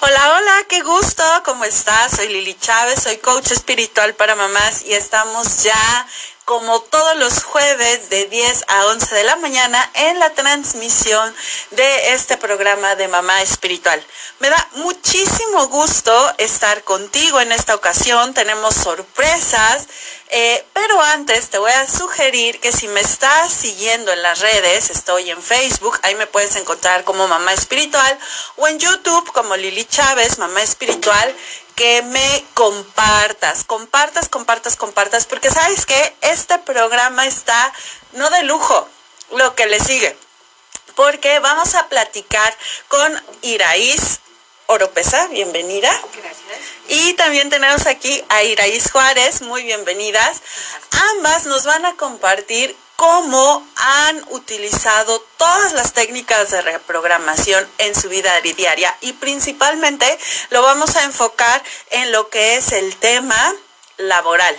Hola, 0.00 0.36
hola, 0.36 0.64
qué 0.68 0.82
gusto, 0.82 1.22
¿cómo 1.44 1.64
estás? 1.64 2.12
Soy 2.16 2.28
Lili 2.28 2.54
Chávez, 2.54 3.02
soy 3.02 3.16
coach 3.18 3.50
espiritual 3.50 4.14
para 4.14 4.36
mamás 4.36 4.84
y 4.84 4.94
estamos 4.94 5.62
ya 5.62 6.06
como 6.46 6.80
todos 6.80 7.16
los 7.16 7.42
jueves 7.42 8.08
de 8.08 8.26
10 8.26 8.66
a 8.68 8.86
11 8.86 9.14
de 9.16 9.24
la 9.24 9.34
mañana 9.34 9.90
en 9.94 10.20
la 10.20 10.30
transmisión 10.30 11.34
de 11.72 12.14
este 12.14 12.36
programa 12.36 12.94
de 12.94 13.08
Mamá 13.08 13.42
Espiritual. 13.42 14.00
Me 14.38 14.48
da 14.48 14.68
muchísimo 14.76 15.66
gusto 15.66 16.14
estar 16.38 16.84
contigo 16.84 17.40
en 17.40 17.50
esta 17.50 17.74
ocasión, 17.74 18.32
tenemos 18.32 18.76
sorpresas, 18.76 19.88
eh, 20.28 20.64
pero 20.72 21.02
antes 21.02 21.50
te 21.50 21.58
voy 21.58 21.72
a 21.72 21.88
sugerir 21.88 22.60
que 22.60 22.70
si 22.70 22.86
me 22.86 23.00
estás 23.00 23.52
siguiendo 23.52 24.12
en 24.12 24.22
las 24.22 24.38
redes, 24.38 24.90
estoy 24.90 25.30
en 25.30 25.42
Facebook, 25.42 25.98
ahí 26.04 26.14
me 26.14 26.28
puedes 26.28 26.54
encontrar 26.54 27.02
como 27.02 27.26
Mamá 27.26 27.54
Espiritual, 27.54 28.18
o 28.54 28.68
en 28.68 28.78
YouTube 28.78 29.32
como 29.32 29.56
Lili 29.56 29.84
Chávez, 29.84 30.38
Mamá 30.38 30.62
Espiritual, 30.62 31.34
que 31.76 32.02
me 32.02 32.44
compartas, 32.54 33.62
compartas, 33.64 34.28
compartas, 34.30 34.76
compartas, 34.76 35.26
porque 35.26 35.50
sabes 35.50 35.84
que 35.84 36.16
este 36.22 36.58
programa 36.60 37.26
está 37.26 37.72
no 38.12 38.30
de 38.30 38.42
lujo, 38.44 38.88
lo 39.32 39.54
que 39.54 39.66
le 39.66 39.78
sigue, 39.78 40.16
porque 40.94 41.38
vamos 41.38 41.74
a 41.74 41.86
platicar 41.88 42.56
con 42.88 43.22
Iraís 43.42 44.20
Oropesa, 44.68 45.28
bienvenida. 45.28 45.92
Gracias. 46.14 46.58
Y 46.88 47.12
también 47.12 47.50
tenemos 47.50 47.86
aquí 47.86 48.24
a 48.30 48.42
Iraís 48.42 48.90
Juárez, 48.90 49.42
muy 49.42 49.62
bienvenidas. 49.62 50.42
Ambas 51.12 51.44
nos 51.44 51.64
van 51.64 51.84
a 51.84 51.94
compartir 51.94 52.74
cómo 52.96 53.66
han 53.76 54.24
utilizado 54.30 55.20
todas 55.36 55.72
las 55.72 55.92
técnicas 55.92 56.50
de 56.50 56.62
reprogramación 56.62 57.68
en 57.78 57.94
su 57.94 58.08
vida 58.08 58.40
diaria. 58.40 58.96
Y 59.00 59.12
principalmente 59.12 60.18
lo 60.50 60.62
vamos 60.62 60.96
a 60.96 61.04
enfocar 61.04 61.62
en 61.90 62.10
lo 62.12 62.28
que 62.28 62.56
es 62.56 62.72
el 62.72 62.96
tema 62.96 63.54
laboral 63.98 64.56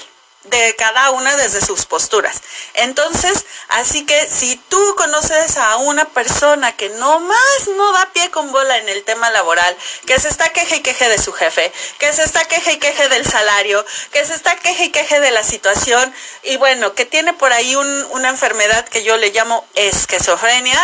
de 0.50 0.76
cada 0.78 1.12
una 1.12 1.36
desde 1.38 1.66
sus 1.66 1.86
posturas. 1.86 2.42
Entonces, 2.74 3.46
así 3.70 4.06
que 4.06 4.28
si 4.28 4.56
tú 4.70 4.96
conoces 4.98 5.58
a 5.58 5.78
una 5.78 6.06
persona 6.06 6.76
que 6.76 6.90
no 6.90 7.20
más 7.20 7.68
no 7.76 7.92
da 7.94 8.10
pie 8.14 8.30
con 8.32 8.52
bola 8.52 8.78
en 8.78 8.90
el 8.90 9.04
tema 9.04 9.30
laboral, 9.30 9.76
que 10.06 10.20
se 10.20 10.30
está 10.30 10.50
queje 10.50 10.78
y 10.78 10.82
queje 10.82 11.10
de 11.10 11.18
su 11.18 11.34
jefe, 11.34 11.72
que 12.00 12.14
se 12.14 12.24
está 12.24 12.46
queje 12.46 12.74
y 12.74 12.78
queje 12.78 13.10
del 13.10 13.26
salario, 13.26 13.86
que 14.12 14.26
se 14.26 14.34
está 14.34 14.56
queje 14.56 14.86
y 14.86 14.92
queje 14.92 15.20
de 15.20 15.32
la 15.32 15.44
situación, 15.44 16.14
y 16.44 16.58
bueno, 16.58 16.94
que 16.94 17.06
tiene 17.06 17.34
por 17.34 17.54
ahí 17.54 17.76
una 17.76 18.30
enfermedad 18.30 18.88
que 18.88 19.04
yo 19.04 19.18
le 19.18 19.32
llamo 19.32 19.66
esquizofrenia, 19.76 20.80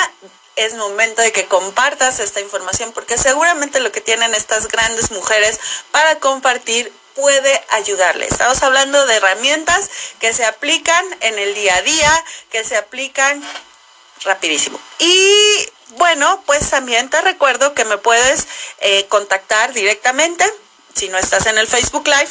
es 0.55 0.75
momento 0.75 1.21
de 1.21 1.31
que 1.31 1.45
compartas 1.45 2.19
esta 2.19 2.39
información 2.39 2.91
porque 2.91 3.17
seguramente 3.17 3.79
lo 3.79 3.91
que 3.91 4.01
tienen 4.01 4.35
estas 4.35 4.67
grandes 4.67 5.11
mujeres 5.11 5.59
para 5.91 6.19
compartir 6.19 6.91
puede 7.15 7.63
ayudarle. 7.69 8.27
Estamos 8.27 8.61
hablando 8.63 9.05
de 9.05 9.15
herramientas 9.15 9.89
que 10.19 10.33
se 10.33 10.45
aplican 10.45 11.05
en 11.21 11.39
el 11.39 11.53
día 11.55 11.75
a 11.75 11.81
día, 11.81 12.25
que 12.51 12.63
se 12.63 12.77
aplican 12.77 13.43
rapidísimo. 14.23 14.79
Y 14.99 15.69
bueno, 15.97 16.41
pues 16.45 16.69
también 16.69 17.09
te 17.09 17.21
recuerdo 17.21 17.73
que 17.73 17.85
me 17.85 17.97
puedes 17.97 18.47
eh, 18.79 19.05
contactar 19.07 19.73
directamente 19.73 20.45
si 20.95 21.09
no 21.09 21.17
estás 21.17 21.45
en 21.45 21.57
el 21.57 21.67
Facebook 21.67 22.07
Live 22.07 22.29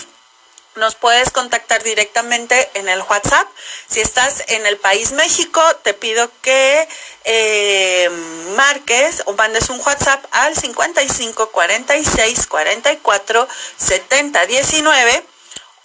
nos 0.76 0.94
puedes 0.94 1.30
contactar 1.30 1.82
directamente 1.82 2.70
en 2.74 2.88
el 2.88 3.00
WhatsApp. 3.02 3.48
Si 3.88 4.00
estás 4.00 4.44
en 4.48 4.66
el 4.66 4.78
país 4.78 5.12
México, 5.12 5.62
te 5.82 5.94
pido 5.94 6.30
que 6.40 6.88
eh, 7.24 8.10
marques 8.56 9.22
o 9.26 9.32
mandes 9.34 9.70
un 9.70 9.80
WhatsApp 9.80 10.24
al 10.30 10.56
55 10.56 11.50
46 11.50 12.46
44 12.46 13.48
70 13.76 14.46
19 14.46 15.24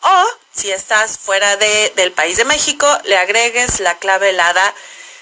o 0.01 0.27
si 0.53 0.71
estás 0.71 1.17
fuera 1.17 1.57
de, 1.57 1.93
del 1.95 2.11
país 2.11 2.37
de 2.37 2.45
México, 2.45 2.87
le 3.03 3.17
agregues 3.17 3.79
la 3.79 3.97
clave 3.97 4.29
helada 4.29 4.73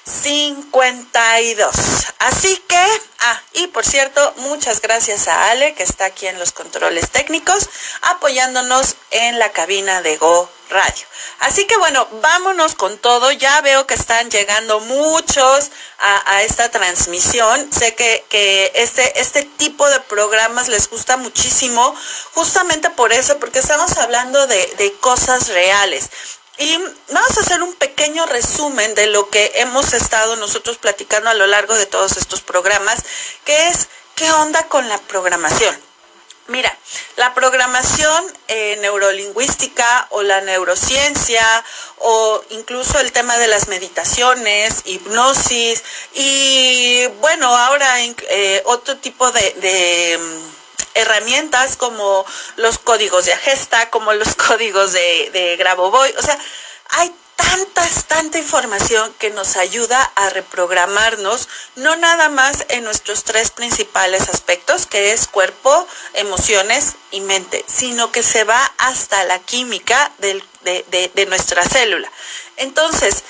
52. 0.05 1.75
Así 2.19 2.57
que, 2.67 3.01
ah, 3.19 3.41
y 3.53 3.67
por 3.67 3.85
cierto, 3.85 4.33
muchas 4.38 4.81
gracias 4.81 5.27
a 5.27 5.49
Ale, 5.49 5.73
que 5.73 5.83
está 5.83 6.05
aquí 6.05 6.27
en 6.27 6.38
los 6.39 6.51
controles 6.51 7.09
técnicos, 7.09 7.69
apoyándonos 8.01 8.95
en 9.11 9.39
la 9.39 9.51
cabina 9.51 10.01
de 10.01 10.17
Go 10.17 10.49
Radio. 10.69 11.05
Así 11.39 11.66
que 11.66 11.77
bueno, 11.77 12.07
vámonos 12.21 12.75
con 12.75 12.97
todo. 12.97 13.31
Ya 13.31 13.61
veo 13.61 13.88
que 13.88 13.95
están 13.95 14.29
llegando 14.29 14.79
muchos 14.81 15.71
a, 15.99 16.43
esta 16.43 16.69
transmisión. 16.69 17.72
Sé 17.72 17.95
que, 17.95 18.23
que, 18.29 18.72
este, 18.75 19.19
este 19.19 19.43
tipo 19.43 19.87
de 19.89 19.99
programas 20.01 20.67
les 20.67 20.89
gusta 20.89 21.17
muchísimo, 21.17 21.95
justamente 22.33 22.89
por 22.91 23.11
eso, 23.11 23.39
porque 23.39 23.59
estamos 23.59 23.97
hablando 23.97 24.47
de, 24.47 24.73
de 24.77 24.93
cosas 24.93 25.47
reales. 25.49 26.09
Y 26.57 26.77
vamos 27.11 27.38
a 27.38 27.41
hacer 27.41 27.61
un 27.61 27.73
pequeño 27.75 28.25
resumen 28.25 28.95
de 28.95 29.07
lo 29.07 29.29
que 29.29 29.51
hemos 29.55 29.93
estado 29.93 30.35
nosotros 30.38 30.77
platicando 30.77 31.29
a 31.29 31.33
lo 31.33 31.47
largo 31.47 31.75
de 31.75 31.85
todos 31.85 32.16
estos 32.17 32.41
programas, 32.41 33.03
que 33.43 33.67
es 33.67 33.88
qué 34.16 34.31
onda 34.31 34.63
con 34.67 34.88
la 34.88 34.97
programación. 34.99 35.75
Mira, 36.47 36.77
la 37.17 37.33
programación 37.33 38.23
eh, 38.47 38.77
neurolingüística 38.79 40.07
o 40.11 40.21
la 40.21 40.41
neurociencia 40.41 41.43
o 41.97 42.43
incluso 42.51 42.99
el 42.99 43.11
tema 43.11 43.37
de 43.39 43.47
las 43.47 43.67
meditaciones, 43.67 44.83
hipnosis 44.85 45.83
y 46.13 47.07
bueno, 47.19 47.47
ahora 47.47 47.95
eh, 47.99 48.61
otro 48.66 48.95
tipo 48.97 49.31
de 49.31 50.45
herramientas 50.94 51.78
como 51.78 52.25
los 52.56 52.80
códigos 52.80 53.25
de 53.25 53.34
Agesta, 53.34 53.90
como 53.90 54.13
los 54.13 54.36
códigos 54.47 54.94
de, 54.94 55.30
de. 55.31 56.16
O 56.18 56.22
sea, 56.22 56.40
hay 56.90 57.13
tantas, 57.36 58.06
tanta 58.06 58.38
información 58.38 59.14
que 59.19 59.30
nos 59.30 59.58
ayuda 59.58 60.02
a 60.16 60.30
reprogramarnos, 60.30 61.50
no 61.75 61.96
nada 61.96 62.30
más 62.30 62.66
en 62.69 62.84
nuestros 62.84 63.24
tres 63.24 63.52
principales 63.52 64.30
aspectos, 64.30 64.85
que 64.85 65.12
es 65.12 65.28
cuerpo, 65.28 65.88
emociones 66.14 66.94
y 67.12 67.22
mente, 67.22 67.66
sino 67.68 68.12
que 68.12 68.24
se 68.24 68.44
va 68.44 68.72
hasta 68.78 69.24
la 69.25 69.40
química 69.40 70.12
de 70.19 71.25
nuestra 71.28 71.64
célula. 71.66 72.09
Entonces, 72.58 73.24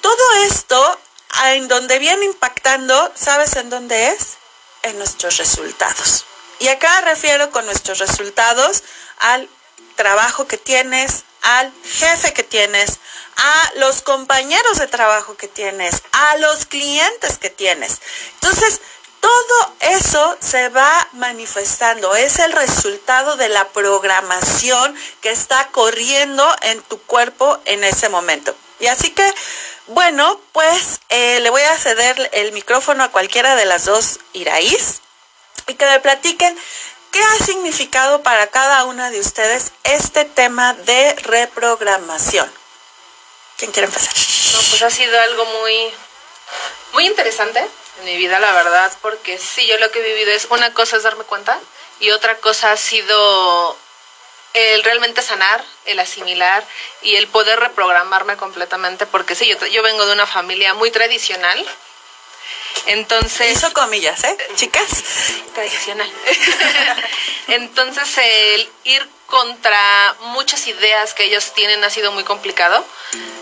todo 0.00 0.32
esto, 0.44 0.98
en 1.46 1.68
donde 1.68 1.98
viene 1.98 2.24
impactando, 2.24 3.12
¿sabes 3.14 3.56
en 3.56 3.70
dónde 3.70 4.08
es? 4.08 4.38
En 4.82 4.98
nuestros 4.98 5.36
resultados. 5.36 6.24
Y 6.62 6.68
acá 6.68 7.00
refiero 7.00 7.50
con 7.50 7.66
nuestros 7.66 7.98
resultados 7.98 8.84
al 9.18 9.48
trabajo 9.96 10.46
que 10.46 10.58
tienes, 10.58 11.24
al 11.42 11.72
jefe 11.84 12.32
que 12.32 12.44
tienes, 12.44 13.00
a 13.36 13.72
los 13.78 14.00
compañeros 14.00 14.78
de 14.78 14.86
trabajo 14.86 15.36
que 15.36 15.48
tienes, 15.48 16.04
a 16.12 16.36
los 16.36 16.66
clientes 16.66 17.38
que 17.38 17.50
tienes. 17.50 18.00
Entonces, 18.34 18.80
todo 19.18 19.74
eso 19.80 20.36
se 20.38 20.68
va 20.68 21.08
manifestando, 21.14 22.14
es 22.14 22.38
el 22.38 22.52
resultado 22.52 23.34
de 23.34 23.48
la 23.48 23.66
programación 23.70 24.94
que 25.20 25.30
está 25.30 25.66
corriendo 25.72 26.48
en 26.62 26.80
tu 26.82 27.02
cuerpo 27.02 27.58
en 27.64 27.82
ese 27.82 28.08
momento. 28.08 28.54
Y 28.78 28.86
así 28.86 29.10
que, 29.10 29.34
bueno, 29.88 30.40
pues 30.52 31.00
eh, 31.08 31.40
le 31.40 31.50
voy 31.50 31.62
a 31.62 31.76
ceder 31.76 32.30
el 32.32 32.52
micrófono 32.52 33.02
a 33.02 33.10
cualquiera 33.10 33.56
de 33.56 33.64
las 33.64 33.84
dos 33.84 34.20
Iraís 34.32 35.02
y 35.66 35.74
que 35.74 35.86
me 35.86 36.00
platiquen 36.00 36.58
qué 37.10 37.22
ha 37.22 37.44
significado 37.44 38.22
para 38.22 38.46
cada 38.48 38.84
una 38.84 39.10
de 39.10 39.20
ustedes 39.20 39.72
este 39.84 40.24
tema 40.24 40.74
de 40.74 41.14
reprogramación. 41.22 42.50
¿Quién 43.58 43.70
quiere 43.70 43.86
empezar? 43.86 44.12
No, 44.54 44.68
pues 44.70 44.82
ha 44.82 44.90
sido 44.90 45.20
algo 45.20 45.44
muy, 45.60 45.92
muy 46.94 47.06
interesante 47.06 47.64
en 47.98 48.04
mi 48.04 48.16
vida, 48.16 48.40
la 48.40 48.52
verdad, 48.52 48.92
porque 49.02 49.38
sí, 49.38 49.66
yo 49.66 49.78
lo 49.78 49.90
que 49.90 50.00
he 50.00 50.14
vivido 50.14 50.32
es 50.32 50.46
una 50.50 50.72
cosa 50.72 50.96
es 50.96 51.02
darme 51.02 51.24
cuenta 51.24 51.58
y 52.00 52.10
otra 52.10 52.36
cosa 52.38 52.72
ha 52.72 52.76
sido 52.76 53.76
el 54.54 54.82
realmente 54.82 55.22
sanar, 55.22 55.64
el 55.84 55.98
asimilar 55.98 56.66
y 57.02 57.16
el 57.16 57.28
poder 57.28 57.60
reprogramarme 57.60 58.36
completamente, 58.36 59.06
porque 59.06 59.34
sí, 59.34 59.46
yo, 59.46 59.64
yo 59.66 59.82
vengo 59.82 60.06
de 60.06 60.12
una 60.12 60.26
familia 60.26 60.74
muy 60.74 60.90
tradicional, 60.90 61.64
entonces. 62.86 63.52
Hizo 63.52 63.72
comillas, 63.72 64.24
¿eh? 64.24 64.36
Chicas. 64.56 65.02
Tradicional. 65.54 66.10
Entonces, 67.48 68.18
el 68.18 68.68
ir 68.84 69.08
contra 69.26 70.14
muchas 70.20 70.66
ideas 70.66 71.14
que 71.14 71.24
ellos 71.24 71.52
tienen 71.54 71.82
ha 71.84 71.90
sido 71.90 72.12
muy 72.12 72.24
complicado. 72.24 72.84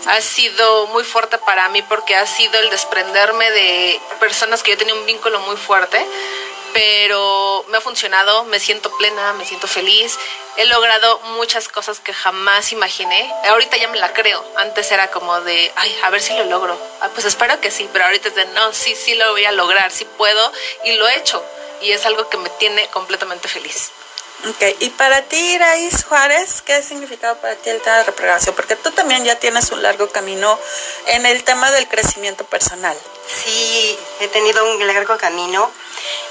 Ha 0.05 0.21
sido 0.21 0.87
muy 0.87 1.03
fuerte 1.03 1.37
para 1.37 1.69
mí 1.69 1.81
porque 1.83 2.15
ha 2.15 2.25
sido 2.25 2.59
el 2.59 2.69
desprenderme 2.69 3.51
de 3.51 3.99
personas 4.19 4.63
que 4.63 4.71
yo 4.71 4.77
tenía 4.77 4.95
un 4.95 5.05
vínculo 5.05 5.39
muy 5.41 5.57
fuerte 5.57 6.03
pero 6.73 7.65
me 7.69 7.77
ha 7.77 7.81
funcionado, 7.81 8.43
me 8.45 8.59
siento 8.59 8.95
plena, 8.97 9.33
me 9.33 9.45
siento 9.45 9.67
feliz, 9.67 10.17
he 10.57 10.65
logrado 10.65 11.19
muchas 11.37 11.67
cosas 11.67 11.99
que 11.99 12.13
jamás 12.13 12.71
imaginé. 12.71 13.31
Ahorita 13.49 13.77
ya 13.77 13.87
me 13.87 13.99
la 13.99 14.13
creo, 14.13 14.43
antes 14.57 14.91
era 14.91 15.09
como 15.11 15.39
de, 15.41 15.71
ay, 15.75 15.99
a 16.03 16.09
ver 16.09 16.21
si 16.21 16.33
lo 16.33 16.45
logro. 16.45 16.77
Ah, 17.01 17.09
pues 17.13 17.25
espero 17.25 17.59
que 17.59 17.71
sí, 17.71 17.89
pero 17.91 18.05
ahorita 18.05 18.29
es 18.29 18.35
de, 18.35 18.45
no, 18.47 18.73
sí, 18.73 18.95
sí 18.95 19.15
lo 19.15 19.31
voy 19.31 19.45
a 19.45 19.51
lograr, 19.51 19.91
sí 19.91 20.05
puedo 20.17 20.51
y 20.83 20.93
lo 20.93 21.07
he 21.07 21.17
hecho 21.17 21.43
y 21.81 21.91
es 21.91 22.05
algo 22.05 22.29
que 22.29 22.37
me 22.37 22.49
tiene 22.51 22.87
completamente 22.87 23.47
feliz. 23.47 23.91
Ok, 24.49 24.75
y 24.79 24.89
para 24.89 25.21
ti, 25.21 25.37
Iraís 25.37 26.03
Juárez, 26.03 26.63
¿qué 26.63 26.73
ha 26.73 26.81
significado 26.81 27.37
para 27.37 27.55
ti 27.57 27.69
el 27.69 27.79
tema 27.79 27.97
de 27.97 28.05
reprogramación? 28.05 28.55
Porque 28.55 28.75
tú 28.75 28.89
también 28.89 29.23
ya 29.23 29.35
tienes 29.35 29.71
un 29.71 29.83
largo 29.83 30.09
camino 30.09 30.59
en 31.05 31.27
el 31.27 31.43
tema 31.43 31.69
del 31.71 31.87
crecimiento 31.87 32.43
personal. 32.45 32.97
Sí, 33.27 33.99
he 34.19 34.27
tenido 34.29 34.65
un 34.73 34.87
largo 34.87 35.15
camino 35.17 35.71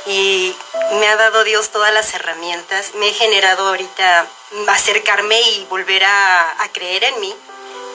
y 0.07 0.53
me 0.95 1.07
ha 1.07 1.15
dado 1.15 1.45
Dios 1.45 1.71
todas 1.71 1.95
las 1.95 2.13
herramientas. 2.13 2.95
Me 2.95 3.11
he 3.11 3.13
generado 3.13 3.69
ahorita 3.69 4.27
acercarme 4.67 5.41
y 5.41 5.67
volver 5.67 6.03
a, 6.05 6.69
creer 6.73 7.05
en 7.05 7.21
mí, 7.21 7.33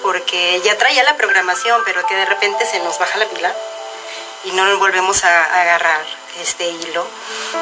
porque 0.01 0.61
ya 0.63 0.77
traía 0.77 1.03
la 1.03 1.17
programación, 1.17 1.81
pero 1.83 2.07
que 2.07 2.15
de 2.15 2.25
repente 2.25 2.65
se 2.65 2.79
nos 2.79 2.97
baja 2.99 3.17
la 3.17 3.25
pila 3.25 3.53
y 4.45 4.51
no 4.51 4.77
volvemos 4.77 5.25
a 5.25 5.43
agarrar 5.61 6.24
este 6.41 6.67
hilo. 6.67 7.05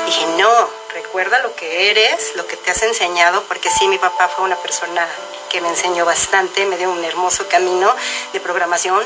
Dije, 0.05 0.25
no, 0.37 0.69
recuerda 0.93 1.39
lo 1.39 1.55
que 1.55 1.91
eres, 1.91 2.35
lo 2.35 2.45
que 2.47 2.57
te 2.57 2.71
has 2.71 2.81
enseñado, 2.83 3.43
porque 3.43 3.69
sí, 3.69 3.87
mi 3.87 3.97
papá 3.97 4.27
fue 4.29 4.45
una 4.45 4.57
persona 4.57 5.07
que 5.49 5.61
me 5.61 5.69
enseñó 5.69 6.05
bastante, 6.05 6.65
me 6.65 6.77
dio 6.77 6.89
un 6.89 7.03
hermoso 7.03 7.47
camino 7.47 7.95
de 8.31 8.39
programación 8.39 9.05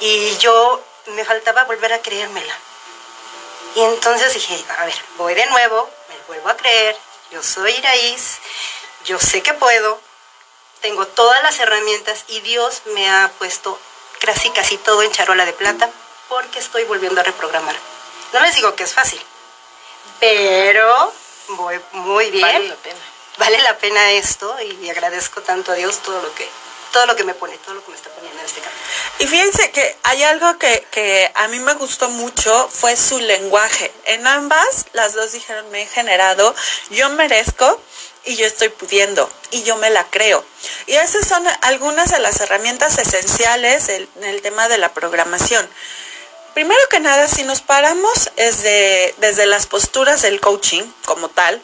y 0.00 0.36
yo 0.38 0.80
me 1.06 1.24
faltaba 1.24 1.64
volver 1.64 1.92
a 1.92 2.02
creérmela. 2.02 2.54
Y 3.74 3.82
entonces 3.82 4.34
dije, 4.34 4.64
a 4.78 4.84
ver, 4.84 4.94
voy 5.16 5.34
de 5.34 5.46
nuevo, 5.46 5.88
me 6.08 6.16
vuelvo 6.26 6.48
a 6.48 6.56
creer, 6.56 6.96
yo 7.30 7.42
soy 7.42 7.72
Iraíz, 7.72 8.38
yo 9.04 9.18
sé 9.20 9.42
que 9.42 9.54
puedo, 9.54 10.00
tengo 10.80 11.06
todas 11.06 11.42
las 11.42 11.58
herramientas 11.60 12.24
y 12.28 12.40
Dios 12.40 12.82
me 12.86 13.08
ha 13.08 13.30
puesto 13.38 13.78
casi 14.20 14.50
casi 14.50 14.76
todo 14.76 15.02
en 15.02 15.12
charola 15.12 15.44
de 15.44 15.52
plata 15.52 15.88
porque 16.28 16.58
estoy 16.58 16.84
volviendo 16.84 17.20
a 17.20 17.24
reprogramar. 17.24 17.76
No 18.32 18.40
les 18.40 18.54
digo 18.54 18.74
que 18.74 18.84
es 18.84 18.92
fácil, 18.92 19.20
pero 20.18 21.12
voy 21.48 21.80
muy 21.92 22.30
bien. 22.30 22.46
Vale 22.46 22.68
la 22.68 22.76
pena. 22.76 23.00
Vale 23.38 23.62
la 23.62 23.78
pena 23.78 24.10
esto 24.12 24.54
y 24.60 24.90
agradezco 24.90 25.40
tanto 25.40 25.72
a 25.72 25.74
Dios 25.74 25.98
todo 25.98 26.20
lo 26.20 26.34
que 26.34 26.48
todo 26.92 27.06
lo 27.06 27.16
que 27.16 27.24
me 27.24 27.34
pone, 27.34 27.56
todo 27.58 27.74
lo 27.74 27.84
que 27.84 27.90
me 27.90 27.96
está 27.96 28.10
poniendo 28.10 28.38
en 28.40 28.46
este 28.46 28.60
camino. 28.60 28.80
Y 29.20 29.26
fíjense 29.26 29.70
que 29.70 29.96
hay 30.02 30.22
algo 30.22 30.58
que, 30.58 30.86
que 30.90 31.30
a 31.34 31.48
mí 31.48 31.58
me 31.60 31.74
gustó 31.74 32.08
mucho, 32.08 32.68
fue 32.68 32.96
su 32.96 33.20
lenguaje. 33.20 33.92
En 34.06 34.26
ambas, 34.26 34.86
las 34.92 35.14
dos 35.14 35.32
dijeron, 35.32 35.70
me 35.70 35.82
he 35.82 35.86
generado, 35.86 36.54
yo 36.90 37.08
merezco 37.10 37.80
y 38.24 38.36
yo 38.36 38.46
estoy 38.46 38.68
pudiendo 38.68 39.30
y 39.50 39.62
yo 39.62 39.76
me 39.76 39.90
la 39.90 40.04
creo. 40.10 40.44
Y 40.86 40.94
esas 40.94 41.26
son 41.26 41.44
algunas 41.62 42.10
de 42.10 42.18
las 42.18 42.40
herramientas 42.40 42.98
esenciales 42.98 43.88
en 43.88 44.08
el 44.22 44.42
tema 44.42 44.68
de 44.68 44.78
la 44.78 44.92
programación. 44.92 45.68
Primero 46.54 46.80
que 46.88 47.00
nada, 47.00 47.28
si 47.28 47.44
nos 47.44 47.60
paramos 47.60 48.30
desde, 48.36 49.14
desde 49.18 49.46
las 49.46 49.66
posturas 49.66 50.22
del 50.22 50.40
coaching 50.40 50.82
como 51.04 51.28
tal, 51.28 51.62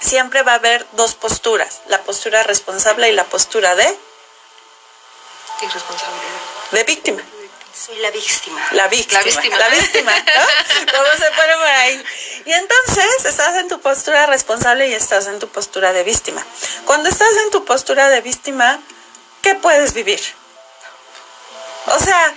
siempre 0.00 0.42
va 0.42 0.52
a 0.52 0.56
haber 0.56 0.86
dos 0.92 1.14
posturas, 1.14 1.80
la 1.88 2.02
postura 2.02 2.42
responsable 2.42 3.08
y 3.10 3.12
la 3.12 3.24
postura 3.24 3.74
de... 3.74 3.98
Irresponsabilidad. 5.62 6.40
De 6.72 6.84
víctima. 6.84 7.22
Soy 7.74 7.96
la 7.98 8.10
víctima. 8.10 8.66
La 8.72 8.88
víctima. 8.88 9.20
La 9.20 9.24
víctima. 9.24 9.58
La 9.58 9.68
víctima, 9.68 10.12
¿no? 10.18 10.92
¿Cómo 10.92 11.10
se 11.12 11.30
pone 11.30 11.54
por 11.54 11.66
ahí? 11.66 12.04
Y 12.46 12.52
entonces 12.52 13.24
estás 13.24 13.56
en 13.56 13.68
tu 13.68 13.80
postura 13.80 14.26
responsable 14.26 14.88
y 14.88 14.94
estás 14.94 15.26
en 15.26 15.38
tu 15.38 15.48
postura 15.48 15.92
de 15.92 16.02
víctima. 16.02 16.44
Cuando 16.86 17.10
estás 17.10 17.36
en 17.44 17.50
tu 17.50 17.64
postura 17.64 18.08
de 18.08 18.22
víctima, 18.22 18.80
¿qué 19.42 19.54
puedes 19.56 19.92
vivir? 19.92 20.20
O 21.86 21.98
sea, 21.98 22.34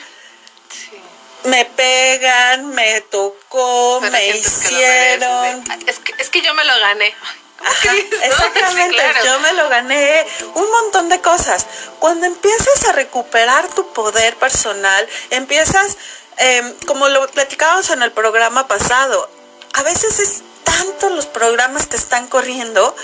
me 1.44 1.65
pegan, 1.65 2.68
me 2.68 3.01
tocó, 3.01 4.00
Pero 4.01 4.12
me 4.12 4.31
que 4.31 4.38
hicieron. 4.38 5.63
Es 5.88 6.00
que, 6.00 6.13
es 6.18 6.30
que 6.30 6.41
yo 6.41 6.53
me 6.53 6.63
lo 6.65 6.80
gané. 6.80 7.13
Ajá, 7.62 7.91
Sí, 7.91 8.09
exactamente, 8.24 8.95
claro. 8.95 9.25
yo 9.25 9.39
me 9.39 9.53
lo 9.53 9.69
gané, 9.69 10.25
un 10.56 10.71
montón 10.71 11.09
de 11.09 11.19
cosas. 11.19 11.65
Cuando 12.00 12.25
empiezas 12.25 12.86
a 12.86 12.94
recuperar 12.94 13.68
tu 13.69 13.91
poder 13.91 14.36
personal, 14.38 15.07
empiezas, 15.30 15.97
eh, 16.38 16.75
como 16.86 17.09
lo 17.09 17.27
platicábamos 17.27 17.89
en 17.89 18.01
el 18.01 18.12
programa 18.12 18.68
pasado, 18.68 19.30
a 19.74 19.83
veces 19.83 20.19
es 20.19 20.42
tanto 20.63 21.09
los 21.09 21.25
programas 21.25 21.88
que 21.88 21.97
están 21.97 22.27
corriendo 22.27 22.95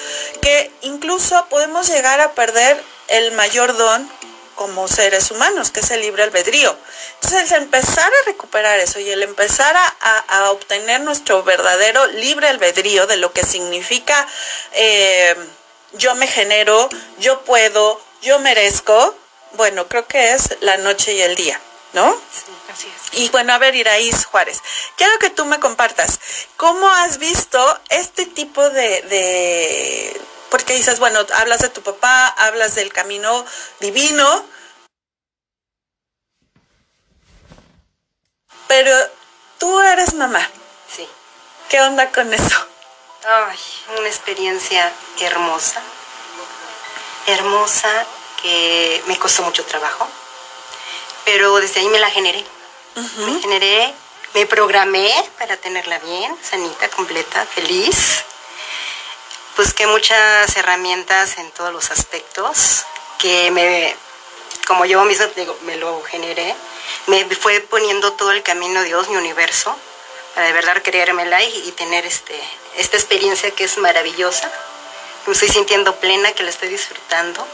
que 0.41 0.71
incluso 0.81 1.45
podemos 1.49 1.87
llegar 1.89 2.21
a 2.21 2.31
perder 2.31 2.81
el 3.07 3.33
mayor 3.33 3.75
don 3.75 4.09
como 4.55 4.87
seres 4.87 5.31
humanos, 5.31 5.69
que 5.71 5.81
es 5.81 5.91
el 5.91 6.01
libre 6.01 6.23
albedrío. 6.23 6.75
Entonces, 7.15 7.51
el 7.51 7.63
empezar 7.63 8.09
a 8.11 8.25
recuperar 8.25 8.79
eso 8.79 8.99
y 8.99 9.09
el 9.11 9.21
empezar 9.23 9.75
a, 9.75 9.95
a- 9.99 10.19
a 10.39 10.51
obtener 10.51 11.01
nuestro 11.01 11.43
verdadero 11.43 12.05
libre 12.07 12.47
albedrío 12.47 13.05
de 13.07 13.17
lo 13.17 13.31
que 13.33 13.43
significa 13.43 14.27
eh, 14.73 15.35
yo 15.93 16.15
me 16.15 16.27
genero, 16.27 16.89
yo 17.19 17.41
puedo, 17.41 18.01
yo 18.21 18.39
merezco, 18.39 19.15
bueno, 19.53 19.87
creo 19.87 20.07
que 20.07 20.33
es 20.33 20.57
la 20.61 20.77
noche 20.77 21.13
y 21.13 21.21
el 21.21 21.35
día, 21.35 21.59
¿no? 21.93 22.19
Así 22.73 22.87
es. 23.13 23.19
Y 23.19 23.29
bueno, 23.29 23.53
a 23.53 23.57
ver, 23.57 23.75
Iraíz 23.75 24.25
Juárez, 24.25 24.61
quiero 24.97 25.17
que 25.19 25.29
tú 25.29 25.45
me 25.45 25.59
compartas, 25.61 26.19
¿cómo 26.57 26.89
has 26.89 27.17
visto 27.17 27.79
este 27.89 28.25
tipo 28.25 28.69
de, 28.69 29.01
de- 29.03 30.21
porque 30.49 30.73
dices, 30.73 30.99
bueno, 30.99 31.19
hablas 31.35 31.59
de 31.59 31.69
tu 31.69 31.81
papá, 31.81 32.27
hablas 32.27 32.75
del 32.75 32.91
camino 32.93 33.45
divino, 33.79 34.45
pero 38.67 38.95
tú 39.57 39.79
eres 39.81 40.13
mamá, 40.13 40.47
Sí. 40.93 41.07
¿qué 41.69 41.81
onda 41.81 42.11
con 42.11 42.33
eso? 42.33 42.67
Ay, 43.27 43.57
una 43.97 44.07
experiencia 44.07 44.91
hermosa. 45.19 45.81
Hermosa 47.27 48.05
que 48.41 49.03
me 49.07 49.17
costó 49.17 49.41
mucho 49.41 49.65
trabajo. 49.65 50.07
Pero 51.23 51.55
desde 51.57 51.79
ahí 51.79 51.87
me 51.89 51.99
la 51.99 52.11
generé. 52.11 52.45
Me 53.17 53.41
generé, 53.41 53.93
me 54.35 54.45
programé 54.45 55.11
para 55.39 55.57
tenerla 55.57 55.97
bien, 55.99 56.37
sanita, 56.43 56.87
completa, 56.89 57.45
feliz. 57.45 58.23
Busqué 59.57 59.87
muchas 59.87 60.57
herramientas 60.57 61.37
en 61.37 61.49
todos 61.51 61.71
los 61.71 61.89
aspectos 61.89 62.83
que 63.19 63.51
me, 63.51 63.95
como 64.67 64.85
yo 64.85 65.03
misma 65.05 65.27
digo, 65.27 65.57
me 65.61 65.77
lo 65.77 66.03
generé. 66.03 66.53
Me 67.07 67.23
fue 67.35 67.61
poniendo 67.61 68.11
todo 68.13 68.31
el 68.31 68.43
camino 68.43 68.83
Dios, 68.83 69.07
mi 69.07 69.15
universo, 69.15 69.73
para 70.33 70.47
de 70.47 70.53
verdad 70.53 70.81
creérmela 70.83 71.41
y, 71.41 71.69
y 71.69 71.71
tener 71.71 72.05
este, 72.05 72.37
esta 72.75 72.97
experiencia 72.97 73.49
que 73.51 73.63
es 73.63 73.77
maravillosa. 73.77 74.51
Me 75.25 75.33
estoy 75.33 75.47
sintiendo 75.47 75.95
plena, 75.95 76.33
que 76.33 76.43
la 76.43 76.49
estoy 76.49 76.67
disfrutando. 76.67 77.47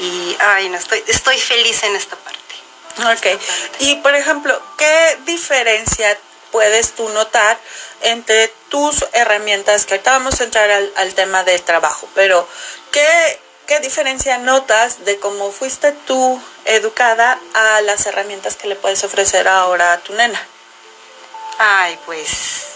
Y, 0.00 0.34
ay, 0.40 0.70
no, 0.70 0.78
estoy, 0.78 1.04
estoy 1.06 1.38
feliz 1.38 1.82
en 1.82 1.94
esta 1.94 2.16
parte. 2.16 2.38
Ok. 3.12 3.40
Y 3.80 3.96
por 3.96 4.14
ejemplo, 4.14 4.60
¿qué 4.78 5.18
diferencia 5.26 6.18
puedes 6.52 6.92
tú 6.92 7.08
notar 7.10 7.58
entre 8.02 8.48
tus 8.68 9.04
herramientas, 9.12 9.86
que 9.86 9.94
ahorita 9.94 10.12
vamos 10.12 10.40
a 10.40 10.44
entrar 10.44 10.70
al, 10.70 10.92
al 10.96 11.14
tema 11.14 11.42
del 11.44 11.60
trabajo, 11.62 12.08
pero 12.14 12.46
¿qué, 12.92 13.40
¿qué 13.66 13.80
diferencia 13.80 14.38
notas 14.38 15.04
de 15.04 15.18
cómo 15.18 15.50
fuiste 15.52 15.92
tú 16.06 16.40
educada 16.64 17.38
a 17.54 17.80
las 17.82 18.06
herramientas 18.06 18.56
que 18.56 18.68
le 18.68 18.76
puedes 18.76 19.02
ofrecer 19.04 19.48
ahora 19.48 19.92
a 19.92 19.98
tu 20.00 20.12
nena? 20.14 20.40
Ay, 21.58 21.98
pues, 22.06 22.66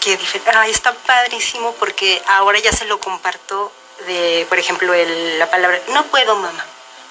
qué. 0.00 0.18
Ay, 0.54 0.70
está 0.70 0.92
padrísimo 0.92 1.72
porque 1.74 2.22
ahora 2.28 2.58
ya 2.60 2.72
se 2.72 2.84
lo 2.84 3.00
comparto 3.00 3.72
de, 4.06 4.46
por 4.48 4.58
ejemplo, 4.58 4.94
el- 4.94 5.38
la 5.38 5.50
palabra, 5.50 5.80
no 5.88 6.04
puedo, 6.06 6.36
mamá. 6.36 6.64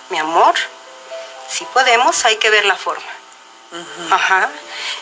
Mi 0.10 0.18
amor, 0.20 0.54
si 1.50 1.66
podemos, 1.66 2.24
hay 2.26 2.38
que 2.38 2.50
ver 2.50 2.64
la 2.66 2.76
forma. 2.78 3.06
Ajá. 4.12 4.50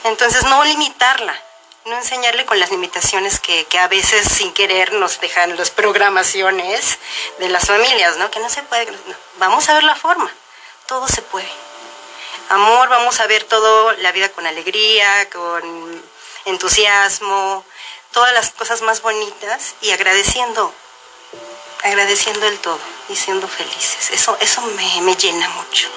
Entonces, 0.04 0.44
no 0.46 0.64
limitarla, 0.64 1.40
no 1.86 1.98
enseñarle 1.98 2.46
con 2.46 2.60
las 2.60 2.72
limitaciones 2.72 3.40
que, 3.40 3.66
que 3.66 3.80
a 3.80 3.88
veces 3.88 4.28
sin 4.28 4.54
querer 4.54 4.94
nos 4.94 5.20
dejan 5.20 5.56
las 5.56 5.70
programaciones 5.70 6.98
de 7.40 7.50
las 7.50 7.66
familias, 7.68 8.18
¿no? 8.18 8.32
Que 8.32 8.40
no 8.40 8.50
se 8.50 8.64
puede. 8.64 8.92
Vamos 9.38 9.70
a 9.70 9.76
ver 9.76 9.84
la 9.84 9.96
forma, 9.96 10.32
todo 10.88 11.08
se 11.08 11.22
puede. 11.22 11.50
Amor, 12.50 12.90
vamos 12.90 13.20
a 13.20 13.28
ver 13.28 13.44
todo, 13.44 13.92
la 13.94 14.12
vida 14.12 14.30
con 14.30 14.46
alegría, 14.46 15.30
con 15.32 16.04
entusiasmo, 16.46 17.66
todas 18.12 18.34
las 18.34 18.52
cosas 18.52 18.82
más 18.82 19.02
bonitas 19.02 19.76
y 19.82 19.92
agradeciendo, 19.92 20.74
agradeciendo 21.84 22.48
el 22.48 22.60
todo 22.60 22.80
y 23.10 23.16
siendo 23.16 23.48
felices. 23.48 24.12
Eso, 24.12 24.38
eso 24.40 24.62
me, 24.62 25.02
me 25.02 25.16
llena 25.16 25.50
mucho 25.50 25.90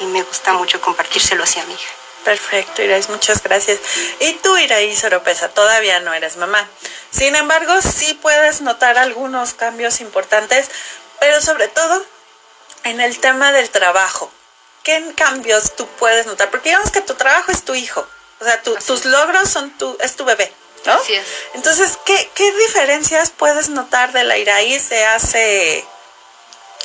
y 0.00 0.04
me 0.06 0.22
gusta 0.22 0.52
mucho 0.52 0.80
compartírselo 0.80 1.44
hacia 1.44 1.64
mi 1.64 1.74
hija. 1.74 1.92
Perfecto, 2.24 2.82
Iraís, 2.82 3.08
muchas 3.10 3.42
gracias. 3.42 3.78
Y 4.20 4.32
tú, 4.34 4.56
Iraís 4.56 5.04
Oropesa, 5.04 5.50
todavía 5.50 6.00
no 6.00 6.14
eres 6.14 6.36
mamá. 6.36 6.68
Sin 7.10 7.36
embargo, 7.36 7.74
sí 7.82 8.14
puedes 8.14 8.62
notar 8.62 8.96
algunos 8.96 9.52
cambios 9.52 10.00
importantes, 10.00 10.70
pero 11.20 11.40
sobre 11.42 11.68
todo 11.68 12.04
en 12.84 13.00
el 13.00 13.18
tema 13.18 13.52
del 13.52 13.68
trabajo. 13.70 14.32
¿Qué 14.82 15.02
cambios 15.16 15.76
tú 15.76 15.86
puedes 15.98 16.26
notar? 16.26 16.50
Porque 16.50 16.70
digamos 16.70 16.90
que 16.90 17.00
tu 17.02 17.14
trabajo 17.14 17.52
es 17.52 17.62
tu 17.64 17.74
hijo, 17.74 18.06
o 18.40 18.44
sea, 18.44 18.62
tus 18.62 19.04
logros 19.04 19.48
son 19.48 19.70
tu, 19.78 19.96
es 20.00 20.16
tu 20.16 20.24
bebé. 20.24 20.52
¿no? 20.86 20.92
Así 20.92 21.14
es. 21.14 21.26
Entonces, 21.54 21.98
¿qué, 22.04 22.30
¿qué 22.34 22.52
diferencias 22.52 23.30
puedes 23.30 23.70
notar 23.70 24.12
de 24.12 24.24
la 24.24 24.36
Iraís 24.36 24.88
de 24.90 25.04
hace 25.04 25.84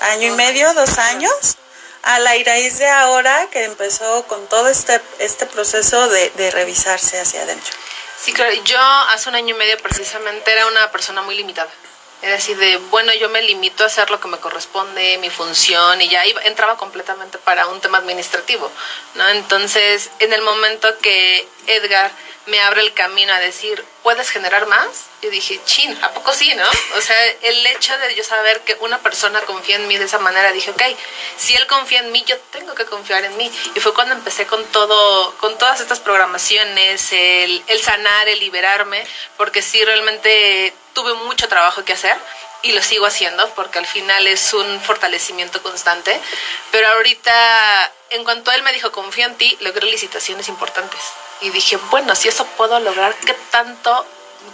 año 0.01 0.27
y 0.27 0.31
medio, 0.31 0.73
dos 0.73 0.97
años? 0.97 1.58
A 2.03 2.19
la 2.19 2.35
Iraís 2.35 2.77
de 2.77 2.87
ahora 2.87 3.47
que 3.51 3.63
empezó 3.63 4.25
con 4.27 4.47
todo 4.47 4.69
este, 4.69 5.01
este 5.19 5.45
proceso 5.45 6.07
de, 6.09 6.29
de 6.31 6.51
revisarse 6.51 7.19
hacia 7.19 7.41
adentro. 7.41 7.73
Sí, 8.21 8.33
claro. 8.33 8.53
Yo 8.63 8.79
hace 8.79 9.29
un 9.29 9.35
año 9.35 9.55
y 9.55 9.57
medio 9.57 9.77
precisamente 9.77 10.51
era 10.51 10.67
una 10.67 10.91
persona 10.91 11.21
muy 11.21 11.35
limitada. 11.35 11.69
Es 12.21 12.31
decir, 12.31 12.57
de, 12.57 12.75
bueno, 12.89 13.13
yo 13.13 13.29
me 13.29 13.41
limito 13.41 13.83
a 13.83 13.87
hacer 13.87 14.11
lo 14.11 14.19
que 14.19 14.27
me 14.27 14.37
corresponde, 14.39 15.17
mi 15.19 15.29
función, 15.29 16.01
y 16.01 16.09
ya 16.09 16.25
iba, 16.25 16.41
entraba 16.43 16.75
completamente 16.75 17.37
para 17.37 17.67
un 17.67 17.79
tema 17.79 17.99
administrativo, 17.99 18.69
¿no? 19.15 19.29
Entonces, 19.29 20.09
en 20.19 20.33
el 20.33 20.41
momento 20.41 20.97
que 20.99 21.47
Edgar 21.67 22.11
me 22.45 22.59
abre 22.61 22.81
el 22.81 22.93
camino 22.93 23.33
a 23.33 23.39
decir, 23.39 23.83
¿puedes 24.03 24.29
generar 24.29 24.65
más? 24.67 24.87
Yo 25.21 25.29
dije, 25.29 25.59
chin, 25.65 25.97
¿a 26.03 26.11
poco 26.11 26.33
sí, 26.33 26.53
no? 26.55 26.69
O 26.95 27.01
sea, 27.01 27.15
el 27.41 27.65
hecho 27.67 27.97
de 27.99 28.15
yo 28.15 28.23
saber 28.23 28.61
que 28.61 28.75
una 28.79 28.99
persona 28.99 29.39
confía 29.41 29.75
en 29.75 29.87
mí 29.87 29.97
de 29.97 30.05
esa 30.05 30.19
manera, 30.19 30.51
dije, 30.51 30.71
ok, 30.71 30.81
si 31.37 31.55
él 31.55 31.67
confía 31.67 31.99
en 31.99 32.11
mí, 32.11 32.23
yo 32.25 32.37
tengo 32.51 32.73
que 32.75 32.85
confiar 32.85 33.23
en 33.23 33.35
mí. 33.37 33.51
Y 33.75 33.79
fue 33.79 33.93
cuando 33.93 34.15
empecé 34.15 34.47
con 34.47 34.63
todo, 34.65 35.35
con 35.37 35.57
todas 35.57 35.79
estas 35.79 35.99
programaciones, 35.99 37.11
el, 37.11 37.63
el 37.67 37.81
sanar, 37.81 38.27
el 38.27 38.39
liberarme, 38.39 39.05
porque 39.37 39.61
sí, 39.61 39.83
realmente 39.83 40.73
tuve 40.93 41.13
mucho 41.13 41.47
trabajo 41.47 41.85
que 41.85 41.93
hacer 41.93 42.17
y 42.61 42.73
lo 42.73 42.81
sigo 42.81 43.05
haciendo 43.05 43.47
porque 43.51 43.79
al 43.79 43.85
final 43.85 44.27
es 44.27 44.53
un 44.53 44.81
fortalecimiento 44.81 45.61
constante. 45.61 46.19
Pero 46.71 46.87
ahorita, 46.87 47.91
en 48.09 48.23
cuanto 48.23 48.51
él 48.51 48.63
me 48.63 48.73
dijo, 48.73 48.91
confío 48.91 49.27
en 49.27 49.35
ti, 49.35 49.57
logré 49.61 49.85
licitaciones 49.87 50.49
importantes 50.49 50.99
y 51.41 51.49
dije, 51.49 51.77
bueno, 51.89 52.15
si 52.15 52.27
eso 52.27 52.45
puedo 52.57 52.79
lograr, 52.79 53.15
¿qué 53.25 53.33
tanto 53.51 54.05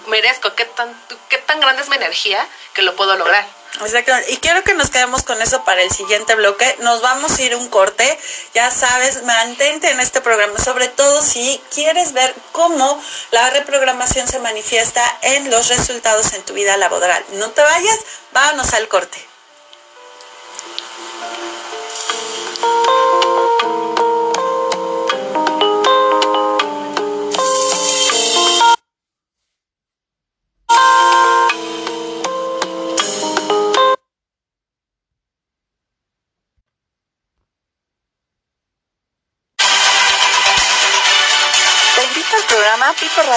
merezco? 0.08 0.54
¿Qué 0.56 0.66
tan, 0.66 0.94
qué 1.30 1.38
tan 1.40 1.60
grande 1.60 1.82
es 1.82 1.90
mi 1.90 1.96
energía 1.96 2.48
que 2.74 2.82
lo 2.82 2.96
puedo 2.96 3.16
lograr? 3.16 3.46
Exacto. 3.82 4.14
Y 4.30 4.38
quiero 4.38 4.64
que 4.64 4.74
nos 4.74 4.90
quedemos 4.90 5.24
con 5.24 5.42
eso 5.42 5.64
para 5.64 5.82
el 5.82 5.92
siguiente 5.92 6.36
bloque. 6.36 6.76
Nos 6.80 7.02
vamos 7.02 7.38
a 7.38 7.42
ir 7.42 7.56
un 7.56 7.68
corte. 7.70 8.18
Ya 8.54 8.72
sabes, 8.72 9.24
mantente 9.24 9.90
en 9.90 10.00
este 10.00 10.22
programa, 10.22 10.58
sobre 10.60 10.88
todo 10.88 11.22
si 11.22 11.62
quieres 11.74 12.14
ver 12.14 12.34
cómo 12.52 13.04
la 13.32 13.50
reprogramación 13.50 14.28
se 14.28 14.40
manifiesta 14.40 15.04
en 15.22 15.50
los 15.50 15.68
resultados 15.68 16.34
en 16.34 16.44
tu 16.44 16.54
vida 16.54 16.78
laboral. 16.78 17.24
No 17.34 17.50
te 17.50 17.62
vayas, 17.62 18.00
vámonos 18.32 18.74
al 18.74 18.88
corte. 18.88 19.26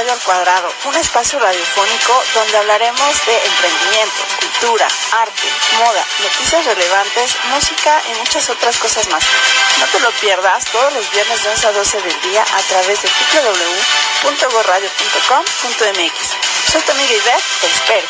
Al 0.09 0.19
Cuadrado, 0.21 0.73
un 0.87 0.97
espacio 0.97 1.39
radiofónico 1.39 2.25
donde 2.33 2.57
hablaremos 2.57 3.27
de 3.27 3.45
emprendimiento, 3.45 4.25
cultura, 4.41 4.89
arte, 5.13 5.43
moda, 5.79 6.03
noticias 6.23 6.65
relevantes, 6.65 7.37
música 7.51 8.03
y 8.09 8.15
muchas 8.19 8.49
otras 8.49 8.79
cosas 8.79 9.07
más. 9.09 9.23
No 9.79 9.85
te 9.87 10.01
lo 10.01 10.11
pierdas 10.13 10.65
todos 10.65 10.95
los 10.95 11.11
viernes 11.11 11.43
de 11.43 11.51
11 11.51 11.67
a 11.67 11.73
12 11.73 12.01
del 12.01 12.21
día 12.23 12.43
a 12.43 12.63
través 12.63 13.03
de 13.03 13.11
www.gorradio.com.mx. 14.23 16.73
Soy 16.73 16.81
tu 16.81 16.93
amiga 16.93 17.13
Ivette, 17.13 17.45
te 17.61 17.67
espero. 17.67 18.09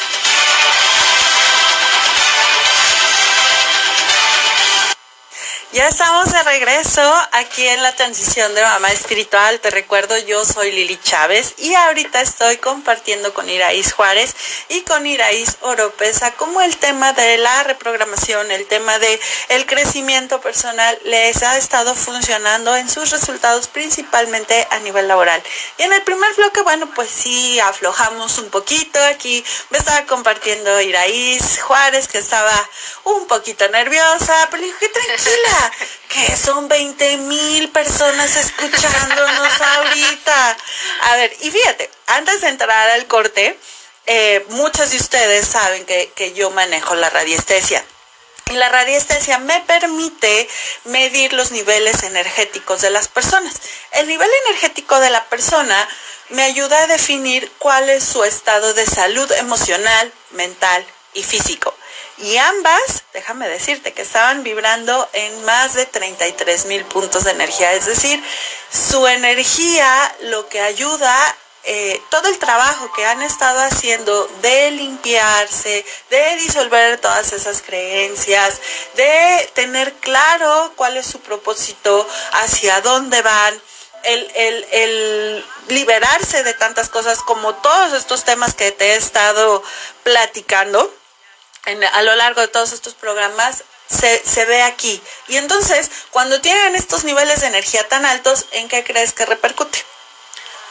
Ya 5.71 5.87
estamos 5.87 6.33
de 6.33 6.43
regreso 6.45 7.03
aquí 7.33 7.69
en 7.69 7.83
la 7.83 7.95
transición 7.95 8.55
de 8.55 8.63
mamá 8.63 8.89
espiritual. 8.89 9.61
Te 9.61 9.69
recuerdo, 9.69 10.17
yo 10.17 10.43
soy 10.47 10.73
Lili 10.73 10.99
Chávez 10.99 11.57
y 11.59 11.75
ahorita 11.75 12.23
estoy 12.23 12.57
compartiendo 12.57 13.35
con 13.35 13.51
Iraís 13.51 13.93
Juárez 13.93 14.35
y 14.71 14.81
con 14.81 15.07
Iraís 15.07 15.59
Oropesa 15.61 16.33
como 16.33 16.63
el 16.63 16.75
tema 16.79 17.13
de 17.13 17.37
la 17.37 17.65
reprogramación, 17.65 18.51
el 18.51 18.67
tema 18.67 18.99
de 18.99 19.21
el 19.51 19.67
crecimiento 19.67 20.41
personal 20.41 20.99
les 21.05 21.43
ha 21.43 21.59
estado 21.59 21.95
funcionando 21.95 22.75
en 22.75 22.89
sus 22.89 23.11
resultados 23.11 23.69
principalmente 23.69 24.67
a 24.71 24.79
nivel 24.79 25.07
laboral. 25.07 25.43
Y 25.77 25.83
en 25.83 25.93
el 25.93 26.03
primer 26.03 26.35
bloque, 26.37 26.63
bueno, 26.63 26.89
pues 26.95 27.11
sí, 27.11 27.61
aflojamos 27.61 28.39
un 28.39 28.49
poquito. 28.49 28.99
Aquí 29.05 29.45
me 29.69 29.77
estaba 29.77 30.07
compartiendo 30.07 30.81
Iraís 30.81 31.61
Juárez 31.61 32.09
que 32.09 32.17
estaba 32.17 32.55
un 33.05 33.27
poquito 33.27 33.69
nerviosa, 33.69 34.49
pero 34.51 34.63
dije, 34.63 34.89
tranquila 34.89 35.58
que 36.09 36.37
son 36.37 36.69
20 36.69 37.17
mil 37.19 37.71
personas 37.71 38.37
escuchándonos 38.37 39.61
ahorita. 39.61 40.57
A 41.03 41.17
ver, 41.17 41.37
y 41.41 41.51
fíjate, 41.51 41.91
antes 42.07 42.41
de 42.41 42.49
entrar 42.49 42.91
al 42.91 43.07
corte, 43.07 43.59
eh, 44.07 44.45
muchos 44.51 44.91
de 44.91 44.97
ustedes 44.97 45.47
saben 45.47 45.85
que, 45.85 46.11
que 46.15 46.33
yo 46.33 46.51
manejo 46.51 46.95
la 46.95 47.11
radiestesia. 47.11 47.85
Y 48.51 48.55
la 48.55 48.71
radiestesia 48.71 49.39
me 49.39 49.61
permite 49.61 50.49
medir 50.85 51.35
los 51.35 51.51
niveles 51.51 52.03
energéticos 52.03 52.81
de 52.81 52.89
las 52.89 53.09
personas. 53.09 53.55
El 53.93 54.09
nivel 54.09 54.31
energético 54.47 54.99
de 55.01 55.11
la 55.11 55.25
persona 55.27 55.89
me 56.31 56.43
ayuda 56.43 56.83
a 56.83 56.87
definir 56.87 57.51
cuál 57.59 57.91
es 57.91 58.05
su 58.05 58.25
estado 58.25 58.73
de 58.73 58.87
salud 58.87 59.31
emocional, 59.33 60.13
mental 60.31 60.87
y 61.13 61.23
físico. 61.23 61.75
Y 62.21 62.37
ambas, 62.37 63.05
déjame 63.13 63.49
decirte, 63.49 63.93
que 63.93 64.03
estaban 64.03 64.43
vibrando 64.43 65.09
en 65.13 65.45
más 65.45 65.75
de 65.75 65.87
33 65.87 66.67
mil 66.67 66.85
puntos 66.85 67.25
de 67.25 67.31
energía. 67.31 67.73
Es 67.75 67.87
decir, 67.87 68.23
su 68.71 69.07
energía 69.07 70.17
lo 70.23 70.49
que 70.49 70.61
ayuda 70.61 71.15
eh, 71.65 72.01
todo 72.09 72.29
el 72.29 72.39
trabajo 72.39 72.91
que 72.93 73.05
han 73.05 73.21
estado 73.21 73.61
haciendo 73.61 74.27
de 74.41 74.71
limpiarse, 74.71 75.85
de 76.09 76.37
disolver 76.37 76.99
todas 76.99 77.33
esas 77.33 77.63
creencias, 77.63 78.61
de 78.95 79.51
tener 79.55 79.93
claro 79.95 80.73
cuál 80.77 80.97
es 80.97 81.07
su 81.07 81.21
propósito, 81.21 82.09
hacia 82.33 82.81
dónde 82.81 83.21
van, 83.23 83.61
el, 84.05 84.31
el, 84.35 84.67
el, 84.71 85.45
liberarse 85.69 86.43
de 86.43 86.55
tantas 86.55 86.89
cosas 86.89 87.19
como 87.19 87.55
todos 87.57 87.93
estos 87.93 88.25
temas 88.25 88.55
que 88.55 88.73
te 88.73 88.93
he 88.93 88.97
estado 88.97 89.63
platicando 90.05 90.91
a 91.93 92.03
lo 92.03 92.15
largo 92.17 92.41
de 92.41 92.49
todos 92.49 92.73
estos 92.73 92.95
programas 92.95 93.65
se, 93.89 94.23
se, 94.25 94.45
ve 94.45 94.63
aquí. 94.63 95.01
Y 95.29 95.37
entonces, 95.37 95.91
cuando 96.11 96.41
tienen 96.41 96.77
estos 96.77 97.05
niveles 97.05 97.41
de 97.41 97.49
energía 97.49 97.87
tan 97.89 98.05
altos, 98.05 98.47
¿en 98.53 98.69
qué 98.69 98.85
crees 98.85 99.13
que 99.13 99.27
repercute? 99.27 99.85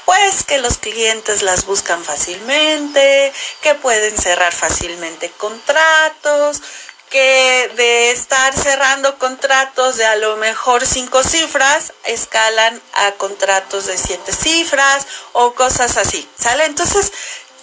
Pues 0.06 0.44
que 0.44 0.60
los 0.60 0.78
clientes 0.78 1.42
las 1.42 1.66
buscan 1.66 2.04
fácilmente, 2.04 3.34
que 3.62 3.76
pueden 3.76 4.18
cerrar 4.18 4.54
fácilmente 4.54 5.30
contratos, 5.32 6.62
que 7.10 7.72
de 7.76 8.12
estar 8.12 8.54
cerrando 8.54 9.18
contratos 9.18 9.98
de 9.98 10.06
a 10.06 10.16
lo 10.18 10.38
mejor 10.38 10.86
cinco 10.86 11.24
cifras, 11.24 11.94
escalan 12.06 12.82
a 12.94 13.12
contratos 13.14 13.86
de 13.86 13.98
siete 13.98 14.34
cifras 14.34 15.08
o 15.34 15.54
cosas 15.54 15.98
así, 15.98 16.28
¿sale? 16.38 16.66
Entonces, 16.66 17.12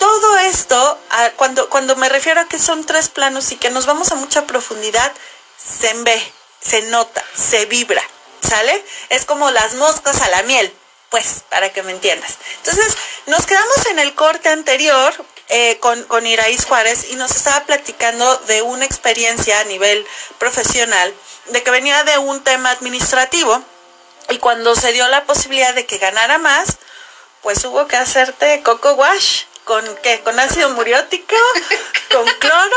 todo 0.04 0.36
esto, 0.36 0.98
cuando, 1.36 1.70
cuando 1.70 1.96
me 1.96 2.10
refiero 2.10 2.38
a 2.42 2.44
que 2.44 2.58
son 2.58 2.84
tres 2.84 3.08
planos 3.08 3.52
y 3.52 3.56
que 3.56 3.70
nos 3.70 3.86
vamos 3.86 4.12
a 4.12 4.16
mucha 4.16 4.46
profundidad, 4.46 5.10
se 5.56 5.94
ve, 5.94 6.32
se 6.60 6.82
nota, 6.82 7.24
se 7.34 7.64
vibra, 7.64 8.02
¿sale? 8.46 8.84
Es 9.08 9.24
como 9.24 9.50
las 9.50 9.72
moscas 9.76 10.20
a 10.20 10.28
la 10.28 10.42
miel, 10.42 10.70
pues, 11.08 11.44
para 11.48 11.72
que 11.72 11.82
me 11.82 11.92
entiendas. 11.92 12.34
Entonces, 12.58 12.94
nos 13.24 13.46
quedamos 13.46 13.86
en 13.86 13.98
el 13.98 14.14
corte 14.14 14.50
anterior 14.50 15.14
eh, 15.48 15.78
con, 15.80 16.02
con 16.04 16.26
Iraís 16.26 16.66
Juárez 16.66 17.06
y 17.08 17.16
nos 17.16 17.30
estaba 17.30 17.64
platicando 17.64 18.36
de 18.46 18.60
una 18.60 18.84
experiencia 18.84 19.58
a 19.60 19.64
nivel 19.64 20.06
profesional, 20.38 21.14
de 21.46 21.62
que 21.62 21.70
venía 21.70 22.04
de 22.04 22.18
un 22.18 22.44
tema 22.44 22.72
administrativo 22.72 23.64
y 24.28 24.36
cuando 24.36 24.76
se 24.76 24.92
dio 24.92 25.08
la 25.08 25.24
posibilidad 25.24 25.72
de 25.72 25.86
que 25.86 25.96
ganara 25.96 26.36
más, 26.36 26.76
pues 27.40 27.64
hubo 27.64 27.86
que 27.86 27.96
hacerte 27.96 28.62
coco 28.62 28.92
wash 28.92 29.44
¿Con 29.64 29.96
qué? 30.02 30.20
¿Con 30.22 30.38
ácido 30.38 30.70
muriótico? 30.70 31.34
¿Con 32.10 32.26
cloro? 32.38 32.76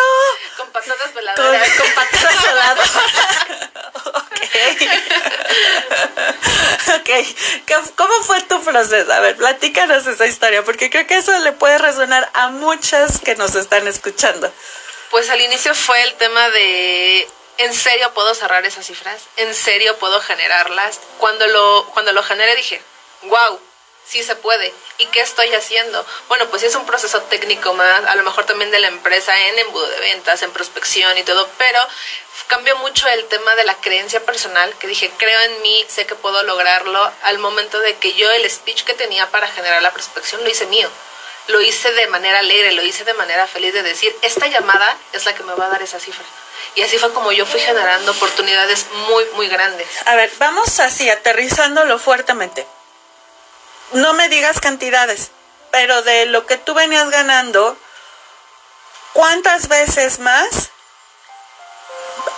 Con 0.58 0.70
patatas 0.72 1.13
veladoras. 1.13 1.70
Con, 1.70 1.86
con 1.86 1.96
patatas 1.96 2.44
veladoras. 2.44 2.91
ok. 4.06 4.27
ok, 6.96 7.10
¿cómo 7.96 8.24
fue 8.24 8.41
tu 8.44 8.63
proceso? 8.63 9.12
A 9.12 9.20
ver, 9.20 9.36
platícanos 9.36 10.08
esa 10.08 10.25
historia, 10.25 10.63
porque 10.63 10.89
creo 10.89 11.06
que 11.06 11.17
eso 11.17 11.38
le 11.39 11.51
puede 11.51 11.77
resonar 11.77 12.29
a 12.34 12.50
muchas 12.50 13.20
que 13.20 13.36
nos 13.36 13.56
están 13.56 13.88
escuchando. 13.88 14.51
Pues 15.12 15.29
al 15.29 15.41
inicio 15.41 15.75
fue 15.75 16.01
el 16.03 16.13
tema 16.15 16.50
de 16.50 17.27
¿en 17.58 17.74
serio 17.74 18.13
puedo 18.13 18.34
cerrar 18.34 18.65
esas 18.65 18.86
cifras? 18.86 19.24
¿En 19.38 19.53
serio 19.53 19.98
puedo 19.98 20.22
generarlas? 20.22 21.00
Cuando 21.17 21.48
lo, 21.48 21.86
cuando 21.94 22.12
lo 22.13 22.24
generé 22.24 22.56
dije, 22.56 22.82
wow, 23.24 23.60
sí 24.07 24.23
se 24.23 24.35
puede. 24.35 24.73
¿Y 24.97 25.05
qué 25.07 25.21
estoy 25.21 25.53
haciendo? 25.53 26.05
Bueno, 26.27 26.47
pues 26.47 26.63
es 26.63 26.75
un 26.75 26.85
proceso 26.85 27.21
técnico 27.23 27.73
más, 27.73 28.05
a 28.05 28.15
lo 28.15 28.23
mejor 28.23 28.45
también 28.45 28.71
de 28.71 28.79
la 28.79 28.87
empresa 28.87 29.37
en 29.47 29.59
embudo 29.59 29.87
de 29.87 29.99
ventas, 29.99 30.41
en 30.41 30.51
prospección 30.51 31.17
y 31.17 31.23
todo, 31.23 31.47
pero 31.57 31.79
cambió 32.47 32.75
mucho 32.77 33.07
el 33.07 33.25
tema 33.25 33.55
de 33.55 33.65
la 33.65 33.75
creencia 33.75 34.25
personal, 34.25 34.73
que 34.79 34.87
dije, 34.87 35.11
creo 35.17 35.39
en 35.41 35.61
mí, 35.61 35.85
sé 35.89 36.05
que 36.05 36.15
puedo 36.15 36.41
lograrlo, 36.43 37.11
al 37.23 37.39
momento 37.39 37.79
de 37.79 37.95
que 37.97 38.13
yo 38.13 38.31
el 38.31 38.49
speech 38.49 38.83
que 38.83 38.93
tenía 38.93 39.29
para 39.29 39.47
generar 39.49 39.81
la 39.81 39.91
prospección 39.91 40.43
lo 40.43 40.49
hice 40.49 40.65
mío. 40.67 40.89
Lo 41.47 41.61
hice 41.61 41.91
de 41.93 42.07
manera 42.07 42.39
alegre, 42.39 42.73
lo 42.73 42.83
hice 42.83 43.05
de 43.05 43.13
manera 43.13 43.47
feliz 43.47 43.73
de 43.73 43.83
decir, 43.83 44.13
esta 44.21 44.47
llamada 44.47 44.97
es 45.13 45.25
la 45.25 45.33
que 45.33 45.43
me 45.43 45.53
va 45.53 45.65
a 45.65 45.69
dar 45.69 45.81
esa 45.81 45.99
cifra. 45.99 46.25
Y 46.75 46.81
así 46.81 46.97
fue 46.97 47.13
como 47.13 47.31
yo 47.31 47.45
fui 47.45 47.59
generando 47.59 48.11
oportunidades 48.11 48.85
muy, 49.09 49.25
muy 49.33 49.47
grandes. 49.47 49.87
A 50.05 50.15
ver, 50.15 50.31
vamos 50.37 50.79
así, 50.79 51.09
aterrizándolo 51.09 51.97
fuertemente. 51.99 52.67
No 53.94 54.13
me 54.13 54.29
digas 54.29 54.60
cantidades, 54.60 55.32
pero 55.72 56.01
de 56.01 56.25
lo 56.25 56.46
que 56.46 56.58
tú 56.58 56.74
venías 56.74 57.10
ganando, 57.10 57.77
¿cuántas 59.13 59.67
veces 59.67 60.20
más 60.20 60.70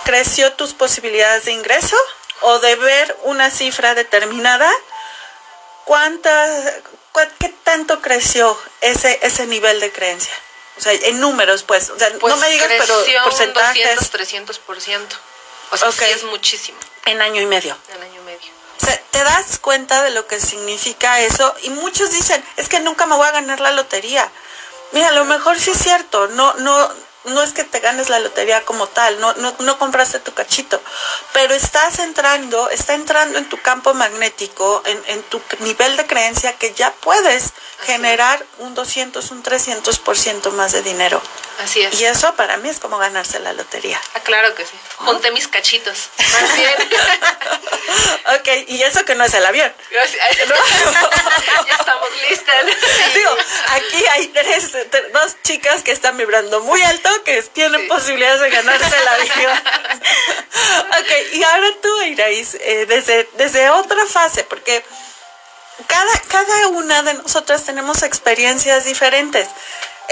creció 0.04 0.52
tus 0.54 0.74
posibilidades 0.74 1.44
de 1.44 1.52
ingreso 1.52 1.96
o 2.42 2.58
de 2.60 2.76
ver 2.76 3.16
una 3.22 3.50
cifra 3.50 3.94
determinada? 3.94 4.70
¿Cuántas, 5.84 6.74
¿Qué 7.38 7.48
tanto 7.64 8.00
creció 8.00 8.56
ese, 8.80 9.18
ese 9.22 9.46
nivel 9.46 9.80
de 9.80 9.92
creencia? 9.92 10.34
O 10.80 10.82
sea, 10.82 10.92
en 10.92 11.20
números, 11.20 11.62
pues. 11.62 11.90
O 11.90 11.98
sea, 11.98 12.08
pues 12.18 12.34
no 12.34 12.40
me 12.40 12.48
digas, 12.48 12.68
pero 12.78 13.04
porcentajes. 13.24 14.10
200, 14.10 14.60
300%. 14.60 15.06
O 15.72 15.76
sea, 15.76 15.92
sí 15.92 16.04
es 16.04 16.24
muchísimo. 16.24 16.78
En 17.04 17.20
año 17.20 17.42
y 17.42 17.46
medio. 17.46 17.76
En 17.94 18.02
año 18.02 18.19
sea, 18.80 19.00
te 19.10 19.22
das 19.22 19.58
cuenta 19.58 20.02
de 20.02 20.10
lo 20.10 20.26
que 20.26 20.40
significa 20.40 21.20
eso 21.20 21.54
y 21.62 21.70
muchos 21.70 22.10
dicen, 22.10 22.42
es 22.56 22.68
que 22.68 22.80
nunca 22.80 23.06
me 23.06 23.16
voy 23.16 23.26
a 23.26 23.32
ganar 23.32 23.60
la 23.60 23.72
lotería. 23.72 24.30
Mira, 24.92 25.08
a 25.08 25.12
lo 25.12 25.24
mejor 25.24 25.58
sí 25.58 25.70
es 25.70 25.78
cierto, 25.78 26.28
no, 26.28 26.54
no, 26.54 26.90
no 27.24 27.42
es 27.42 27.52
que 27.52 27.64
te 27.64 27.80
ganes 27.80 28.08
la 28.08 28.18
lotería 28.18 28.64
como 28.64 28.86
tal, 28.86 29.20
no, 29.20 29.32
no, 29.34 29.54
no 29.60 29.78
compraste 29.78 30.18
tu 30.20 30.32
cachito, 30.32 30.80
pero 31.32 31.54
estás 31.54 31.98
entrando, 31.98 32.70
está 32.70 32.94
entrando 32.94 33.38
en 33.38 33.48
tu 33.48 33.60
campo 33.60 33.94
magnético, 33.94 34.82
en, 34.86 35.02
en 35.06 35.22
tu 35.24 35.40
nivel 35.60 35.96
de 35.96 36.06
creencia 36.06 36.56
que 36.56 36.72
ya 36.72 36.92
puedes 36.92 37.52
generar 37.82 38.44
un 38.58 38.74
200, 38.74 39.30
un 39.30 39.42
300% 39.42 40.50
más 40.52 40.72
de 40.72 40.82
dinero. 40.82 41.20
Así 41.62 41.82
es. 41.82 42.00
Y 42.00 42.04
eso 42.04 42.34
para 42.36 42.56
mí 42.56 42.68
es 42.68 42.78
como 42.78 42.98
ganarse 42.98 43.38
la 43.38 43.52
lotería. 43.52 44.00
Ah, 44.14 44.20
claro 44.20 44.54
que 44.54 44.64
sí. 44.64 44.72
Junté 44.96 45.30
mis 45.32 45.48
cachitos. 45.48 46.08
Ok, 48.38 48.48
y 48.68 48.82
eso 48.82 49.04
que 49.04 49.14
no 49.16 49.24
es 49.24 49.34
el 49.34 49.44
avión. 49.44 49.72
ya 49.90 50.04
estamos 51.74 52.08
listas. 52.28 52.64
Digo, 53.14 53.36
aquí 53.70 54.04
hay 54.12 54.28
tres, 54.28 54.72
dos 55.12 55.36
chicas 55.42 55.82
que 55.82 55.90
están 55.90 56.16
vibrando 56.16 56.60
muy 56.60 56.80
alto 56.82 57.10
que 57.24 57.42
tienen 57.42 57.88
posibilidades 57.88 58.40
de 58.40 58.50
ganarse 58.50 58.96
el 58.96 59.08
avión. 59.08 59.58
ok, 61.00 61.10
y 61.32 61.42
ahora 61.42 61.68
tú, 61.82 62.02
Irais, 62.02 62.54
eh, 62.54 62.86
desde, 62.86 63.28
desde 63.34 63.70
otra 63.70 64.06
fase, 64.06 64.44
porque 64.44 64.84
cada, 65.86 66.18
cada 66.28 66.68
una 66.68 67.02
de 67.02 67.14
nosotras 67.14 67.64
tenemos 67.64 68.02
experiencias 68.02 68.84
diferentes. 68.84 69.48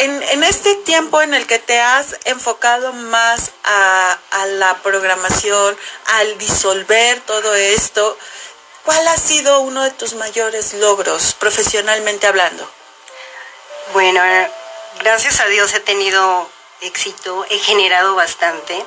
En, 0.00 0.44
este 0.44 0.76
tiempo 0.76 1.20
en 1.22 1.34
el 1.34 1.48
que 1.48 1.58
te 1.58 1.80
has 1.80 2.14
enfocado 2.24 2.92
más 2.92 3.50
a, 3.64 4.16
la 4.46 4.76
programación, 4.76 5.76
al 6.06 6.38
disolver 6.38 7.20
todo 7.22 7.52
esto, 7.56 8.16
¿cuál 8.84 9.08
ha 9.08 9.16
sido 9.16 9.58
uno 9.58 9.82
de 9.82 9.90
tus 9.90 10.14
mayores 10.14 10.74
logros 10.74 11.34
profesionalmente 11.34 12.28
hablando? 12.28 12.70
Bueno, 13.92 14.22
gracias 15.00 15.40
a 15.40 15.46
Dios 15.46 15.74
he 15.74 15.80
tenido 15.80 16.48
éxito, 16.80 17.44
he 17.50 17.58
generado 17.58 18.14
bastante. 18.14 18.84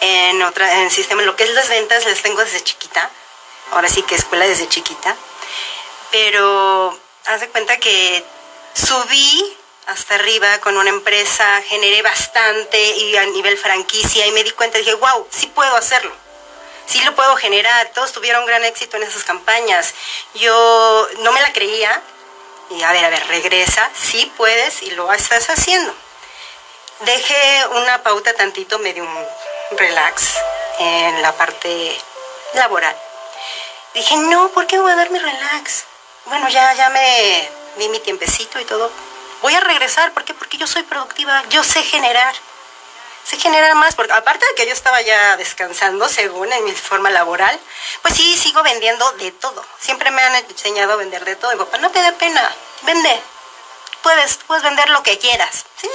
En 0.00 0.42
otra, 0.42 0.80
en 0.82 0.90
sistema, 0.90 1.22
lo 1.22 1.36
que 1.36 1.44
es 1.44 1.50
las 1.50 1.68
ventas 1.68 2.06
las 2.06 2.22
tengo 2.22 2.40
desde 2.40 2.60
chiquita. 2.60 3.08
Ahora 3.70 3.88
sí 3.88 4.02
que 4.02 4.16
escuela 4.16 4.48
desde 4.48 4.68
chiquita. 4.68 5.14
Pero 6.10 6.98
haz 7.26 7.40
de 7.40 7.48
cuenta 7.50 7.76
que 7.78 8.24
subí 8.74 9.58
hasta 9.86 10.14
arriba 10.14 10.58
con 10.60 10.76
una 10.76 10.90
empresa, 10.90 11.62
generé 11.66 12.02
bastante 12.02 12.78
y 12.78 13.16
a 13.16 13.26
nivel 13.26 13.58
franquicia 13.58 14.26
y 14.26 14.32
me 14.32 14.44
di 14.44 14.50
cuenta, 14.52 14.78
dije, 14.78 14.94
wow, 14.94 15.26
sí 15.30 15.46
puedo 15.48 15.76
hacerlo. 15.76 16.12
Sí 16.86 17.00
lo 17.02 17.14
puedo 17.14 17.36
generar. 17.36 17.90
Todos 17.94 18.12
tuvieron 18.12 18.44
gran 18.44 18.64
éxito 18.64 18.96
en 18.98 19.04
esas 19.04 19.24
campañas. 19.24 19.94
Yo 20.34 21.08
no 21.20 21.32
me 21.32 21.40
la 21.40 21.52
creía. 21.52 22.02
Y 22.70 22.82
a 22.82 22.92
ver, 22.92 23.04
a 23.04 23.08
ver, 23.10 23.26
regresa. 23.28 23.90
Sí 23.94 24.30
puedes 24.36 24.82
y 24.82 24.90
lo 24.90 25.10
estás 25.12 25.48
haciendo 25.48 25.94
dejé 27.00 27.66
una 27.72 28.02
pauta 28.02 28.32
tantito 28.34 28.78
medio 28.78 29.06
relax 29.72 30.34
en 30.78 31.22
la 31.22 31.32
parte 31.32 31.96
laboral. 32.54 32.96
Dije, 33.94 34.16
no, 34.16 34.48
¿por 34.48 34.66
qué 34.66 34.78
voy 34.78 34.92
a 34.92 34.96
darme 34.96 35.18
relax? 35.18 35.84
Bueno, 36.26 36.48
ya, 36.48 36.72
ya 36.74 36.90
me 36.90 37.48
di 37.76 37.88
mi 37.88 38.00
tiempecito 38.00 38.58
y 38.60 38.64
todo. 38.64 38.90
Voy 39.44 39.54
a 39.54 39.60
regresar, 39.60 40.10
¿por 40.14 40.24
qué? 40.24 40.32
Porque 40.32 40.56
yo 40.56 40.66
soy 40.66 40.84
productiva, 40.84 41.44
yo 41.50 41.62
sé 41.62 41.82
generar. 41.82 42.34
Sé 43.24 43.36
generar 43.36 43.74
más, 43.74 43.94
porque 43.94 44.14
aparte 44.14 44.46
de 44.46 44.54
que 44.54 44.66
yo 44.66 44.72
estaba 44.72 45.02
ya 45.02 45.36
descansando, 45.36 46.08
según 46.08 46.50
en 46.50 46.64
mi 46.64 46.72
forma 46.72 47.10
laboral, 47.10 47.60
pues 48.00 48.14
sí, 48.14 48.38
sigo 48.38 48.62
vendiendo 48.62 49.12
de 49.12 49.32
todo. 49.32 49.62
Siempre 49.78 50.10
me 50.12 50.22
han 50.22 50.34
enseñado 50.36 50.94
a 50.94 50.96
vender 50.96 51.26
de 51.26 51.36
todo. 51.36 51.52
Y 51.52 51.56
papá, 51.56 51.76
no 51.76 51.90
te 51.90 52.00
dé 52.00 52.12
pena, 52.12 52.54
vende. 52.84 53.20
Puedes, 54.02 54.38
puedes 54.46 54.64
vender 54.64 54.88
lo 54.88 55.02
que 55.02 55.18
quieras. 55.18 55.66
Sí, 55.78 55.90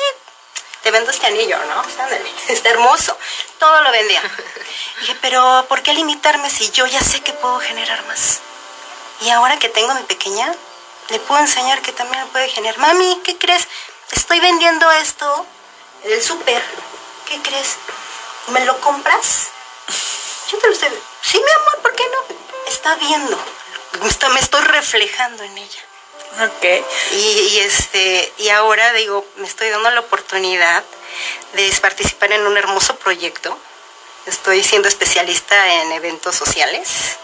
te 0.83 0.91
vendo 0.91 1.09
este 1.09 1.25
anillo, 1.25 1.57
¿no? 1.65 1.83
está 2.49 2.69
hermoso. 2.69 3.17
Todo 3.57 3.81
lo 3.81 3.91
vendía. 3.91 4.21
dije, 5.01 5.17
pero 5.21 5.65
¿por 5.67 5.81
qué 5.81 5.95
limitarme 5.95 6.51
si 6.51 6.69
yo 6.69 6.85
ya 6.85 7.01
sé 7.01 7.21
que 7.21 7.33
puedo 7.33 7.59
generar 7.61 8.05
más? 8.05 8.41
Y 9.21 9.31
ahora 9.31 9.57
que 9.57 9.69
tengo 9.69 9.89
a 9.89 9.95
mi 9.95 10.03
pequeña, 10.03 10.53
le 11.09 11.19
puedo 11.19 11.41
enseñar 11.41 11.81
que 11.81 11.91
también 11.91 12.27
puede 12.29 12.49
generar. 12.49 12.77
Mami, 12.79 13.21
¿qué 13.23 13.37
crees? 13.37 13.67
Estoy 14.11 14.39
vendiendo 14.39 14.89
esto 14.91 15.45
del 16.03 16.21
súper. 16.21 16.61
¿Qué 17.27 17.41
crees? 17.41 17.75
¿Me 18.47 18.65
lo 18.65 18.79
compras? 18.81 19.47
Yo 20.51 20.57
te 20.57 20.67
lo 20.67 20.73
estoy... 20.73 20.89
Sí, 21.21 21.37
mi 21.37 21.51
amor, 21.61 21.81
¿por 21.81 21.95
qué 21.95 22.03
no? 22.09 22.35
Está 22.67 22.95
viendo. 22.95 23.37
Me 24.01 24.39
estoy 24.39 24.61
reflejando 24.61 25.43
en 25.43 25.57
ella. 25.57 25.81
Ok. 26.43 26.85
Y, 27.11 27.59
este, 27.59 28.33
y 28.37 28.49
ahora 28.49 28.93
digo, 28.93 29.25
me 29.37 29.47
estoy 29.47 29.69
dando 29.69 29.89
la 29.91 29.99
oportunidad 29.99 30.83
de 31.53 31.71
participar 31.81 32.31
en 32.31 32.45
un 32.45 32.57
hermoso 32.57 32.95
proyecto. 32.95 33.57
Estoy 34.25 34.63
siendo 34.63 34.87
especialista 34.87 35.73
en 35.73 35.91
eventos 35.91 36.35
sociales. 36.35 37.17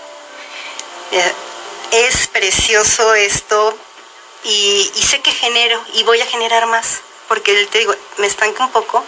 Eh, 1.12 1.34
es 1.96 2.28
precioso 2.28 3.14
esto 3.16 3.78
y, 4.44 4.92
y, 4.96 5.02
sé 5.02 5.22
que 5.22 5.32
genero 5.32 5.84
y 5.94 6.04
voy 6.04 6.22
a 6.22 6.26
generar 6.26 6.68
más, 6.68 7.02
porque 7.28 7.66
te 7.68 7.80
digo, 7.80 7.96
me 8.18 8.28
estanca 8.28 8.64
un 8.64 8.72
poco, 8.72 9.04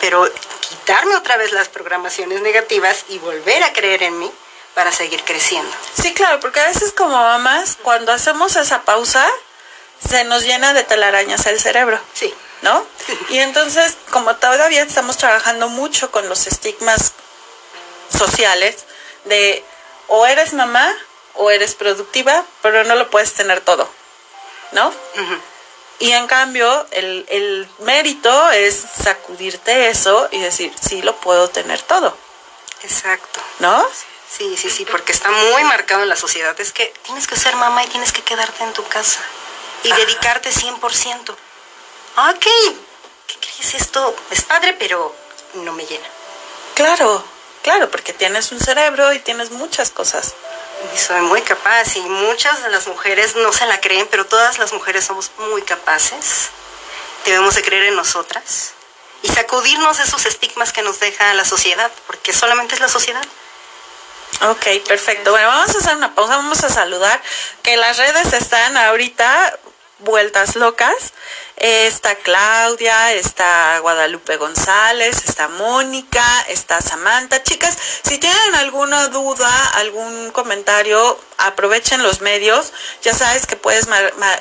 pero 0.00 0.28
quitarme 0.60 1.16
otra 1.16 1.36
vez 1.36 1.52
las 1.52 1.68
programaciones 1.68 2.42
negativas 2.42 3.04
y 3.08 3.18
volver 3.18 3.62
a 3.62 3.72
creer 3.72 4.02
en 4.02 4.18
mí 4.18 4.30
para 4.74 4.92
seguir 4.92 5.22
creciendo. 5.24 5.70
Sí, 6.00 6.14
claro, 6.14 6.40
porque 6.40 6.60
a 6.60 6.66
veces 6.66 6.92
como 6.92 7.16
mamás, 7.16 7.76
cuando 7.82 8.12
hacemos 8.12 8.56
esa 8.56 8.82
pausa, 8.82 9.28
se 10.06 10.24
nos 10.24 10.44
llena 10.44 10.72
de 10.72 10.84
telarañas 10.84 11.46
el 11.46 11.60
cerebro. 11.60 11.98
Sí. 12.14 12.32
¿No? 12.62 12.86
Y 13.30 13.38
entonces, 13.38 13.96
como 14.10 14.36
todavía 14.36 14.82
estamos 14.82 15.16
trabajando 15.16 15.68
mucho 15.68 16.10
con 16.10 16.28
los 16.28 16.46
estigmas 16.46 17.12
sociales 18.16 18.84
de 19.24 19.64
o 20.08 20.26
eres 20.26 20.52
mamá 20.52 20.92
o 21.40 21.50
eres 21.50 21.74
productiva, 21.74 22.44
pero 22.60 22.84
no 22.84 22.94
lo 22.96 23.08
puedes 23.08 23.32
tener 23.32 23.62
todo, 23.62 23.88
¿no? 24.72 24.92
Y 25.98 26.12
en 26.12 26.26
cambio, 26.26 26.86
el, 26.90 27.24
el 27.30 27.66
mérito 27.78 28.50
es 28.50 28.84
sacudirte 29.02 29.88
eso 29.88 30.28
y 30.30 30.38
decir, 30.38 30.70
sí, 30.78 31.00
lo 31.00 31.16
puedo 31.16 31.48
tener 31.48 31.80
todo. 31.80 32.14
Exacto. 32.82 33.40
¿No? 33.58 33.86
Sí, 34.30 34.54
sí, 34.58 34.68
sí, 34.68 34.84
porque 34.84 35.12
está 35.12 35.30
muy 35.30 35.64
marcado 35.64 36.02
en 36.02 36.10
la 36.10 36.16
sociedad. 36.16 36.58
Es 36.60 36.72
que 36.72 36.92
tienes 37.04 37.26
que 37.26 37.36
ser 37.36 37.56
mamá 37.56 37.84
y 37.84 37.88
tienes 37.88 38.12
que 38.12 38.22
quedarte 38.22 38.62
en 38.62 38.74
tu 38.74 38.86
casa 38.86 39.20
y 39.82 39.92
dedicarte 39.92 40.50
100%. 40.50 41.30
Ok, 41.30 42.46
¿qué 43.26 43.34
crees 43.40 43.74
esto? 43.74 44.14
Es 44.30 44.42
padre, 44.42 44.74
pero 44.78 45.14
no 45.54 45.72
me 45.72 45.86
llena. 45.86 46.06
Claro, 46.74 47.24
claro, 47.62 47.90
porque 47.90 48.12
tienes 48.12 48.52
un 48.52 48.60
cerebro 48.60 49.12
y 49.12 49.18
tienes 49.18 49.50
muchas 49.50 49.90
cosas. 49.90 50.34
Y 50.94 50.98
soy 50.98 51.20
muy 51.22 51.42
capaz 51.42 51.96
y 51.96 52.00
muchas 52.00 52.62
de 52.62 52.70
las 52.70 52.86
mujeres 52.86 53.36
no 53.36 53.52
se 53.52 53.66
la 53.66 53.80
creen, 53.80 54.08
pero 54.10 54.26
todas 54.26 54.58
las 54.58 54.72
mujeres 54.72 55.04
somos 55.04 55.30
muy 55.38 55.62
capaces. 55.62 56.48
Debemos 57.24 57.54
de 57.54 57.62
creer 57.62 57.84
en 57.84 57.96
nosotras 57.96 58.72
y 59.22 59.28
sacudirnos 59.28 59.98
esos 60.00 60.24
estigmas 60.24 60.72
que 60.72 60.82
nos 60.82 61.00
deja 61.00 61.34
la 61.34 61.44
sociedad, 61.44 61.90
porque 62.06 62.32
solamente 62.32 62.74
es 62.74 62.80
la 62.80 62.88
sociedad. 62.88 63.24
Ok, 64.42 64.66
perfecto. 64.86 65.32
Bueno, 65.32 65.48
vamos 65.48 65.74
a 65.74 65.78
hacer 65.78 65.96
una 65.96 66.14
pausa, 66.14 66.36
vamos 66.36 66.64
a 66.64 66.70
saludar, 66.70 67.20
que 67.62 67.76
las 67.76 67.98
redes 67.98 68.32
están 68.32 68.76
ahorita 68.76 69.58
vueltas 70.00 70.56
locas. 70.56 71.12
Está 71.56 72.14
Claudia, 72.14 73.12
está 73.12 73.78
Guadalupe 73.80 74.38
González, 74.38 75.24
está 75.28 75.48
Mónica, 75.48 76.24
está 76.48 76.80
Samantha. 76.80 77.42
Chicas, 77.42 77.76
si 78.02 78.16
tienen 78.16 78.54
alguna 78.54 79.08
duda, 79.08 79.68
algún 79.74 80.30
comentario, 80.30 81.18
aprovechen 81.36 82.02
los 82.02 82.22
medios. 82.22 82.72
Ya 83.02 83.12
sabes 83.12 83.46
que 83.46 83.56
puedes 83.56 83.86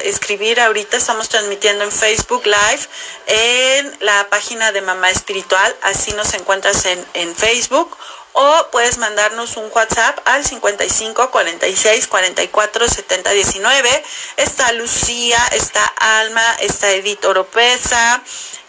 escribir 0.04 0.62
ahorita. 0.62 0.96
Estamos 0.96 1.28
transmitiendo 1.28 1.84
en 1.84 1.92
Facebook 1.92 2.46
Live, 2.46 2.88
en 3.28 3.98
la 4.00 4.30
página 4.30 4.72
de 4.72 4.82
Mamá 4.82 5.10
Espiritual. 5.10 5.76
Así 5.82 6.14
nos 6.14 6.34
encuentras 6.34 6.86
en, 6.86 7.06
en 7.16 7.36
Facebook 7.36 7.98
o 8.42 8.68
puedes 8.72 8.98
mandarnos 9.00 9.58
un 9.58 9.70
WhatsApp 9.74 10.18
al 10.24 10.46
55 10.46 11.30
46 11.30 12.08
44 12.08 12.88
70 12.88 13.32
19. 13.32 14.04
Está 14.38 14.72
Lucía, 14.72 15.38
está 15.52 15.86
Alma, 15.98 16.56
está 16.62 16.90
Edith 16.92 17.26
Oropesa, 17.26 18.22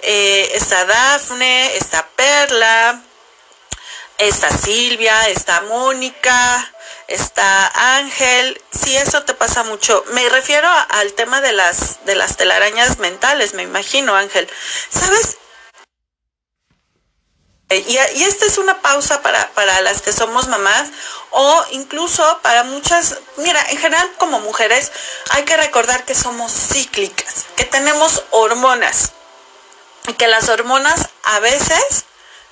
eh, 0.02 0.50
está 0.54 0.84
Dafne, 0.86 1.76
está 1.76 2.04
Perla, 2.16 3.00
está 4.18 4.50
Silvia, 4.50 5.28
está 5.28 5.60
Mónica, 5.60 6.68
está 7.06 7.96
Ángel. 7.96 8.60
Si 8.72 8.96
eso 8.96 9.22
te 9.22 9.34
pasa 9.34 9.62
mucho, 9.62 10.04
me 10.14 10.28
refiero 10.30 10.68
al 10.88 11.12
tema 11.12 11.40
de 11.40 11.52
las 11.52 12.04
de 12.06 12.16
las 12.16 12.36
telarañas 12.36 12.98
mentales, 12.98 13.54
me 13.54 13.62
imagino, 13.62 14.16
Ángel. 14.16 14.50
¿Sabes? 14.88 15.36
Y, 17.70 17.96
esta 17.96 18.46
es 18.46 18.58
una 18.58 18.82
pausa 18.82 19.22
para, 19.22 19.48
para 19.52 19.80
las 19.82 20.02
que 20.02 20.12
somos 20.12 20.48
mamás 20.48 20.88
o 21.30 21.64
incluso 21.70 22.40
para 22.42 22.64
muchas, 22.64 23.18
mira, 23.36 23.64
en 23.70 23.78
general 23.78 24.10
como 24.18 24.40
mujeres 24.40 24.90
hay 25.30 25.44
que 25.44 25.56
recordar 25.56 26.04
que 26.04 26.16
somos 26.16 26.50
cíclicas, 26.52 27.46
que 27.54 27.64
tenemos 27.64 28.24
hormonas 28.30 29.12
y 30.08 30.14
que 30.14 30.26
las 30.26 30.48
hormonas 30.48 31.08
a 31.22 31.38
veces 31.38 32.06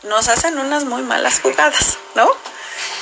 nos 0.04 0.28
hacen 0.28 0.56
unas 0.58 0.84
muy 0.84 1.02
malas 1.02 1.40
jugadas, 1.40 1.98
¿no? 2.14 2.30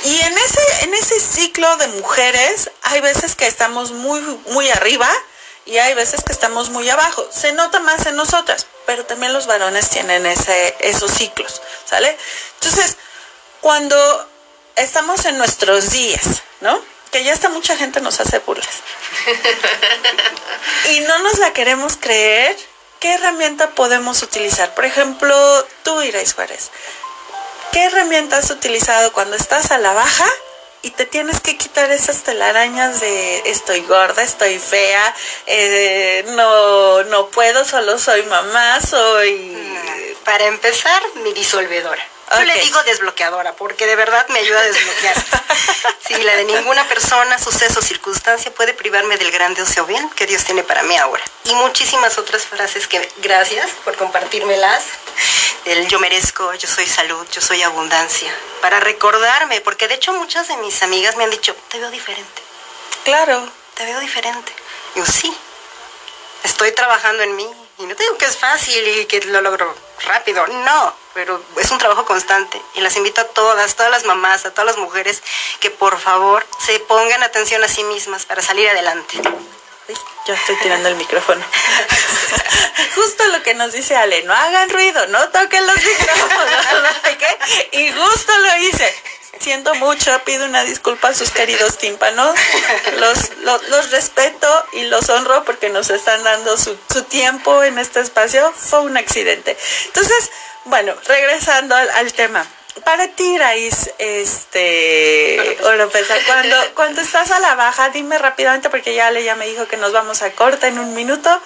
Y 0.04 0.18
en 0.18 0.38
ese, 0.38 0.84
en 0.84 0.94
ese 0.94 1.20
ciclo 1.20 1.76
de 1.76 1.88
mujeres 1.88 2.70
hay 2.82 3.02
veces 3.02 3.34
que 3.34 3.46
estamos 3.46 3.92
muy, 3.92 4.20
muy 4.46 4.70
arriba 4.70 5.10
y 5.66 5.78
hay 5.78 5.94
veces 5.94 6.22
que 6.24 6.32
estamos 6.32 6.70
muy 6.70 6.88
abajo. 6.88 7.26
Se 7.30 7.52
nota 7.52 7.80
más 7.80 8.06
en 8.06 8.16
nosotras, 8.16 8.66
pero 8.86 9.04
también 9.04 9.32
los 9.32 9.46
varones 9.46 9.90
tienen 9.90 10.24
ese, 10.24 10.74
esos 10.80 11.10
ciclos, 11.10 11.60
¿sale? 11.84 12.16
Entonces, 12.54 12.96
cuando 13.60 14.28
estamos 14.76 15.24
en 15.24 15.38
nuestros 15.38 15.90
días, 15.90 16.42
¿no? 16.60 16.80
Que 17.10 17.24
ya 17.24 17.32
está 17.32 17.48
mucha 17.48 17.76
gente 17.76 18.00
nos 18.00 18.20
hace 18.20 18.38
burlas. 18.38 18.68
y 20.90 21.00
no 21.00 21.18
nos 21.18 21.38
la 21.38 21.52
queremos 21.52 21.96
creer, 21.96 22.56
¿qué 23.00 23.14
herramienta 23.14 23.70
podemos 23.70 24.22
utilizar? 24.22 24.72
Por 24.74 24.84
ejemplo, 24.84 25.66
tú, 25.82 26.00
Irais 26.02 26.34
Juárez, 26.34 26.70
¿qué 27.72 27.84
herramienta 27.84 28.38
has 28.38 28.50
utilizado 28.50 29.12
cuando 29.12 29.36
estás 29.36 29.72
a 29.72 29.78
la 29.78 29.92
baja 29.92 30.26
y 30.86 30.90
te 30.90 31.04
tienes 31.04 31.40
que 31.40 31.56
quitar 31.56 31.90
esas 31.90 32.22
telarañas 32.22 33.00
de 33.00 33.38
estoy 33.50 33.80
gorda, 33.80 34.22
estoy 34.22 34.60
fea, 34.60 35.12
eh, 35.46 36.24
no, 36.36 37.02
no 37.04 37.26
puedo, 37.30 37.64
solo 37.64 37.98
soy 37.98 38.22
mamá, 38.22 38.80
soy... 38.80 39.52
Para 40.24 40.46
empezar, 40.46 41.02
mi 41.24 41.32
disolvedora. 41.32 42.02
Yo 42.30 42.44
le 42.44 42.60
digo 42.60 42.82
desbloqueadora 42.82 43.52
porque 43.54 43.86
de 43.86 43.94
verdad 43.94 44.26
me 44.28 44.40
ayuda 44.40 44.60
a 44.60 44.64
desbloquear. 44.64 45.16
sí, 46.06 46.14
la 46.22 46.34
de 46.36 46.44
ninguna 46.44 46.86
persona, 46.88 47.38
suceso, 47.38 47.80
circunstancia 47.80 48.52
puede 48.52 48.74
privarme 48.74 49.16
del 49.16 49.30
gran 49.30 49.54
deseo 49.54 49.86
bien 49.86 50.10
que 50.10 50.26
Dios 50.26 50.44
tiene 50.44 50.64
para 50.64 50.82
mí 50.82 50.96
ahora. 50.96 51.22
Y 51.44 51.54
muchísimas 51.54 52.18
otras 52.18 52.44
frases 52.44 52.88
que 52.88 53.08
gracias 53.18 53.70
por 53.84 53.96
compartírmelas. 53.96 54.82
El 55.64 55.86
yo 55.88 56.00
merezco, 56.00 56.52
yo 56.54 56.68
soy 56.68 56.86
salud, 56.86 57.26
yo 57.30 57.40
soy 57.40 57.62
abundancia. 57.62 58.32
Para 58.60 58.80
recordarme, 58.80 59.60
porque 59.60 59.86
de 59.86 59.94
hecho 59.94 60.12
muchas 60.12 60.48
de 60.48 60.56
mis 60.58 60.82
amigas 60.82 61.16
me 61.16 61.24
han 61.24 61.30
dicho, 61.30 61.54
te 61.68 61.78
veo 61.78 61.90
diferente. 61.90 62.42
Claro. 63.04 63.48
Te 63.74 63.84
veo 63.84 64.00
diferente. 64.00 64.52
Y 64.94 64.98
yo 64.98 65.06
sí, 65.06 65.36
estoy 66.42 66.72
trabajando 66.72 67.22
en 67.22 67.36
mí. 67.36 67.48
Y 67.78 67.84
no 67.84 67.94
te 67.94 68.02
digo 68.02 68.16
que 68.18 68.24
es 68.24 68.36
fácil 68.36 68.86
y 68.88 69.06
que 69.06 69.20
lo 69.26 69.40
logro 69.42 69.74
rápido, 70.06 70.46
no, 70.46 71.05
pero 71.16 71.42
es 71.56 71.70
un 71.70 71.78
trabajo 71.78 72.04
constante. 72.04 72.60
Y 72.74 72.80
las 72.82 72.94
invito 72.94 73.22
a 73.22 73.24
todas, 73.24 73.74
todas 73.74 73.90
las 73.90 74.04
mamás, 74.04 74.44
a 74.44 74.50
todas 74.50 74.66
las 74.66 74.76
mujeres, 74.76 75.22
que 75.60 75.70
por 75.70 75.98
favor 75.98 76.46
se 76.64 76.78
pongan 76.80 77.22
atención 77.22 77.64
a 77.64 77.68
sí 77.68 77.82
mismas 77.84 78.26
para 78.26 78.42
salir 78.42 78.68
adelante. 78.68 79.18
Yo 80.26 80.34
estoy 80.34 80.56
tirando 80.56 80.90
el 80.90 80.96
micrófono. 80.96 81.42
justo 82.94 83.24
lo 83.28 83.42
que 83.42 83.54
nos 83.54 83.72
dice 83.72 83.96
Ale, 83.96 84.24
no 84.24 84.34
hagan 84.34 84.68
ruido, 84.68 85.06
no 85.06 85.26
toquen 85.30 85.66
los 85.66 85.76
micrófonos. 85.76 86.96
y 87.72 87.92
justo 87.92 88.38
lo 88.38 88.56
hice. 88.58 89.02
Siento 89.40 89.74
mucho, 89.76 90.10
pido 90.24 90.44
una 90.46 90.64
disculpa 90.64 91.08
a 91.08 91.14
sus 91.14 91.30
queridos 91.30 91.78
tímpanos. 91.78 92.34
Los, 92.98 93.36
los, 93.68 93.90
respeto 93.90 94.66
y 94.72 94.84
los 94.84 95.08
honro 95.08 95.44
porque 95.44 95.68
nos 95.68 95.90
están 95.90 96.22
dando 96.22 96.56
su, 96.56 96.76
su, 96.92 97.02
tiempo 97.04 97.62
en 97.62 97.78
este 97.78 98.00
espacio. 98.00 98.52
Fue 98.52 98.80
un 98.80 98.96
accidente. 98.96 99.56
Entonces, 99.86 100.30
bueno, 100.64 100.94
regresando 101.06 101.74
al 101.74 102.12
tema 102.12 102.46
para 102.84 103.08
ti, 103.08 103.38
Raíz, 103.38 103.90
este, 103.98 105.58
Oropesa, 105.64 106.14
cuando, 106.26 106.56
cuando 106.74 107.00
estás 107.00 107.30
a 107.30 107.40
la 107.40 107.54
baja, 107.54 107.88
dime 107.90 108.18
rápidamente, 108.18 108.70
porque 108.70 108.94
ya 108.94 109.10
le 109.10 109.24
ya 109.24 109.34
me 109.34 109.46
dijo 109.46 109.66
que 109.66 109.76
nos 109.76 109.92
vamos 109.92 110.22
a 110.22 110.32
corta 110.32 110.68
en 110.68 110.78
un 110.78 110.94
minuto. 110.94 111.40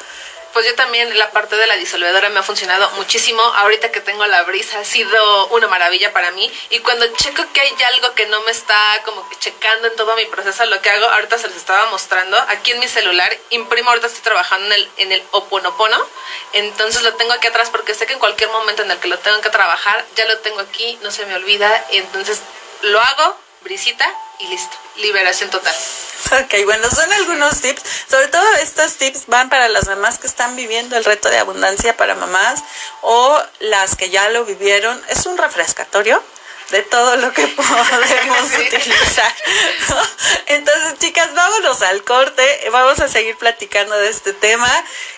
Pues 0.52 0.66
yo 0.66 0.74
también 0.74 1.16
la 1.16 1.30
parte 1.30 1.56
de 1.56 1.66
la 1.66 1.76
disolvedora 1.76 2.28
me 2.28 2.40
ha 2.40 2.42
funcionado 2.42 2.90
muchísimo. 2.92 3.40
Ahorita 3.40 3.92
que 3.92 4.00
tengo 4.00 4.26
la 4.26 4.42
brisa 4.42 4.80
ha 4.80 4.84
sido 4.84 5.46
una 5.48 5.68
maravilla 5.68 6.12
para 6.12 6.32
mí. 6.32 6.50
Y 6.70 6.80
cuando 6.80 7.06
checo 7.16 7.44
que 7.52 7.60
hay 7.60 7.74
algo 7.94 8.14
que 8.14 8.26
no 8.26 8.40
me 8.42 8.50
está 8.50 9.00
como 9.04 9.28
que 9.28 9.36
checando 9.36 9.86
en 9.86 9.96
todo 9.96 10.16
mi 10.16 10.26
proceso, 10.26 10.64
lo 10.66 10.80
que 10.82 10.90
hago, 10.90 11.06
ahorita 11.06 11.38
se 11.38 11.48
les 11.48 11.56
estaba 11.56 11.86
mostrando, 11.86 12.36
aquí 12.48 12.72
en 12.72 12.80
mi 12.80 12.88
celular, 12.88 13.36
imprimo, 13.50 13.90
ahorita 13.90 14.08
estoy 14.08 14.22
trabajando 14.22 14.66
en 14.66 14.72
el, 14.72 14.88
en 14.96 15.12
el 15.12 15.22
Oponopono. 15.30 15.98
Entonces 16.52 17.02
lo 17.02 17.14
tengo 17.14 17.32
aquí 17.32 17.46
atrás 17.46 17.70
porque 17.70 17.94
sé 17.94 18.06
que 18.06 18.14
en 18.14 18.18
cualquier 18.18 18.50
momento 18.50 18.82
en 18.82 18.90
el 18.90 18.98
que 18.98 19.08
lo 19.08 19.18
tengo 19.18 19.40
que 19.40 19.50
trabajar, 19.50 20.04
ya 20.16 20.24
lo 20.24 20.38
tengo 20.38 20.60
aquí, 20.60 20.98
no 21.02 21.10
se 21.10 21.26
me 21.26 21.34
olvida. 21.36 21.86
Entonces 21.90 22.40
lo 22.82 23.00
hago, 23.00 23.36
brisita 23.62 24.12
y 24.40 24.46
listo. 24.48 24.76
Liberación 24.96 25.50
total. 25.50 25.74
Ok, 26.32 26.64
bueno, 26.64 26.88
son 26.90 27.12
algunos 27.12 27.60
tips. 27.60 27.82
Sobre 28.08 28.28
todo 28.28 28.54
estos 28.56 28.94
tips 28.94 29.26
van 29.26 29.48
para 29.48 29.68
las 29.68 29.86
mamás 29.86 30.18
que 30.18 30.26
están 30.26 30.54
viviendo 30.56 30.96
el 30.96 31.04
reto 31.04 31.28
de 31.28 31.38
abundancia 31.38 31.96
para 31.96 32.14
mamás 32.14 32.62
o 33.02 33.42
las 33.60 33.96
que 33.96 34.10
ya 34.10 34.28
lo 34.28 34.44
vivieron. 34.44 35.02
Es 35.08 35.26
un 35.26 35.38
refrescatorio 35.38 36.22
de 36.70 36.82
todo 36.82 37.16
lo 37.16 37.32
que 37.32 37.46
podemos 37.48 38.52
utilizar. 38.58 39.34
Entonces, 40.46 40.98
chicas, 40.98 41.34
vámonos 41.34 41.82
al 41.82 42.04
corte. 42.04 42.68
Vamos 42.70 43.00
a 43.00 43.08
seguir 43.08 43.36
platicando 43.36 43.96
de 43.96 44.08
este 44.08 44.32
tema. 44.32 44.70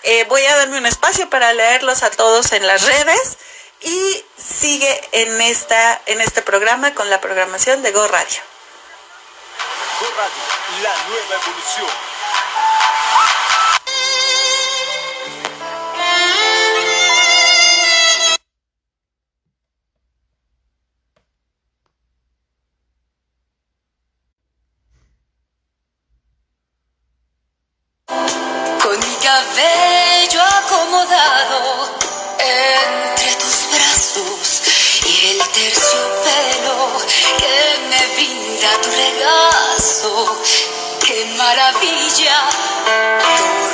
Eh, 0.02 0.24
voy 0.28 0.44
a 0.46 0.56
darme 0.56 0.78
un 0.78 0.86
espacio 0.86 1.28
para 1.28 1.52
leerlos 1.52 2.02
a 2.02 2.10
todos 2.10 2.52
en 2.52 2.66
las 2.66 2.82
redes 2.82 3.38
y 3.80 4.24
sigue 4.38 5.00
en 5.12 5.40
esta 5.40 6.00
en 6.06 6.20
este 6.20 6.40
programa 6.40 6.94
con 6.94 7.10
la 7.10 7.20
programación 7.20 7.82
de 7.82 7.90
Go 7.90 8.06
Radio. 8.06 8.40
La 10.02 10.94
nueva 11.06 11.34
evolución. 11.40 11.86
Con 28.82 28.98
mi 28.98 29.14
cabello 29.22 30.42
acomodado 30.42 31.60
entre 32.40 33.36
tus 33.36 33.70
brazos 33.70 34.62
y 35.06 35.26
el 35.28 35.38
terciopelo 35.52 36.90
que 37.38 37.78
me 37.88 38.02
brinda 38.16 38.70
tu 38.82 38.90
regazo. 40.02 40.42
¡Qué 41.04 41.26
maravilla! 41.36 43.71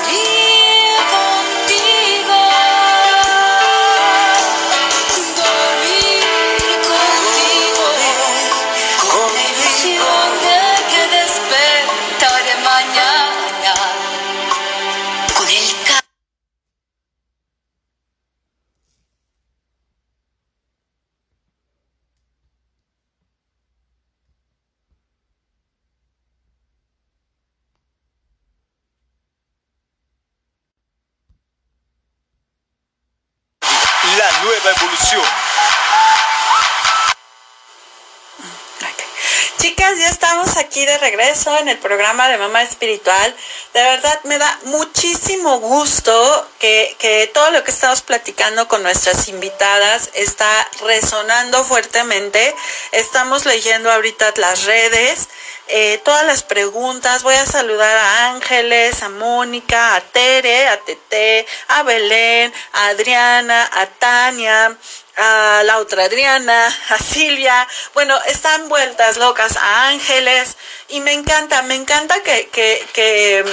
De 40.85 40.99
regreso 40.99 41.57
en 41.59 41.69
el 41.69 41.79
programa 41.79 42.29
de 42.29 42.39
Mamá 42.39 42.63
Espiritual. 42.63 43.35
De 43.75 43.83
verdad 43.83 44.21
me 44.25 44.39
da 44.39 44.59
muchísimo 44.65 45.61
gusto 45.61 46.49
que, 46.59 46.97
que, 46.99 47.31
todo 47.33 47.51
lo 47.51 47.65
que 47.65 47.71
estamos 47.71 48.03
platicando 48.03 48.69
con 48.69 48.83
nuestras 48.83 49.29
invitadas 49.29 50.11
está 50.15 50.69
resonando 50.83 51.65
fuertemente. 51.65 52.55
Estamos 52.93 53.47
leyendo 53.47 53.91
ahorita 53.91 54.33
las 54.37 54.65
redes, 54.65 55.29
eh, 55.69 56.01
todas 56.05 56.25
las 56.25 56.43
preguntas. 56.43 57.23
Voy 57.23 57.35
a 57.35 57.47
saludar 57.47 57.97
a 57.97 58.29
Ángeles, 58.29 59.03
a 59.03 59.09
Mónica, 59.09 59.97
a 59.97 60.01
Tere, 60.01 60.69
a 60.69 60.79
Tete, 60.81 61.47
a 61.69 61.83
Belén, 61.83 62.53
a 62.73 62.89
Adriana, 62.89 63.69
a 63.73 63.87
Tania, 63.87 64.77
a 65.19 65.63
la 65.65 65.79
otra 65.79 66.05
Adriana, 66.05 66.67
a 66.91 66.99
Silvia, 66.99 67.67
bueno, 67.95 68.17
están 68.29 68.69
vueltas 68.69 69.17
locas 69.17 69.57
a 69.57 69.89
Ángeles 69.89 70.57
y 70.89 71.01
me 71.01 71.13
encanta, 71.13 71.63
me 71.63 71.75
encanta 71.75 72.23
que, 72.23 72.49
que, 72.49 72.87
que 72.93 73.45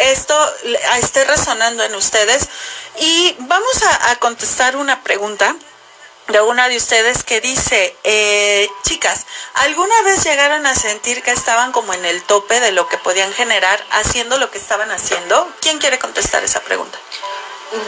esto 0.00 0.54
esté 1.00 1.24
resonando 1.24 1.84
en 1.84 1.94
ustedes 1.94 2.48
y 2.98 3.36
vamos 3.38 3.82
a, 3.84 4.10
a, 4.10 4.16
contestar 4.16 4.76
una 4.76 5.02
pregunta 5.02 5.56
de 6.28 6.40
una 6.40 6.68
de 6.68 6.76
ustedes 6.76 7.24
que 7.24 7.40
dice, 7.40 7.96
eh, 8.04 8.68
chicas, 8.84 9.26
¿alguna 9.54 10.02
vez 10.02 10.24
llegaron 10.24 10.66
a 10.66 10.74
sentir 10.74 11.22
que 11.22 11.30
estaban 11.30 11.72
como 11.72 11.94
en 11.94 12.04
el 12.04 12.22
tope 12.22 12.60
de 12.60 12.72
lo 12.72 12.88
que 12.88 12.98
podían 12.98 13.32
generar 13.32 13.84
haciendo 13.90 14.38
lo 14.38 14.50
que 14.50 14.58
estaban 14.58 14.90
haciendo? 14.90 15.52
¿Quién 15.60 15.78
quiere 15.78 15.98
contestar 15.98 16.42
esa 16.44 16.60
pregunta? 16.60 16.98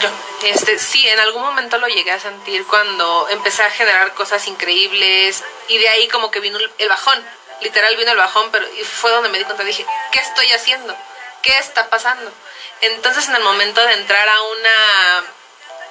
Yo, 0.01 0.09
este, 0.45 0.79
sí, 0.79 1.07
en 1.07 1.19
algún 1.21 1.43
momento 1.43 1.77
lo 1.79 1.87
llegué 1.89 2.11
a 2.13 2.21
sentir 2.21 2.67
cuando 2.67 3.29
empecé 3.29 3.63
a 3.63 3.71
generar 3.71 4.15
cosas 4.15 4.47
increíbles 4.49 5.45
y 5.69 5.79
de 5.79 5.89
ahí 5.89 6.09
como 6.09 6.31
que 6.31 6.41
vino 6.41 6.59
el 6.79 6.89
bajón, 6.89 7.23
literal 7.61 7.95
vino 7.97 8.13
el 8.13 8.17
bajón, 8.17 8.51
pero 8.51 8.67
y 8.75 8.85
fue 8.85 9.11
donde 9.11 9.29
me 9.29 9.39
di 9.39 9.45
cuenta, 9.45 9.63
dije, 9.63 9.85
¿qué 10.11 10.21
estoy 10.21 10.51
haciendo? 10.53 10.97
¿Qué 11.43 11.59
está 11.59 11.91
pasando? 11.91 12.33
Entonces 12.81 13.29
en 13.29 13.37
el 13.37 13.43
momento 13.43 13.85
de 13.85 13.93
entrar 13.93 14.27
a 14.29 14.43
una 14.43 15.25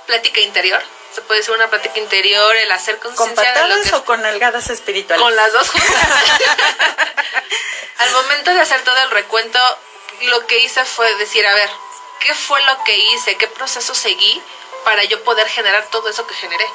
plática 0.08 0.40
interior, 0.42 0.82
se 1.14 1.22
puede 1.22 1.42
decir 1.42 1.54
una 1.54 1.70
plática 1.70 2.00
interior, 2.00 2.56
el 2.56 2.72
hacer 2.72 2.98
conciencia 2.98 3.36
¿Con 3.36 3.54
patadas 3.54 3.94
o 3.94 4.04
con 4.06 4.26
algadas 4.26 4.72
espirituales? 4.72 5.24
Con 5.24 5.36
las 5.36 5.54
dos 5.54 5.70
Al 8.00 8.12
momento 8.12 8.52
de 8.52 8.60
hacer 8.60 8.82
todo 8.82 8.98
el 8.98 9.12
recuento, 9.12 9.60
lo 10.22 10.48
que 10.48 10.58
hice 10.60 10.84
fue 10.84 11.14
decir, 11.16 11.46
a 11.46 11.54
ver, 11.54 11.70
qué 12.24 12.34
fue 12.34 12.62
lo 12.64 12.84
que 12.86 12.98
hice, 12.98 13.36
qué 13.36 13.48
proceso 13.48 13.94
seguí 13.94 14.42
para 14.86 15.04
yo 15.04 15.24
poder 15.24 15.48
generar 15.48 15.88
todo 15.92 16.10
eso 16.10 16.26
que 16.26 16.34
generé. 16.34 16.66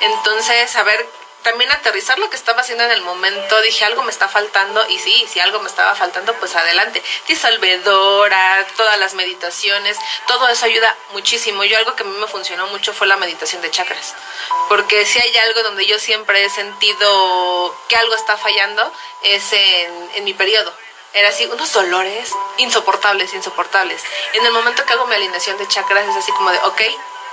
Entonces, 0.00 0.74
a 0.76 0.82
ver, 0.82 1.06
también 1.42 1.70
aterrizar 1.70 2.18
lo 2.18 2.28
que 2.28 2.36
estaba 2.36 2.62
haciendo 2.62 2.84
en 2.84 2.90
el 2.90 3.02
momento, 3.02 3.60
dije 3.60 3.84
algo 3.84 4.02
me 4.02 4.10
está 4.10 4.26
faltando 4.28 4.84
y 4.88 4.98
sí, 4.98 5.26
si 5.30 5.38
algo 5.38 5.60
me 5.60 5.68
estaba 5.68 5.94
faltando, 5.94 6.34
pues 6.34 6.56
adelante. 6.56 7.02
Disolvedora, 7.28 8.66
todas 8.76 8.98
las 8.98 9.14
meditaciones, 9.14 9.96
todo 10.26 10.48
eso 10.48 10.64
ayuda 10.64 10.96
muchísimo. 11.12 11.62
Yo 11.64 11.78
algo 11.78 11.94
que 11.94 12.02
a 12.02 12.06
mí 12.06 12.16
me 12.18 12.26
funcionó 12.26 12.66
mucho 12.68 12.92
fue 12.92 13.06
la 13.06 13.16
meditación 13.16 13.62
de 13.62 13.70
chakras, 13.70 14.14
porque 14.68 15.06
si 15.06 15.20
hay 15.20 15.36
algo 15.38 15.62
donde 15.62 15.86
yo 15.86 15.98
siempre 15.98 16.44
he 16.44 16.50
sentido 16.50 17.76
que 17.88 17.96
algo 17.96 18.14
está 18.14 18.36
fallando, 18.36 18.92
es 19.22 19.52
en, 19.52 20.10
en 20.14 20.24
mi 20.24 20.34
periodo 20.34 20.72
era 21.16 21.30
así, 21.30 21.46
unos 21.46 21.72
dolores 21.72 22.30
insoportables, 22.58 23.32
insoportables. 23.32 24.02
En 24.34 24.44
el 24.44 24.52
momento 24.52 24.84
que 24.84 24.92
hago 24.92 25.06
mi 25.06 25.14
alineación 25.14 25.56
de 25.56 25.66
chakras 25.66 26.06
es 26.06 26.14
así 26.14 26.30
como 26.32 26.50
de, 26.50 26.58
ok, 26.58 26.82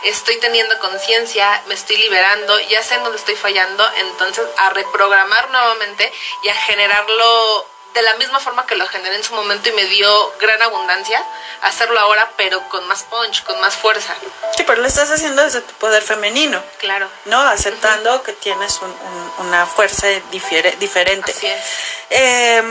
estoy 0.03 0.37
teniendo 0.39 0.79
conciencia, 0.79 1.61
me 1.67 1.73
estoy 1.73 1.97
liberando, 1.97 2.57
ya 2.61 2.81
sé 2.81 2.95
en 2.95 3.03
dónde 3.03 3.17
estoy 3.17 3.35
fallando, 3.35 3.85
entonces 3.97 4.45
a 4.57 4.69
reprogramar 4.69 5.49
nuevamente 5.51 6.11
y 6.43 6.49
a 6.49 6.55
generarlo 6.55 7.67
de 7.93 8.01
la 8.01 8.15
misma 8.15 8.39
forma 8.39 8.65
que 8.65 8.75
lo 8.75 8.87
generé 8.87 9.17
en 9.17 9.23
su 9.23 9.35
momento 9.35 9.69
y 9.69 9.73
me 9.73 9.85
dio 9.85 10.33
gran 10.39 10.61
abundancia, 10.61 11.21
hacerlo 11.61 11.99
ahora, 11.99 12.31
pero 12.37 12.67
con 12.69 12.87
más 12.87 13.03
punch, 13.03 13.43
con 13.43 13.59
más 13.59 13.75
fuerza. 13.75 14.15
Sí, 14.55 14.63
pero 14.63 14.81
lo 14.81 14.87
estás 14.87 15.11
haciendo 15.11 15.43
desde 15.43 15.61
tu 15.61 15.73
poder 15.75 16.01
femenino. 16.01 16.63
Claro. 16.79 17.07
¿No? 17.25 17.39
Aceptando 17.41 18.15
uh 18.15 18.17
-huh. 18.17 18.23
que 18.23 18.33
tienes 18.33 18.79
un, 18.81 18.89
un, 18.89 19.45
una 19.45 19.65
fuerza 19.67 20.07
difiere, 20.31 20.71
diferente. 20.77 21.31
Así 21.31 21.45
es. 21.45 21.63
Eh, 22.09 22.63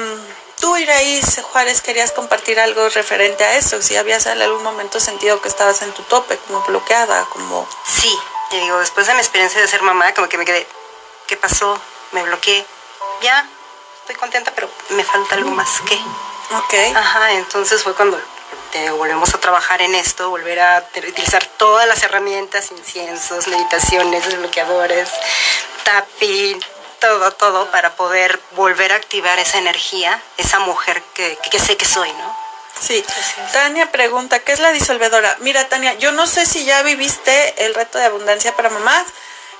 Tú, 0.62 0.76
Iraís 0.76 1.40
Juárez, 1.42 1.80
querías 1.80 2.12
compartir 2.12 2.60
algo 2.60 2.88
referente 2.90 3.42
a 3.42 3.56
eso, 3.56 3.82
si 3.82 3.96
habías 3.96 4.26
en 4.26 4.40
algún 4.40 4.62
momento 4.62 5.00
sentido 5.00 5.42
que 5.42 5.48
estabas 5.48 5.82
en 5.82 5.90
tu 5.90 6.02
tope, 6.04 6.38
como 6.46 6.62
bloqueada, 6.62 7.24
como... 7.30 7.68
Sí, 7.84 8.16
te 8.48 8.60
digo, 8.60 8.78
después 8.78 9.08
de 9.08 9.14
mi 9.14 9.18
experiencia 9.18 9.60
de 9.60 9.66
ser 9.66 9.82
mamá, 9.82 10.14
como 10.14 10.28
que 10.28 10.38
me 10.38 10.44
quedé, 10.44 10.64
¿qué 11.26 11.36
pasó? 11.36 11.80
Me 12.12 12.22
bloqueé. 12.22 12.64
Ya, 13.22 13.44
estoy 14.02 14.14
contenta, 14.14 14.52
pero 14.54 14.70
me 14.90 15.02
falta 15.02 15.34
algo 15.34 15.50
más 15.50 15.80
que. 15.80 15.96
Ok. 15.96 16.96
Ajá, 16.96 17.32
entonces 17.32 17.82
fue 17.82 17.94
cuando 17.96 18.20
te 18.70 18.88
volvemos 18.92 19.34
a 19.34 19.40
trabajar 19.40 19.82
en 19.82 19.96
esto, 19.96 20.30
volver 20.30 20.60
a 20.60 20.88
utilizar 20.96 21.44
todas 21.44 21.88
las 21.88 22.04
herramientas, 22.04 22.70
inciensos, 22.70 23.48
meditaciones, 23.48 24.26
desbloqueadores, 24.26 25.10
tapping, 25.82 26.64
todo, 27.02 27.32
todo 27.32 27.70
para 27.72 27.96
poder 27.96 28.40
volver 28.52 28.92
a 28.92 28.96
activar 28.96 29.38
esa 29.40 29.58
energía, 29.58 30.22
esa 30.38 30.60
mujer 30.60 31.02
que, 31.14 31.36
que 31.50 31.58
sé 31.58 31.76
que 31.76 31.84
soy, 31.84 32.10
¿no? 32.12 32.36
Sí. 32.80 33.04
Tania 33.52 33.90
pregunta, 33.92 34.38
¿qué 34.38 34.52
es 34.52 34.60
la 34.60 34.72
disolvedora? 34.72 35.36
Mira, 35.40 35.68
Tania, 35.68 35.94
yo 35.94 36.12
no 36.12 36.26
sé 36.26 36.46
si 36.46 36.64
ya 36.64 36.82
viviste 36.82 37.64
el 37.64 37.74
reto 37.74 37.98
de 37.98 38.06
abundancia 38.06 38.56
para 38.56 38.70
mamás. 38.70 39.04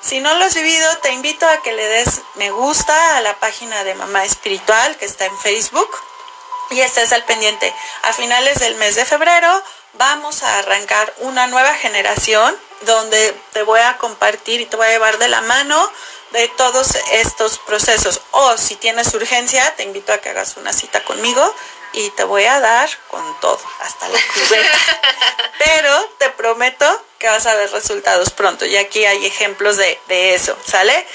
Si 0.01 0.21
no 0.21 0.35
lo 0.37 0.45
has 0.45 0.55
vivido, 0.55 0.97
te 0.99 1.11
invito 1.11 1.49
a 1.49 1.63
que 1.63 1.73
le 1.73 1.87
des 1.87 2.23
me 2.37 2.51
gusta 2.51 3.17
a 3.17 3.21
la 3.21 3.35
página 3.35 3.85
de 3.85 3.95
Mamá 3.95 4.25
Espiritual 4.25 4.97
que 4.97 5.05
está 5.05 5.27
en 5.27 5.39
Facebook 5.39 5.91
y 6.71 6.81
estés 6.81 7.13
al 7.13 7.25
pendiente. 7.25 7.73
A 8.03 8.13
finales 8.13 8.59
del 8.61 8.77
mes 8.77 8.97
de 8.97 9.05
febrero 9.05 9.63
vamos 9.95 10.43
a 10.43 10.59
arrancar 10.59 11.13
una 11.19 11.47
nueva 11.47 11.75
generación 11.75 12.57
donde 12.83 13.35
te 13.53 13.63
voy 13.63 13.81
a 13.81 13.99
compartir 13.99 14.61
y 14.61 14.67
te 14.67 14.77
voy 14.77 14.87
a 14.87 14.91
llevar 14.91 15.19
de 15.19 15.29
la 15.29 15.41
mano 15.43 15.91
de 16.33 16.49
todos 16.49 16.97
estos 17.13 17.59
procesos. 17.59 18.21
O 18.31 18.57
si 18.57 18.77
tienes 18.77 19.15
urgencia, 19.15 19.75
te 19.77 19.83
invito 19.83 20.13
a 20.13 20.19
que 20.19 20.31
hagas 20.31 20.57
una 20.57 20.73
cita 20.73 21.05
conmigo 21.05 21.55
y 21.93 22.11
te 22.11 22.25
voy 22.25 22.45
a 22.45 22.59
dar 22.61 22.89
con 23.09 23.41
todo, 23.41 23.61
hasta 23.81 24.09
la 24.09 24.19
cubeta. 24.35 24.79
Pero 25.59 26.11
te 26.19 26.31
prometo 26.31 27.05
que 27.19 27.29
vas 27.29 27.47
a 27.47 27.55
ver 27.55 27.71
resultados 27.71 28.31
pronto. 28.31 28.65
Y 28.65 28.77
aquí 28.77 29.05
hay 29.05 29.27
ejemplos 29.27 29.77
de, 29.77 30.01
de 30.09 30.35
eso, 30.35 30.57
¿sale? 30.67 31.07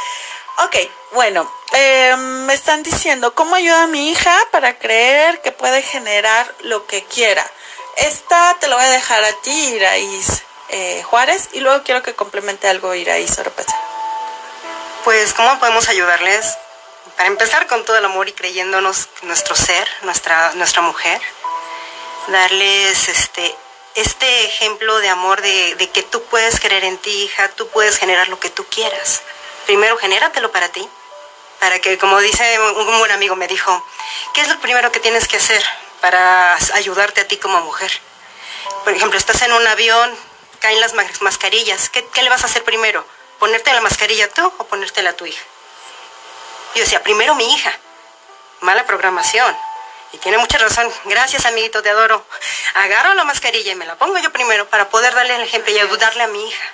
Ok, 0.59 0.75
bueno, 1.11 1.51
eh, 1.73 2.15
me 2.15 2.53
están 2.53 2.83
diciendo, 2.83 3.35
¿cómo 3.35 3.55
ayuda 3.55 3.83
a 3.83 3.87
mi 3.87 4.11
hija 4.11 4.39
para 4.51 4.77
creer 4.79 5.41
que 5.41 5.51
puede 5.51 5.81
generar 5.81 6.51
lo 6.61 6.87
que 6.87 7.03
quiera? 7.03 7.45
Esta 7.97 8.55
te 8.59 8.67
lo 8.67 8.75
voy 8.75 8.85
a 8.85 8.91
dejar 8.91 9.23
a 9.23 9.33
ti, 9.41 9.51
Iraís 9.51 10.43
eh, 10.69 11.01
Juárez, 11.03 11.49
y 11.53 11.61
luego 11.61 11.83
quiero 11.83 12.03
que 12.03 12.13
complemente 12.13 12.67
algo 12.67 12.93
Iraís 12.93 13.39
Oropesa. 13.39 13.75
Pues, 15.03 15.33
¿cómo 15.33 15.57
podemos 15.59 15.89
ayudarles? 15.89 16.57
Para 17.15 17.27
empezar 17.27 17.65
con 17.65 17.83
todo 17.85 17.97
el 17.97 18.05
amor 18.05 18.29
y 18.29 18.33
creyéndonos 18.33 19.09
nuestro 19.23 19.55
ser, 19.55 19.87
nuestra, 20.03 20.53
nuestra 20.53 20.83
mujer, 20.83 21.19
darles 22.27 23.09
este, 23.09 23.55
este 23.95 24.45
ejemplo 24.45 24.99
de 24.99 25.09
amor 25.09 25.41
de, 25.41 25.73
de 25.75 25.89
que 25.89 26.03
tú 26.03 26.21
puedes 26.25 26.59
creer 26.59 26.83
en 26.83 26.99
ti, 26.99 27.23
hija, 27.23 27.49
tú 27.49 27.67
puedes 27.69 27.97
generar 27.97 28.29
lo 28.29 28.39
que 28.39 28.51
tú 28.51 28.63
quieras. 28.65 29.23
Primero, 29.65 29.97
genératelo 29.97 30.51
para 30.51 30.69
ti, 30.69 30.87
para 31.59 31.79
que, 31.79 31.97
como 31.97 32.19
dice 32.19 32.59
un 32.59 32.99
buen 32.99 33.11
amigo, 33.11 33.35
me 33.35 33.47
dijo, 33.47 33.83
¿qué 34.35 34.41
es 34.41 34.49
lo 34.49 34.59
primero 34.59 34.91
que 34.91 34.99
tienes 34.99 35.27
que 35.27 35.37
hacer 35.37 35.63
para 36.01 36.55
ayudarte 36.73 37.21
a 37.21 37.27
ti 37.27 37.37
como 37.37 37.59
mujer? 37.61 37.91
Por 38.83 38.93
ejemplo, 38.93 39.17
estás 39.17 39.41
en 39.41 39.51
un 39.51 39.67
avión, 39.67 40.15
caen 40.59 40.79
las 40.79 40.93
mascarillas, 41.21 41.89
¿qué, 41.89 42.05
le 42.21 42.29
vas 42.29 42.43
a 42.43 42.47
hacer 42.47 42.63
primero? 42.63 43.05
¿Ponerte 43.39 43.73
la 43.73 43.81
mascarilla 43.81 44.29
tú 44.29 44.45
o 44.57 44.63
ponértela 44.65 45.11
a 45.11 45.13
tu 45.13 45.25
hija? 45.25 45.43
Yo 46.75 46.81
decía, 46.81 47.03
primero 47.03 47.35
mi 47.35 47.53
hija. 47.53 47.71
Mala 48.61 48.85
programación. 48.85 49.55
Y 50.13 50.17
tiene 50.17 50.37
mucha 50.37 50.57
razón. 50.57 50.91
Gracias, 51.05 51.45
amiguito, 51.45 51.83
te 51.83 51.89
adoro. 51.89 52.25
Agarro 52.75 53.13
la 53.13 53.23
mascarilla 53.23 53.71
y 53.71 53.75
me 53.75 53.85
la 53.85 53.95
pongo 53.95 54.17
yo 54.17 54.31
primero 54.31 54.67
para 54.69 54.89
poder 54.89 55.13
darle 55.13 55.35
el 55.35 55.41
ejemplo 55.41 55.71
y 55.71 55.79
ayudarle 55.79 56.23
a 56.23 56.27
mi 56.27 56.47
hija. 56.47 56.71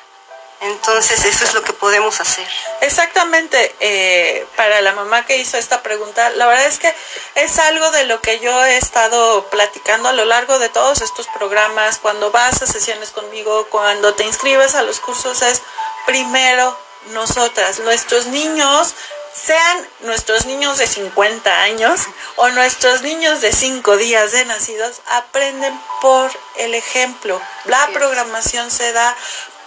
Entonces, 0.63 1.25
eso 1.25 1.43
es 1.43 1.53
lo 1.53 1.61
que 1.61 1.73
podemos 1.73 2.21
hacer. 2.21 2.47
Exactamente, 2.81 3.75
eh, 3.81 4.45
para 4.55 4.81
la 4.81 4.93
mamá 4.93 5.25
que 5.25 5.37
hizo 5.37 5.57
esta 5.57 5.83
pregunta, 5.83 6.29
la 6.31 6.47
verdad 6.47 6.65
es 6.65 6.79
que 6.79 6.93
es 7.35 7.59
algo 7.59 7.91
de 7.91 8.05
lo 8.05 8.21
que 8.21 8.39
yo 8.39 8.63
he 8.65 8.77
estado 8.77 9.45
platicando 9.49 10.07
a 10.07 10.13
lo 10.13 10.23
largo 10.23 10.59
de 10.59 10.69
todos 10.69 11.01
estos 11.01 11.27
programas, 11.27 11.99
cuando 11.99 12.31
vas 12.31 12.61
a 12.61 12.67
sesiones 12.67 13.11
conmigo, 13.11 13.67
cuando 13.69 14.13
te 14.13 14.23
inscribes 14.23 14.75
a 14.75 14.83
los 14.83 15.01
cursos, 15.01 15.41
es 15.41 15.61
primero 16.05 16.77
nosotras, 17.07 17.79
nuestros 17.79 18.27
niños 18.27 18.93
sean 19.33 19.87
nuestros 20.01 20.45
niños 20.45 20.77
de 20.77 20.87
50 20.87 21.61
años 21.61 22.01
o 22.35 22.49
nuestros 22.49 23.01
niños 23.01 23.41
de 23.41 23.51
5 23.51 23.97
días 23.97 24.31
de 24.31 24.45
nacidos, 24.45 25.01
aprenden 25.07 25.79
por 26.01 26.31
el 26.57 26.75
ejemplo. 26.75 27.41
La 27.65 27.87
programación 27.93 28.69
se 28.69 28.91
da 28.93 29.15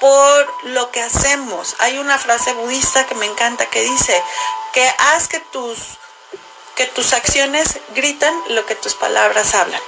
por 0.01 0.65
lo 0.65 0.91
que 0.91 1.03
hacemos. 1.03 1.75
Hay 1.79 1.99
una 1.99 2.19
frase 2.19 2.53
budista 2.53 3.07
que 3.07 3.15
me 3.15 3.27
encanta 3.27 3.67
que 3.67 3.83
dice 3.83 4.23
que 4.73 4.89
haz 4.99 5.29
que 5.29 5.41
tus 5.41 5.79
que 6.75 6.87
tus 6.87 7.15
acciones 7.15 7.79
gritan 7.95 8.35
lo 8.49 8.67
que 8.67 8.75
tus 8.75 8.95
palabras 8.95 9.55
hablan. 9.55 9.81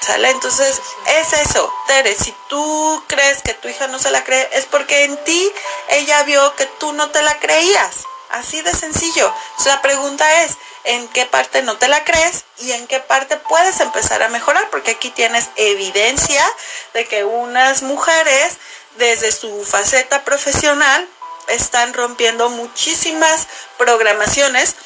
¿Sale? 0.00 0.30
Entonces, 0.30 0.80
es 1.06 1.32
eso, 1.32 1.72
Tere, 1.86 2.14
si 2.16 2.34
tú 2.48 3.04
crees 3.06 3.42
que 3.42 3.54
tu 3.54 3.68
hija 3.68 3.86
no 3.88 3.98
se 3.98 4.10
la 4.10 4.24
cree, 4.24 4.48
es 4.52 4.66
porque 4.66 5.04
en 5.04 5.16
ti 5.24 5.52
ella 5.90 6.22
vio 6.24 6.54
que 6.56 6.66
tú 6.66 6.92
no 6.92 7.10
te 7.10 7.22
la 7.22 7.38
creías. 7.38 8.04
Así 8.30 8.60
de 8.62 8.74
sencillo. 8.74 9.32
la 9.64 9.80
pregunta 9.80 10.42
es, 10.42 10.56
¿en 10.84 11.08
qué 11.08 11.24
parte 11.26 11.62
no 11.62 11.76
te 11.78 11.88
la 11.88 12.04
crees 12.04 12.44
y 12.58 12.72
en 12.72 12.86
qué 12.86 13.00
parte 13.00 13.36
puedes 13.36 13.80
empezar 13.80 14.22
a 14.22 14.28
mejorar? 14.28 14.68
Porque 14.70 14.92
aquí 14.92 15.10
tienes 15.10 15.48
evidencia 15.56 16.44
de 16.94 17.06
que 17.06 17.24
unas 17.24 17.82
mujeres, 17.82 18.58
desde 18.96 19.32
su 19.32 19.64
faceta 19.64 20.24
profesional, 20.24 21.08
están 21.48 21.94
rompiendo 21.94 22.50
muchísimas 22.50 23.46
programaciones 23.78 24.76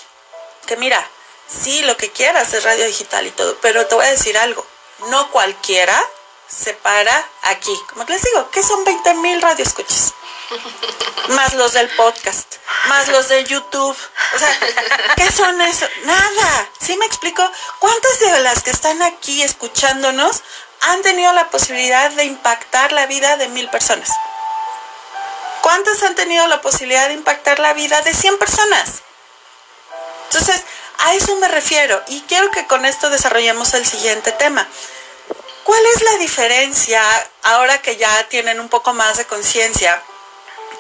que 0.66 0.76
mira, 0.76 1.05
sí, 1.48 1.83
lo 1.83 1.96
que 1.96 2.11
quieras 2.11 2.52
es 2.55 2.62
radio 2.62 2.87
digital 2.87 3.26
y 3.26 3.31
todo, 3.31 3.59
pero 3.61 3.87
te 3.87 3.94
voy 3.94 4.07
a 4.07 4.11
decir 4.11 4.38
algo, 4.38 4.64
no 5.09 5.31
cualquiera 5.31 6.00
se 6.48 6.74
para 6.74 7.28
aquí. 7.42 7.74
Como 7.90 8.05
les 8.05 8.22
digo, 8.22 8.50
¿qué 8.50 8.62
son 8.62 8.85
20 8.85 9.14
mil 9.14 9.40
radioescuchas? 9.42 10.14
Más 11.28 11.54
los 11.54 11.72
del 11.72 11.88
podcast, 11.90 12.56
más 12.88 13.08
los 13.08 13.28
de 13.28 13.44
YouTube. 13.44 13.96
O 14.34 14.38
sea, 14.38 14.58
¿qué 15.16 15.30
son 15.30 15.60
eso? 15.60 15.86
Nada. 16.04 16.68
¿Sí 16.80 16.96
me 16.96 17.06
explico? 17.06 17.48
¿Cuántas 17.78 18.20
de 18.20 18.40
las 18.40 18.62
que 18.62 18.70
están 18.70 19.02
aquí 19.02 19.42
escuchándonos 19.42 20.42
han 20.80 21.02
tenido 21.02 21.32
la 21.32 21.48
posibilidad 21.50 22.10
de 22.10 22.24
impactar 22.24 22.92
la 22.92 23.06
vida 23.06 23.36
de 23.36 23.48
mil 23.48 23.68
personas? 23.70 24.10
¿Cuántas 25.62 26.02
han 26.02 26.16
tenido 26.16 26.46
la 26.48 26.60
posibilidad 26.60 27.06
de 27.06 27.14
impactar 27.14 27.60
la 27.60 27.72
vida 27.72 28.02
de 28.02 28.12
100 28.12 28.36
personas? 28.38 29.02
Entonces, 30.24 30.64
a 30.98 31.14
eso 31.14 31.36
me 31.36 31.48
refiero 31.48 32.02
y 32.08 32.20
quiero 32.22 32.50
que 32.50 32.66
con 32.66 32.84
esto 32.84 33.10
desarrollemos 33.10 33.72
el 33.74 33.86
siguiente 33.86 34.32
tema. 34.32 34.66
¿Cuál 35.62 35.80
es 35.94 36.02
la 36.02 36.16
diferencia 36.16 37.02
ahora 37.44 37.80
que 37.80 37.96
ya 37.96 38.28
tienen 38.28 38.58
un 38.58 38.68
poco 38.68 38.92
más 38.92 39.18
de 39.18 39.24
conciencia 39.24 40.02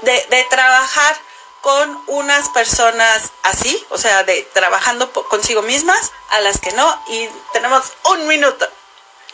de, 0.02 0.46
trabajar 0.50 1.16
con 1.60 2.02
unas 2.08 2.48
personas 2.50 3.30
así, 3.42 3.84
o 3.90 3.98
sea, 3.98 4.24
de 4.24 4.42
trabajando 4.52 5.12
consigo 5.12 5.62
mismas, 5.62 6.12
a 6.30 6.40
las 6.40 6.60
que 6.60 6.72
no? 6.72 7.04
Y 7.08 7.28
tenemos 7.52 7.92
un 8.04 8.26
minuto. 8.26 8.68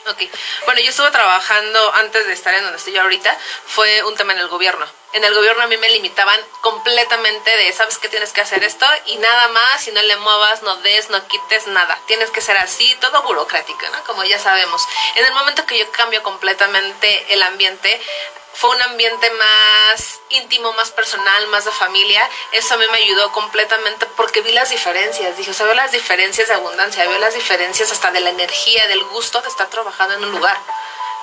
Ok, 0.06 0.22
bueno, 0.64 0.80
yo 0.80 0.90
estuve 0.90 1.10
trabajando 1.10 1.94
antes 1.94 2.26
de 2.26 2.32
estar 2.32 2.54
en 2.54 2.62
donde 2.62 2.78
estoy 2.78 2.94
yo 2.94 3.02
ahorita, 3.02 3.36
fue 3.66 4.02
un 4.04 4.14
tema 4.16 4.32
en 4.32 4.38
el 4.38 4.48
gobierno. 4.48 4.86
En 5.14 5.24
el 5.24 5.34
gobierno 5.34 5.62
a 5.62 5.66
mí 5.66 5.76
me 5.78 5.88
limitaban 5.88 6.38
completamente 6.60 7.56
de, 7.56 7.72
sabes 7.72 7.98
que 7.98 8.08
tienes 8.08 8.32
que 8.32 8.42
hacer 8.42 8.62
esto 8.62 8.86
y 9.06 9.16
nada 9.16 9.48
más, 9.48 9.82
si 9.82 9.90
no 9.90 10.02
le 10.02 10.16
muevas, 10.16 10.62
no 10.62 10.76
des, 10.76 11.08
no 11.08 11.26
quites 11.28 11.66
nada. 11.68 11.98
Tienes 12.06 12.30
que 12.30 12.42
ser 12.42 12.58
así, 12.58 12.94
todo 13.00 13.22
burocrático, 13.22 13.86
¿no? 13.90 14.04
Como 14.04 14.24
ya 14.24 14.38
sabemos. 14.38 14.82
En 15.14 15.24
el 15.24 15.32
momento 15.32 15.64
que 15.64 15.78
yo 15.78 15.90
cambio 15.92 16.22
completamente 16.22 17.32
el 17.32 17.42
ambiente, 17.42 18.00
fue 18.58 18.70
un 18.70 18.82
ambiente 18.82 19.30
más 19.30 20.20
íntimo, 20.30 20.72
más 20.72 20.90
personal, 20.90 21.46
más 21.46 21.64
de 21.64 21.70
familia. 21.70 22.28
Eso 22.50 22.74
a 22.74 22.76
mí 22.76 22.84
me 22.90 22.98
ayudó 22.98 23.30
completamente 23.30 24.04
porque 24.16 24.40
vi 24.40 24.50
las 24.50 24.70
diferencias. 24.70 25.36
Dije, 25.36 25.52
o 25.52 25.54
sea, 25.54 25.66
veo 25.66 25.76
las 25.76 25.92
diferencias 25.92 26.48
de 26.48 26.54
abundancia, 26.54 27.06
veo 27.06 27.18
las 27.20 27.34
diferencias 27.34 27.92
hasta 27.92 28.10
de 28.10 28.18
la 28.18 28.30
energía, 28.30 28.88
del 28.88 29.04
gusto 29.04 29.40
de 29.42 29.48
estar 29.48 29.68
trabajando 29.68 30.14
en 30.14 30.24
un 30.24 30.32
lugar. 30.32 30.58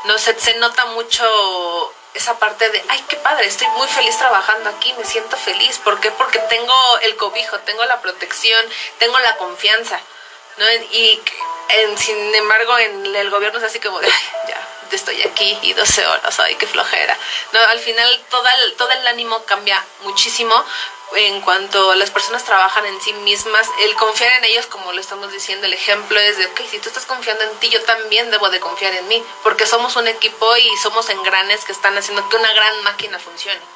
No 0.06 0.18
se, 0.18 0.39
se 0.39 0.56
nota 0.56 0.86
mucho 0.88 1.94
esa 2.13 2.39
parte 2.39 2.70
de, 2.70 2.84
ay, 2.89 3.04
qué 3.10 3.18
padre, 3.18 3.46
estoy 3.46 3.68
muy 3.70 3.88
feliz 3.88 4.18
trabajando 4.18 4.70
aquí, 4.70 4.94
me 4.98 5.06
siento 5.06 5.36
feliz. 5.36 5.78
¿Por 5.80 6.00
qué? 6.00 6.12
Porque 6.12 6.39
tengo 6.39 6.98
el 7.02 7.15
cobijo, 7.18 7.60
tengo 7.60 7.84
la 7.86 8.02
protección, 8.02 8.65
tengo 9.00 9.20
la 9.20 9.36
confianza. 9.38 10.00
¿No? 10.58 10.65
Y 10.91 11.22
en, 11.70 11.98
sin 11.98 12.36
embargo 12.36 12.78
en 12.78 13.15
el 13.15 13.30
gobierno 13.30 13.60
es 13.60 13.65
así 13.65 13.80
como 13.80 14.00
de, 14.00 14.08
ya, 14.48 14.68
estoy 14.91 15.22
aquí 15.24 15.58
y 15.62 15.74
12 15.74 16.06
horas, 16.06 16.39
ay, 16.39 16.56
qué 16.56 16.68
flojera. 16.68 17.18
No, 17.54 17.60
al 17.60 17.80
final 17.80 18.10
todo 18.30 18.48
el, 18.48 18.74
todo 18.74 18.91
el 18.91 19.08
ánimo 19.08 19.44
cambia 19.46 19.84
muchísimo 20.04 20.54
en 21.15 21.41
cuanto 21.41 21.94
las 21.96 22.12
personas 22.12 22.44
trabajan 22.44 22.86
en 22.86 23.00
sí 23.02 23.13
mismas, 23.13 23.70
el 23.82 23.96
confiar 23.96 24.32
en 24.34 24.46
ellos, 24.46 24.65
como 24.65 24.91
lo 24.91 25.00
estamos 25.00 25.32
diciendo, 25.32 25.65
el 25.65 25.74
ejemplo 25.74 26.20
es 26.20 26.38
de, 26.38 26.46
ok, 26.48 26.62
si 26.70 26.80
tú 26.80 26.89
estás 26.89 27.06
confiando 27.06 27.44
en 27.44 27.56
ti, 27.60 27.70
yo 27.70 27.82
también 27.84 28.32
debo 28.32 28.50
de 28.50 28.60
confiar 28.60 28.94
en 28.94 29.08
mí, 29.08 29.24
porque 29.44 29.65
somos 29.65 29.96
un 29.96 30.08
equipo 30.08 30.58
y 30.58 30.78
somos 30.78 31.08
engranes 31.10 31.63
que 31.63 31.72
están 31.72 31.98
haciendo 31.98 32.28
que 32.28 32.38
una 32.38 32.52
gran 32.54 32.84
máquina 32.84 33.20
funcione. 33.20 33.75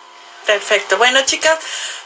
Perfecto. 0.49 0.97
Bueno, 0.97 1.21
chicas, 1.25 1.59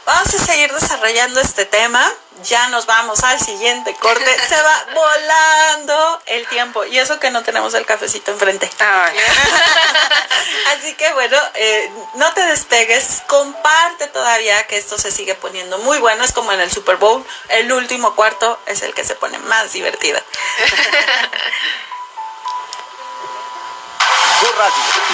vamos 0.04 0.34
a 0.34 0.38
seguir 0.38 0.70
desarrollando 0.70 1.40
este 1.40 1.64
tema. 1.64 2.12
Ya 2.42 2.68
nos 2.68 2.84
vamos 2.84 3.24
al 3.24 3.40
siguiente 3.40 3.94
corte. 3.94 4.38
Se 4.48 4.60
va 4.60 4.84
volando 4.92 6.22
el 6.26 6.46
tiempo. 6.48 6.84
Y 6.84 6.98
eso 6.98 7.18
que 7.18 7.30
no 7.30 7.42
tenemos 7.42 7.72
el 7.72 7.86
cafecito 7.86 8.32
enfrente. 8.32 8.68
Así 10.76 10.92
que 10.92 11.10
bueno, 11.14 11.38
eh, 11.54 11.90
no 12.16 12.34
te 12.34 12.44
despegues. 12.44 13.22
Comparte 13.28 14.08
todavía 14.08 14.66
que 14.66 14.76
esto 14.76 14.98
se 14.98 15.10
sigue 15.10 15.34
poniendo 15.36 15.78
muy 15.78 15.96
bueno. 15.96 16.22
Es 16.22 16.32
como 16.32 16.52
en 16.52 16.60
el 16.60 16.70
Super 16.70 16.96
Bowl. 16.96 17.24
El 17.48 17.72
último 17.72 18.14
cuarto 18.14 18.60
es 18.66 18.82
el 18.82 18.92
que 18.92 19.04
se 19.04 19.14
pone 19.14 19.38
más 19.38 19.72
divertido. 19.72 20.20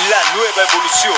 la 0.09 0.35
nueva 0.35 0.63
evolución. 0.69 1.15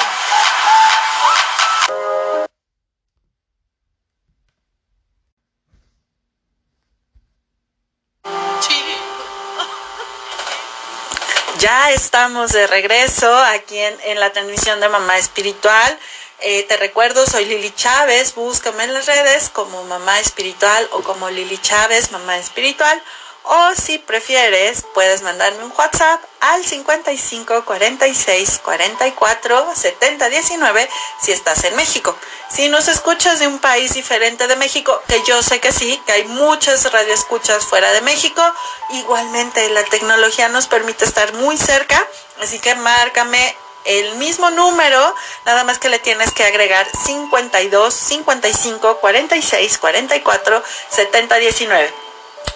Ya 11.62 11.92
estamos 11.92 12.50
de 12.50 12.66
regreso 12.66 13.32
aquí 13.36 13.78
en, 13.78 14.18
la 14.18 14.32
transmisión 14.32 14.80
de 14.80 14.88
Mamá 14.88 15.16
Espiritual. 15.16 15.96
Eh, 16.40 16.64
te 16.64 16.76
recuerdo, 16.76 17.24
soy 17.24 17.44
Lili 17.44 17.70
Chávez, 17.70 18.34
búscame 18.34 18.82
en 18.82 18.92
las 18.92 19.06
redes 19.06 19.48
como 19.48 19.84
Mamá 19.84 20.18
Espiritual 20.18 20.88
o 20.90 21.04
como 21.04 21.30
Lili 21.30 21.56
Chávez, 21.58 22.10
Mamá 22.10 22.36
Espiritual 22.36 23.00
o 23.44 23.74
si 23.74 23.98
prefieres 23.98 24.84
puedes 24.94 25.22
mandarme 25.22 25.64
un 25.64 25.72
WhatsApp 25.76 26.22
al 26.40 26.64
55 26.64 27.64
46 27.64 28.60
44 28.62 29.74
70 29.74 30.28
19 30.28 30.88
si 31.20 31.32
estás 31.32 31.64
en 31.64 31.76
México. 31.76 32.16
Si 32.50 32.68
nos 32.68 32.88
escuchas 32.88 33.38
de 33.38 33.46
un 33.46 33.58
país 33.58 33.94
diferente 33.94 34.46
de 34.46 34.56
México, 34.56 35.00
que 35.08 35.22
yo 35.24 35.42
sé 35.42 35.60
que 35.60 35.72
sí, 35.72 36.00
que 36.06 36.12
hay 36.12 36.24
muchas 36.24 36.90
radioescuchas 36.92 37.64
fuera 37.64 37.92
de 37.92 38.02
México, 38.02 38.42
igualmente 38.90 39.68
la 39.70 39.84
tecnología 39.84 40.48
nos 40.48 40.66
permite 40.66 41.04
estar 41.04 41.32
muy 41.34 41.56
cerca, 41.56 42.06
así 42.40 42.58
que 42.58 42.74
márcame 42.74 43.56
el 43.84 44.14
mismo 44.16 44.50
número, 44.50 45.14
nada 45.44 45.64
más 45.64 45.78
que 45.78 45.88
le 45.88 45.98
tienes 45.98 46.32
que 46.32 46.44
agregar 46.44 46.86
52 47.04 47.92
55 47.92 48.98
46 48.98 49.78
44 49.78 50.62
70 50.90 51.36
19. 51.36 52.11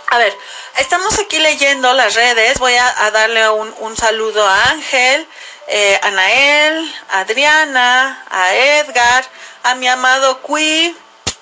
A 0.09 0.19
ver, 0.19 0.37
estamos 0.79 1.19
aquí 1.19 1.39
leyendo 1.39 1.93
las 1.93 2.15
redes. 2.15 2.59
Voy 2.59 2.75
a, 2.75 3.11
darle 3.11 3.49
un, 3.51 3.97
saludo 3.97 4.47
a 4.47 4.71
Ángel, 4.71 5.27
eh, 5.69 5.99
a 6.03 6.11
Nael, 6.11 6.95
a 7.11 7.21
Adriana, 7.21 8.25
a 8.31 8.55
Edgar, 8.55 9.25
a 9.65 9.75
mi 9.75 9.89
amado 9.89 10.41
Cui. 10.43 10.97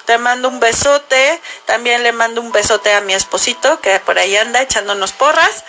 Te 0.07 0.19
mando 0.19 0.49
un 0.49 0.61
besote. 0.61 1.41
También 1.67 2.03
le 2.03 2.13
mando 2.13 2.41
un 2.41 2.53
besote 2.53 2.93
a 2.93 3.01
mi 3.01 3.15
esposito, 3.15 3.81
que 3.81 4.01
por 4.01 4.19
ahí 4.19 4.37
anda 4.37 4.61
echándonos 4.61 5.13
porras. 5.13 5.65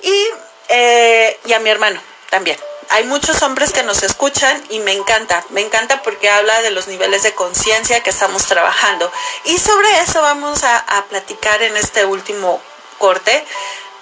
Y, 0.00 0.26
eh, 0.68 1.38
y 1.44 1.52
a 1.52 1.58
mi 1.60 1.70
hermano 1.70 2.00
también 2.30 2.58
hay 2.90 3.04
muchos 3.04 3.42
hombres 3.42 3.72
que 3.72 3.82
nos 3.82 4.02
escuchan 4.02 4.62
y 4.70 4.78
me 4.80 4.92
encanta, 4.92 5.44
me 5.50 5.60
encanta 5.60 6.02
porque 6.02 6.30
habla 6.30 6.62
de 6.62 6.70
los 6.70 6.88
niveles 6.88 7.22
de 7.22 7.34
conciencia 7.34 8.02
que 8.02 8.10
estamos 8.10 8.46
trabajando. 8.46 9.10
Y 9.44 9.58
sobre 9.58 10.00
eso 10.00 10.22
vamos 10.22 10.62
a, 10.64 10.84
platicar 11.08 11.62
en 11.62 11.76
este 11.76 12.04
último 12.04 12.60
corte. 12.98 13.44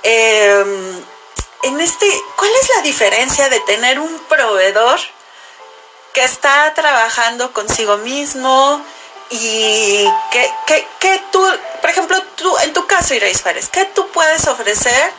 Em, 0.02 1.02
en 1.62 1.80
este, 1.80 2.06
¿cuál 2.36 2.50
es 2.62 2.68
la 2.76 2.82
diferencia 2.82 3.48
de 3.48 3.60
tener 3.60 3.98
un 3.98 4.18
proveedor 4.28 5.00
que 6.12 6.22
está 6.22 6.72
trabajando 6.74 7.52
consigo 7.52 7.96
mismo 7.98 8.84
y 9.30 10.08
que, 10.30 11.22
tú, 11.32 11.44
por 11.80 11.90
ejemplo, 11.90 12.20
tú, 12.36 12.56
en 12.58 12.72
tu 12.72 12.86
caso, 12.86 13.14
Irais 13.14 13.42
Pérez, 13.42 13.68
¿qué 13.68 13.84
tú 13.86 14.08
puedes 14.08 14.46
ofrecer 14.46 15.12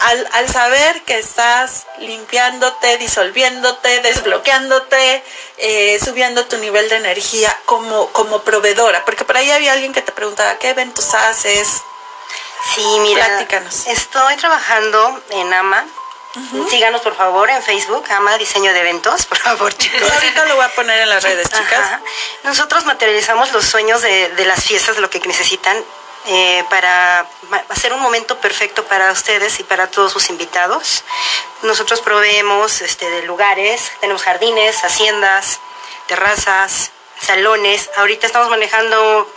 al, 0.00 0.28
al 0.32 0.48
saber 0.48 1.02
que 1.02 1.18
estás 1.18 1.86
limpiándote, 1.98 2.96
disolviéndote, 2.98 4.00
desbloqueándote, 4.00 5.22
eh, 5.58 5.98
subiendo 6.02 6.46
tu 6.46 6.56
nivel 6.58 6.88
de 6.88 6.96
energía 6.96 7.56
como, 7.66 8.08
como 8.12 8.42
proveedora, 8.42 9.04
porque 9.04 9.24
por 9.24 9.36
ahí 9.36 9.50
había 9.50 9.72
alguien 9.72 9.92
que 9.92 10.02
te 10.02 10.12
preguntaba, 10.12 10.56
¿qué 10.58 10.70
eventos 10.70 11.12
haces? 11.14 11.82
Sí, 12.74 12.84
mira, 13.00 13.26
Platícanos. 13.26 13.86
estoy 13.86 14.36
trabajando 14.36 15.22
en 15.30 15.52
AMA. 15.52 15.86
Síganos 16.70 17.00
por 17.00 17.16
favor 17.16 17.50
en 17.50 17.60
Facebook, 17.60 18.04
AMA 18.08 18.38
Diseño 18.38 18.72
de 18.72 18.78
Eventos, 18.80 19.26
por 19.30 19.38
favor 19.38 19.74
chicos. 19.76 20.00
Yo 20.00 20.12
ahorita 20.14 20.44
lo 20.46 20.56
voy 20.56 20.64
a 20.64 20.68
poner 20.74 21.00
en 21.00 21.08
las 21.08 21.24
redes, 21.24 21.48
chicas. 21.48 21.80
Ajá. 21.80 22.00
Nosotros 22.44 22.84
materializamos 22.84 23.52
los 23.52 23.64
sueños 23.64 24.00
de, 24.00 24.28
de 24.28 24.44
las 24.44 24.62
fiestas, 24.62 24.98
lo 24.98 25.10
que 25.10 25.18
necesitan 25.20 25.84
eh, 26.26 26.64
para 26.68 27.26
hacer 27.68 27.92
un 27.92 28.00
momento 28.00 28.38
perfecto 28.38 28.84
para 28.84 29.10
ustedes 29.10 29.58
y 29.60 29.64
para 29.64 29.90
todos 29.90 30.12
sus 30.12 30.30
invitados. 30.30 31.04
Nosotros 31.62 32.00
proveemos 32.00 32.80
este, 32.82 33.08
de 33.08 33.22
lugares, 33.22 33.90
tenemos 34.00 34.22
jardines, 34.22 34.84
haciendas, 34.84 35.60
terrazas, 36.06 36.90
salones. 37.20 37.90
Ahorita 37.96 38.26
estamos 38.26 38.50
manejando 38.50 39.30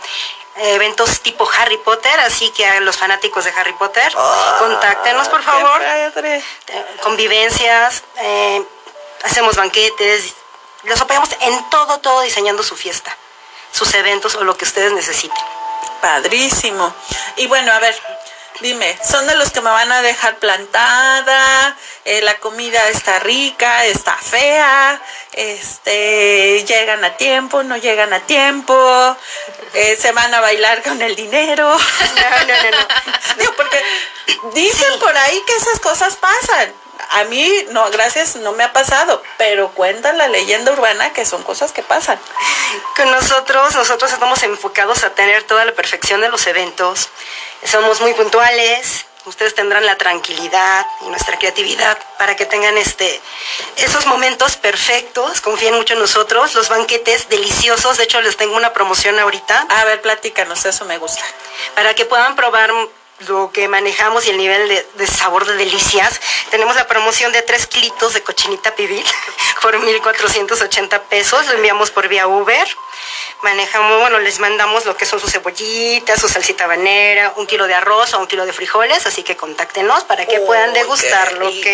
eh, 0.56 0.74
eventos 0.74 1.20
tipo 1.20 1.48
Harry 1.58 1.78
Potter, 1.78 2.20
así 2.20 2.50
que 2.50 2.66
a 2.66 2.80
los 2.80 2.96
fanáticos 2.96 3.44
de 3.44 3.50
Harry 3.50 3.72
Potter, 3.72 4.12
contáctenos 4.58 5.28
por 5.28 5.40
Ah, 5.40 5.42
favor 5.42 5.82
eh, 5.82 6.42
convivencias, 7.02 8.02
eh, 8.18 8.62
hacemos 9.24 9.56
banquetes, 9.56 10.34
los 10.84 11.00
apoyamos 11.00 11.30
en 11.40 11.70
todo, 11.70 11.98
todo 11.98 12.20
diseñando 12.20 12.62
su 12.62 12.76
fiesta, 12.76 13.16
sus 13.72 13.92
eventos 13.94 14.34
o 14.36 14.44
lo 14.44 14.56
que 14.56 14.64
ustedes 14.64 14.92
necesiten. 14.92 15.44
Padrísimo. 16.04 16.94
Y 17.38 17.46
bueno, 17.46 17.72
a 17.72 17.78
ver, 17.78 17.98
dime, 18.60 18.94
¿son 19.02 19.26
de 19.26 19.36
los 19.36 19.50
que 19.52 19.62
me 19.62 19.70
van 19.70 19.90
a 19.90 20.02
dejar 20.02 20.36
plantada? 20.36 21.74
Eh, 22.04 22.20
la 22.20 22.36
comida 22.40 22.90
está 22.90 23.20
rica, 23.20 23.86
está 23.86 24.14
fea, 24.14 25.00
este, 25.32 26.62
llegan 26.68 27.02
a 27.06 27.16
tiempo, 27.16 27.62
no 27.62 27.78
llegan 27.78 28.12
a 28.12 28.20
tiempo, 28.20 29.16
eh, 29.72 29.96
se 29.98 30.12
van 30.12 30.34
a 30.34 30.42
bailar 30.42 30.82
con 30.82 31.00
el 31.00 31.16
dinero. 31.16 31.74
No, 31.74 32.30
no, 32.46 32.62
no, 32.62 32.70
no. 32.70 33.36
Digo, 33.38 33.52
porque 33.56 33.82
dicen 34.52 34.98
por 35.00 35.16
ahí 35.16 35.42
que 35.46 35.56
esas 35.56 35.80
cosas 35.80 36.16
pasan. 36.16 36.83
A 37.10 37.24
mí, 37.24 37.66
no, 37.70 37.88
gracias, 37.90 38.36
no 38.36 38.52
me 38.52 38.64
ha 38.64 38.72
pasado, 38.72 39.22
pero 39.38 39.70
cuenta 39.70 40.12
la 40.12 40.28
leyenda 40.28 40.72
urbana 40.72 41.12
que 41.12 41.24
son 41.24 41.42
cosas 41.42 41.72
que 41.72 41.82
pasan. 41.82 42.18
Con 42.96 43.10
nosotros, 43.10 43.74
nosotros 43.74 44.12
estamos 44.12 44.42
enfocados 44.42 45.04
a 45.04 45.10
tener 45.10 45.42
toda 45.44 45.64
la 45.64 45.72
perfección 45.72 46.20
de 46.20 46.28
los 46.28 46.46
eventos. 46.46 47.08
Somos 47.64 48.00
muy 48.00 48.14
puntuales. 48.14 49.06
Ustedes 49.26 49.54
tendrán 49.54 49.86
la 49.86 49.96
tranquilidad 49.96 50.86
y 51.00 51.06
nuestra 51.06 51.38
creatividad 51.38 51.96
para 52.18 52.36
que 52.36 52.44
tengan 52.44 52.76
este 52.76 53.22
esos 53.76 54.04
momentos 54.04 54.56
perfectos. 54.56 55.40
Confíen 55.40 55.74
mucho 55.74 55.94
en 55.94 56.00
nosotros. 56.00 56.54
Los 56.54 56.68
banquetes 56.68 57.30
deliciosos. 57.30 57.96
De 57.96 58.04
hecho, 58.04 58.20
les 58.20 58.36
tengo 58.36 58.54
una 58.54 58.74
promoción 58.74 59.18
ahorita 59.18 59.66
A 59.70 59.84
ver, 59.86 60.02
platícanos, 60.02 60.66
eso 60.66 60.84
me 60.84 60.98
gusta. 60.98 61.24
para 61.74 61.94
que 61.94 62.04
puedan 62.04 62.36
probar 62.36 62.70
lo 63.20 63.50
que 63.52 63.68
manejamos 63.68 64.26
y 64.26 64.30
el 64.30 64.36
nivel 64.36 64.68
de, 64.68 65.06
sabor 65.06 65.46
de 65.46 65.56
delicias. 65.56 66.20
Tenemos 66.50 66.76
la 66.76 66.86
promoción 66.86 67.32
de 67.32 67.42
3 67.42 67.66
kilitos 67.66 68.14
de 68.14 68.22
cochinita 68.22 68.74
pibil 68.74 69.04
por 69.62 69.76
1.480 69.76 71.00
pesos. 71.02 71.46
Lo 71.46 71.52
enviamos 71.52 71.90
por 71.90 72.08
vía 72.08 72.26
Uber. 72.26 72.66
Manejamos, 73.42 74.00
bueno, 74.00 74.18
les 74.20 74.38
mandamos 74.38 74.84
lo 74.86 74.96
que 74.96 75.04
son 75.04 75.20
sus 75.20 75.30
cebollitas, 75.30 76.20
su 76.20 76.28
salsita 76.28 76.64
habanera, 76.64 77.34
un 77.36 77.46
kilo 77.46 77.66
de 77.66 77.74
arroz 77.74 78.14
o 78.14 78.18
un 78.18 78.26
kilo 78.26 78.46
de 78.46 78.52
frijoles, 78.52 79.06
así 79.06 79.22
que 79.22 79.36
contáctenos 79.36 80.04
para 80.04 80.26
que 80.26 80.40
puedan 80.40 80.72
degustarlo. 80.72 81.48
¿ok? 81.48 81.66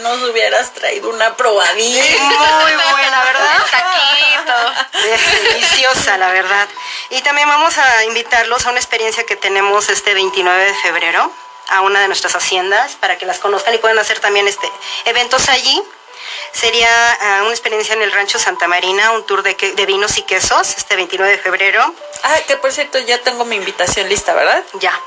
Nos 0.00 0.22
hubieras 0.22 0.72
traído 0.72 1.10
una 1.10 1.36
probadita. 1.36 2.22
Muy 2.60 2.72
buena, 2.72 3.24
¿verdad? 3.24 3.66
Taquito. 3.70 5.00
Deliciosa, 5.52 6.16
la 6.16 6.32
verdad. 6.32 6.68
Y 7.10 7.20
también 7.22 7.48
vamos 7.48 7.76
a 7.78 8.04
invitarlos 8.04 8.66
a 8.66 8.70
una 8.70 8.78
experiencia 8.78 9.24
que 9.24 9.36
tenemos 9.36 9.88
este 9.88 10.14
29 10.14 10.64
de 10.64 10.74
febrero 10.74 11.30
a 11.70 11.80
una 11.82 12.00
de 12.00 12.08
nuestras 12.08 12.34
haciendas 12.34 12.96
para 12.96 13.16
que 13.16 13.26
las 13.26 13.38
conozcan 13.38 13.74
y 13.74 13.78
puedan 13.78 13.98
hacer 13.98 14.20
también 14.20 14.46
este 14.48 14.70
eventos 15.04 15.48
allí. 15.48 15.82
Sería 16.52 16.88
ah, 17.20 17.42
una 17.42 17.50
experiencia 17.50 17.94
en 17.94 18.02
el 18.02 18.12
rancho 18.12 18.38
Santa 18.38 18.66
Marina, 18.68 19.12
un 19.12 19.24
tour 19.26 19.42
de, 19.42 19.56
que- 19.56 19.72
de 19.72 19.86
vinos 19.86 20.18
y 20.18 20.22
quesos 20.22 20.74
este 20.76 20.96
29 20.96 21.32
de 21.32 21.38
febrero. 21.38 21.94
Ah, 22.22 22.36
que 22.46 22.56
por 22.56 22.72
cierto, 22.72 22.98
ya 22.98 23.18
tengo 23.18 23.44
mi 23.44 23.56
invitación 23.56 24.08
lista, 24.08 24.34
¿verdad? 24.34 24.62
Ya. 24.74 24.98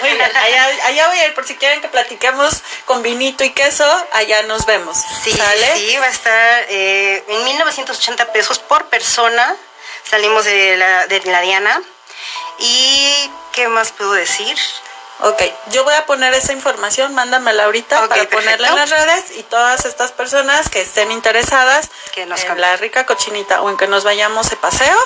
Muy 0.00 0.10
bien, 0.10 0.36
allá, 0.36 0.68
allá 0.84 1.08
voy 1.08 1.18
a 1.18 1.26
ir, 1.26 1.34
por 1.34 1.46
si 1.46 1.56
quieren 1.56 1.80
que 1.80 1.88
platiquemos 1.88 2.62
con 2.84 3.02
vinito 3.02 3.44
y 3.44 3.50
queso, 3.50 3.84
allá 4.12 4.42
nos 4.42 4.66
vemos. 4.66 4.98
Sí, 5.24 5.32
¿Sale? 5.32 5.76
sí, 5.76 5.96
va 5.98 6.06
a 6.06 6.10
estar 6.10 6.64
eh, 6.68 7.24
en 7.26 7.44
1980 7.44 8.32
pesos 8.32 8.58
por 8.58 8.86
persona. 8.86 9.56
Salimos 10.08 10.44
de 10.44 10.76
la, 10.76 11.06
de 11.06 11.20
la 11.24 11.40
Diana. 11.40 11.82
¿Y 12.58 13.30
qué 13.52 13.68
más 13.68 13.92
puedo 13.92 14.12
decir? 14.12 14.56
Ok, 15.20 15.42
yo 15.70 15.82
voy 15.84 15.94
a 15.94 16.04
poner 16.04 16.34
esa 16.34 16.52
información, 16.52 17.14
mándamela 17.14 17.64
ahorita 17.64 17.96
para 18.00 18.08
perfecto. 18.08 18.36
ponerla 18.36 18.68
en 18.68 18.76
las 18.76 18.90
redes 18.90 19.30
y 19.36 19.42
todas 19.44 19.86
estas 19.86 20.12
personas 20.12 20.68
que 20.68 20.82
estén 20.82 21.10
interesadas 21.10 21.88
Que 22.14 22.26
nos 22.26 22.44
en 22.44 22.60
la 22.60 22.76
rica 22.76 23.06
cochinita 23.06 23.62
o 23.62 23.70
en 23.70 23.78
que 23.78 23.86
nos 23.86 24.04
vayamos 24.04 24.50
de 24.50 24.56
paseo, 24.56 24.98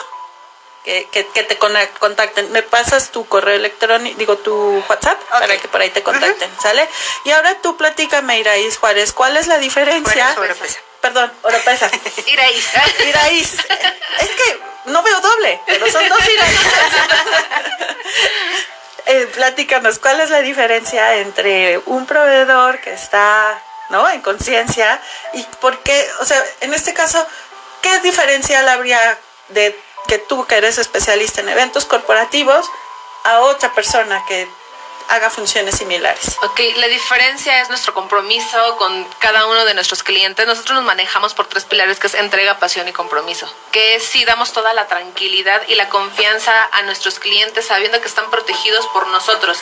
que, 0.85 1.07
que, 1.13 1.27
que 1.29 1.45
te 1.45 1.59
contacten. 1.59 2.51
Me 2.51 2.63
pasas 2.63 3.13
tu 3.13 3.27
correo 3.29 3.55
electrónico, 3.55 4.19
digo 4.19 4.37
tu 4.39 4.85
WhatsApp, 4.89 5.21
para 5.31 5.57
que 5.59 5.69
por 5.69 5.81
ahí 5.81 5.91
te 5.91 6.03
contacten, 6.03 6.51
¿sale? 6.61 6.89
Y 7.25 7.31
ahora 7.31 7.55
tú 7.63 7.77
platícame, 7.77 8.41
Iraís 8.41 8.79
Juárez, 8.79 9.13
¿cuál 9.13 9.37
es 9.37 9.47
la 9.47 9.59
diferencia? 9.59 10.35
Oropesa. 10.37 10.81
Perdón, 11.01 11.33
Oropesa. 11.43 11.89
Iraís. 12.27 12.69
Iraís. 13.07 13.55
Es 14.21 14.29
que 14.29 14.61
no 14.87 15.03
veo 15.03 15.21
doble, 15.21 15.61
pero 15.67 15.91
son 15.91 16.07
dos 16.09 16.29
Iraís. 16.29 16.59
Eh, 19.07 19.27
platícanos, 19.35 19.99
¿cuál 19.99 20.21
es 20.21 20.31
la 20.31 20.41
diferencia 20.41 21.17
entre 21.17 21.79
un 21.87 22.07
proveedor 22.07 22.81
que 22.81 22.93
está 22.93 23.61
¿no? 23.91 24.09
en 24.09 24.21
conciencia 24.21 25.01
y 25.33 25.43
por 25.61 25.79
qué, 25.81 26.09
o 26.21 26.25
sea, 26.25 26.43
en 26.61 26.75
este 26.75 26.95
caso, 26.95 27.25
¿qué 27.83 27.99
diferencial 28.01 28.69
habría 28.69 29.01
de 29.49 29.79
que 30.07 30.19
tú 30.19 30.47
que 30.47 30.57
eres 30.57 30.79
especialista 30.79 31.41
en 31.41 31.49
eventos 31.49 31.85
corporativos 31.87 32.69
a 33.25 33.41
otra 33.41 33.73
persona 33.75 34.25
que 34.29 34.49
haga 35.11 35.29
funciones 35.31 35.77
similares? 35.77 36.37
Ok, 36.43 36.61
la 36.77 36.87
diferencia 36.89 37.61
es 37.61 37.69
nuestro 37.69 37.93
compromiso 37.95 38.77
con 38.77 39.05
cada 39.19 39.47
uno 39.47 39.65
de 39.65 39.75
nuestros 39.75 40.03
clientes. 40.03 40.47
Nosotros 40.47 40.77
nos 40.77 40.85
manejamos 40.85 41.35
por 41.35 41.47
tres 41.47 41.65
pilares, 41.65 41.99
que 41.99 42.07
es 42.07 42.15
entrega, 42.15 42.59
pasión 42.59 42.89
y 42.89 42.93
compromiso. 42.93 43.53
Que 43.73 43.97
es 43.97 44.05
si 44.05 44.25
damos 44.25 44.53
toda 44.53 44.73
la 44.73 44.87
tranquilidad 44.87 45.63
y 45.69 45.75
la 45.75 45.89
confianza 45.89 46.69
a 46.73 46.83
nuestros 46.83 47.19
clientes 47.19 47.67
sabiendo 47.67 48.01
que 48.01 48.09
están 48.09 48.31
protegidos 48.31 48.87
por 48.89 49.07
nosotros. 49.09 49.59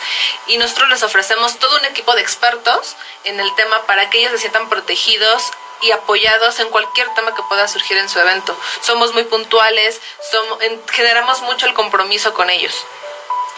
Y 0.47 0.59
nosotros 0.59 0.89
les 0.91 1.03
ofrecemos 1.03 1.59
todo 1.59 1.77
un 1.79 1.85
equipo 1.87 2.15
de 2.15 2.21
expertos 2.23 2.95
en 3.25 3.41
el 3.41 3.55
tema 3.57 3.83
para 3.87 4.09
que 4.11 4.19
ellos 4.19 4.33
se 4.33 4.39
sientan 4.39 4.69
protegidos 4.69 5.43
y 5.81 5.93
apoyados 5.93 6.59
en 6.61 6.69
cualquier 6.71 7.09
tema 7.15 7.35
que 7.35 7.43
pueda 7.45 7.69
surgir 7.69 7.97
en 7.99 8.09
su 8.09 8.19
evento. 8.19 8.57
Somos 8.83 9.13
muy 9.15 9.25
puntuales, 9.25 10.01
somos, 10.31 10.61
en- 10.63 10.83
generamos 10.89 11.41
mucho 11.43 11.67
el 11.67 11.75
compromiso 11.75 12.35
con 12.35 12.51
ellos. 12.51 12.75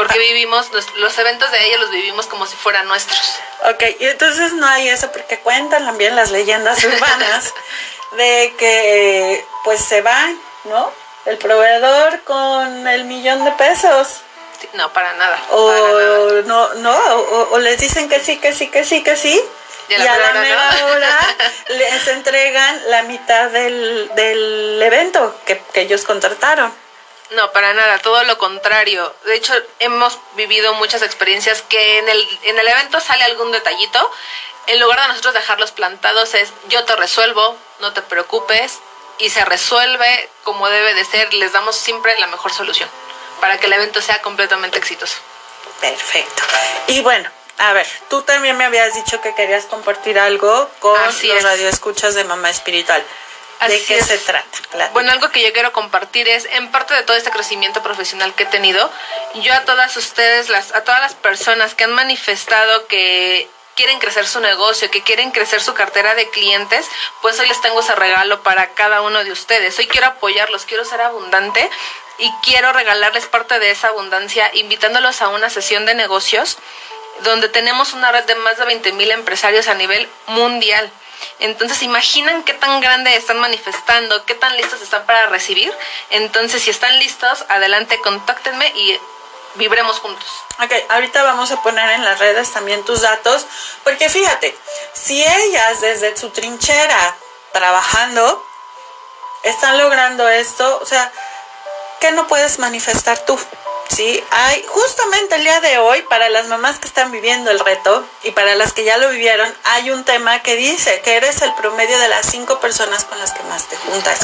Porque 0.01 0.19
vivimos, 0.19 0.73
los, 0.73 0.95
los 0.95 1.19
eventos 1.19 1.51
de 1.51 1.63
ellos 1.63 1.79
los 1.79 1.91
vivimos 1.91 2.27
como 2.27 2.47
si 2.47 2.57
fueran 2.57 2.89
nuestros. 2.89 3.39
Ok, 3.69 3.83
y 3.99 4.07
entonces 4.07 4.55
no 4.55 4.67
hay 4.67 4.89
eso 4.89 5.13
porque 5.13 5.39
cuentan 5.41 5.85
también 5.85 6.17
las 6.17 6.31
leyendas 6.31 6.83
urbanas 6.85 7.53
de 8.13 8.55
que 8.59 9.45
pues 9.63 9.79
se 9.85 10.01
van, 10.01 10.41
¿no? 10.65 10.91
El 11.27 11.37
proveedor 11.37 12.23
con 12.23 12.89
el 12.89 13.05
millón 13.05 13.45
de 13.45 13.53
pesos. 13.53 14.23
No, 14.73 14.91
para 14.95 15.13
nada. 15.13 15.39
O 15.51 15.67
para 15.69 15.81
nada. 15.81 16.43
no, 16.47 16.75
no, 16.77 16.97
o, 16.97 17.49
o 17.51 17.59
les 17.59 17.79
dicen 17.79 18.09
que 18.09 18.21
sí, 18.21 18.39
que 18.39 18.55
sí, 18.55 18.69
que 18.69 18.85
sí, 18.85 19.03
que 19.03 19.17
sí. 19.17 19.39
Y 19.89 19.93
Y 19.93 19.97
a 19.97 19.99
la 19.99 20.15
a 20.15 20.19
la 20.19 20.41
mera 20.41 20.71
mera 20.71 20.87
hora, 20.87 21.09
¿no? 21.11 21.75
hora 21.75 21.77
les 21.77 22.09
entregan 22.09 22.91
la 22.91 23.03
mitad 23.03 23.51
del, 23.51 24.11
del 24.15 24.81
evento 24.81 25.39
que, 25.45 25.61
que 25.75 25.83
ellos 25.83 26.05
contrataron. 26.05 26.73
No, 27.31 27.53
para 27.53 27.73
nada, 27.75 27.99
todo 27.99 28.25
lo 28.25 28.39
contrario. 28.39 29.15
De 29.25 29.37
hecho, 29.37 29.55
hemos 29.79 30.19
vivido 30.35 30.75
muchas 30.75 31.03
experiencias 31.03 31.63
que 31.63 31.99
en 31.99 32.09
el, 32.09 32.39
en 32.43 32.59
el 32.59 32.67
evento 32.69 33.01
sale 33.01 33.25
algún 33.25 33.53
detallito. 33.53 34.11
En 34.67 34.81
lugar 34.81 35.01
de 35.01 35.09
nosotros 35.09 35.35
dejarlos 35.35 35.71
plantados 35.71 36.35
es 36.35 36.53
yo 36.69 36.85
te 36.85 36.97
resuelvo, 36.97 37.57
no 37.81 37.93
te 37.93 38.03
preocupes, 38.03 38.79
y 39.19 39.31
se 39.31 39.45
resuelve 39.45 40.29
como 40.45 40.69
debe 40.69 40.95
de 40.95 41.05
ser. 41.05 41.33
Les 41.35 41.53
damos 41.53 41.77
siempre 41.77 42.19
la 42.19 42.27
mejor 42.27 42.53
solución 42.53 42.89
para 43.41 43.59
que 43.59 43.67
el 43.67 43.73
evento 43.73 44.03
sea 44.03 44.21
completamente 44.23 44.79
exitoso. 44.79 45.17
Perfecto. 45.81 46.43
Y 46.89 47.01
bueno, 47.01 47.31
a 47.59 47.73
ver, 47.73 47.87
tú 48.09 48.23
también 48.23 48.57
me 48.57 48.65
habías 48.65 48.95
dicho 48.95 49.21
que 49.21 49.35
querías 49.35 49.67
compartir 49.67 50.19
algo 50.19 50.69
con 50.79 50.99
Así 51.01 51.29
los 51.29 51.39
es. 51.39 51.43
radioescuchas 51.45 52.15
de 52.15 52.25
Mamá 52.25 52.51
Espiritual. 52.51 53.05
¿De 53.67 53.85
qué 53.85 53.99
es. 53.99 54.07
se 54.07 54.19
trata? 54.19 54.47
Platica. 54.71 54.93
Bueno, 54.93 55.13
algo 55.13 55.31
que 55.31 55.43
yo 55.43 55.53
quiero 55.53 55.73
compartir 55.73 56.29
es, 56.29 56.47
en 56.47 56.71
parte 56.71 56.95
de 56.95 57.03
todo 57.03 57.17
este 57.17 57.31
crecimiento 57.31 57.83
profesional 57.83 58.35
que 58.35 58.45
he 58.45 58.47
tenido, 58.47 58.91
yo 59.35 59.53
a 59.53 59.65
todas 59.65 59.97
ustedes, 59.97 60.49
las, 60.49 60.75
a 60.75 60.85
todas 60.85 61.01
las 61.01 61.15
personas 61.15 61.75
que 61.75 61.85
han 61.85 61.93
manifestado 61.93 62.87
que 62.87 63.49
quieren 63.77 63.99
crecer 63.99 64.27
su 64.27 64.41
negocio, 64.41 64.91
que 64.91 65.03
quieren 65.03 65.31
crecer 65.31 65.63
su 65.63 65.75
cartera 65.75 66.15
de 66.15 66.29
clientes, 66.31 66.87
pues 67.23 67.39
hoy 67.41 67.49
les 67.49 67.61
tengo 67.63 67.81
ese 67.81 67.95
regalo 67.95 68.43
para 68.43 68.71
cada 68.75 69.01
uno 69.03 69.25
de 69.25 69.33
ustedes. 69.33 69.79
Hoy 69.79 69.87
quiero 69.87 70.09
apoyarlos, 70.09 70.67
quiero 70.67 70.85
ser 70.85 71.01
abundante 71.01 71.69
y 72.19 72.31
quiero 72.43 72.73
regalarles 72.73 73.27
parte 73.27 73.59
de 73.59 73.71
esa 73.71 73.89
abundancia 73.89 74.51
invitándolos 74.55 75.23
a 75.23 75.29
una 75.29 75.49
sesión 75.49 75.87
de 75.87 75.95
negocios 75.95 76.59
donde 77.23 77.49
tenemos 77.49 77.93
una 77.93 78.13
red 78.13 78.25
de 78.25 78.35
más 78.35 78.59
de 78.59 78.65
20 78.65 78.93
mil 78.93 79.11
empresarios 79.11 79.69
a 79.69 79.75
nivel 79.75 80.09
mundial. 80.27 80.91
Entonces, 81.39 81.83
imaginan 81.83 82.43
qué 82.45 82.55
tan 82.55 82.81
grande 82.81 83.17
están 83.17 83.39
manifestando, 83.39 84.25
qué 84.27 84.35
tan 84.35 84.57
listos 84.57 84.81
están 84.83 85.05
para 85.07 85.27
recibir. 85.27 85.73
Entonces, 86.11 86.63
si 86.63 86.71
están 86.71 86.99
listos, 86.99 87.45
adelante, 87.49 87.99
contáctenme 88.01 88.67
y 88.75 88.99
vibremos 89.55 89.99
juntos. 89.99 90.29
Ok, 90.63 90.73
ahorita 90.89 91.23
vamos 91.23 91.51
a 91.51 91.63
poner 91.63 91.91
en 91.91 92.05
las 92.05 92.19
redes 92.19 92.53
también 92.53 92.85
tus 92.85 93.01
datos, 93.01 93.47
porque 93.83 94.09
fíjate, 94.09 94.57
si 94.93 95.23
ellas 95.23 95.81
desde 95.81 96.17
su 96.17 96.31
trinchera 96.31 97.17
trabajando 97.53 98.45
están 99.43 99.79
logrando 99.79 100.29
esto, 100.29 100.79
o 100.81 100.87
sea, 100.87 101.11
¿qué 102.01 102.13
no 102.13 102.27
puedes 102.27 102.59
manifestar 102.59 103.19
tú? 103.25 103.39
Sí, 103.95 104.23
hay 104.31 104.65
justamente 104.69 105.35
el 105.35 105.43
día 105.43 105.61
de 105.61 105.79
hoy, 105.79 106.01
para 106.03 106.29
las 106.29 106.47
mamás 106.47 106.79
que 106.79 106.87
están 106.87 107.11
viviendo 107.11 107.51
el 107.51 107.59
reto 107.59 108.07
y 108.23 108.31
para 108.31 108.55
las 108.55 108.73
que 108.73 108.85
ya 108.85 108.99
lo 108.99 109.11
vivieron, 109.11 109.53
hay 109.65 109.91
un 109.91 110.05
tema 110.05 110.43
que 110.43 110.55
dice 110.55 111.01
que 111.01 111.17
eres 111.17 111.43
el 111.43 111.53
promedio 111.55 111.99
de 111.99 112.09
las 112.09 112.27
cinco 112.27 112.61
personas 112.61 113.05
con 113.05 113.19
las 113.19 113.33
que 113.33 113.43
más 113.45 113.69
te 113.69 113.77
juntas. 113.77 114.21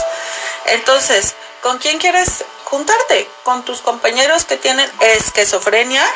Entonces, 0.66 1.34
¿con 1.62 1.78
quién 1.78 1.98
quieres 1.98 2.44
juntarte? 2.64 3.28
¿Con 3.42 3.64
tus 3.64 3.80
compañeros 3.80 4.44
que 4.44 4.56
tienen 4.56 4.88
esquizofrenia? 5.00 6.06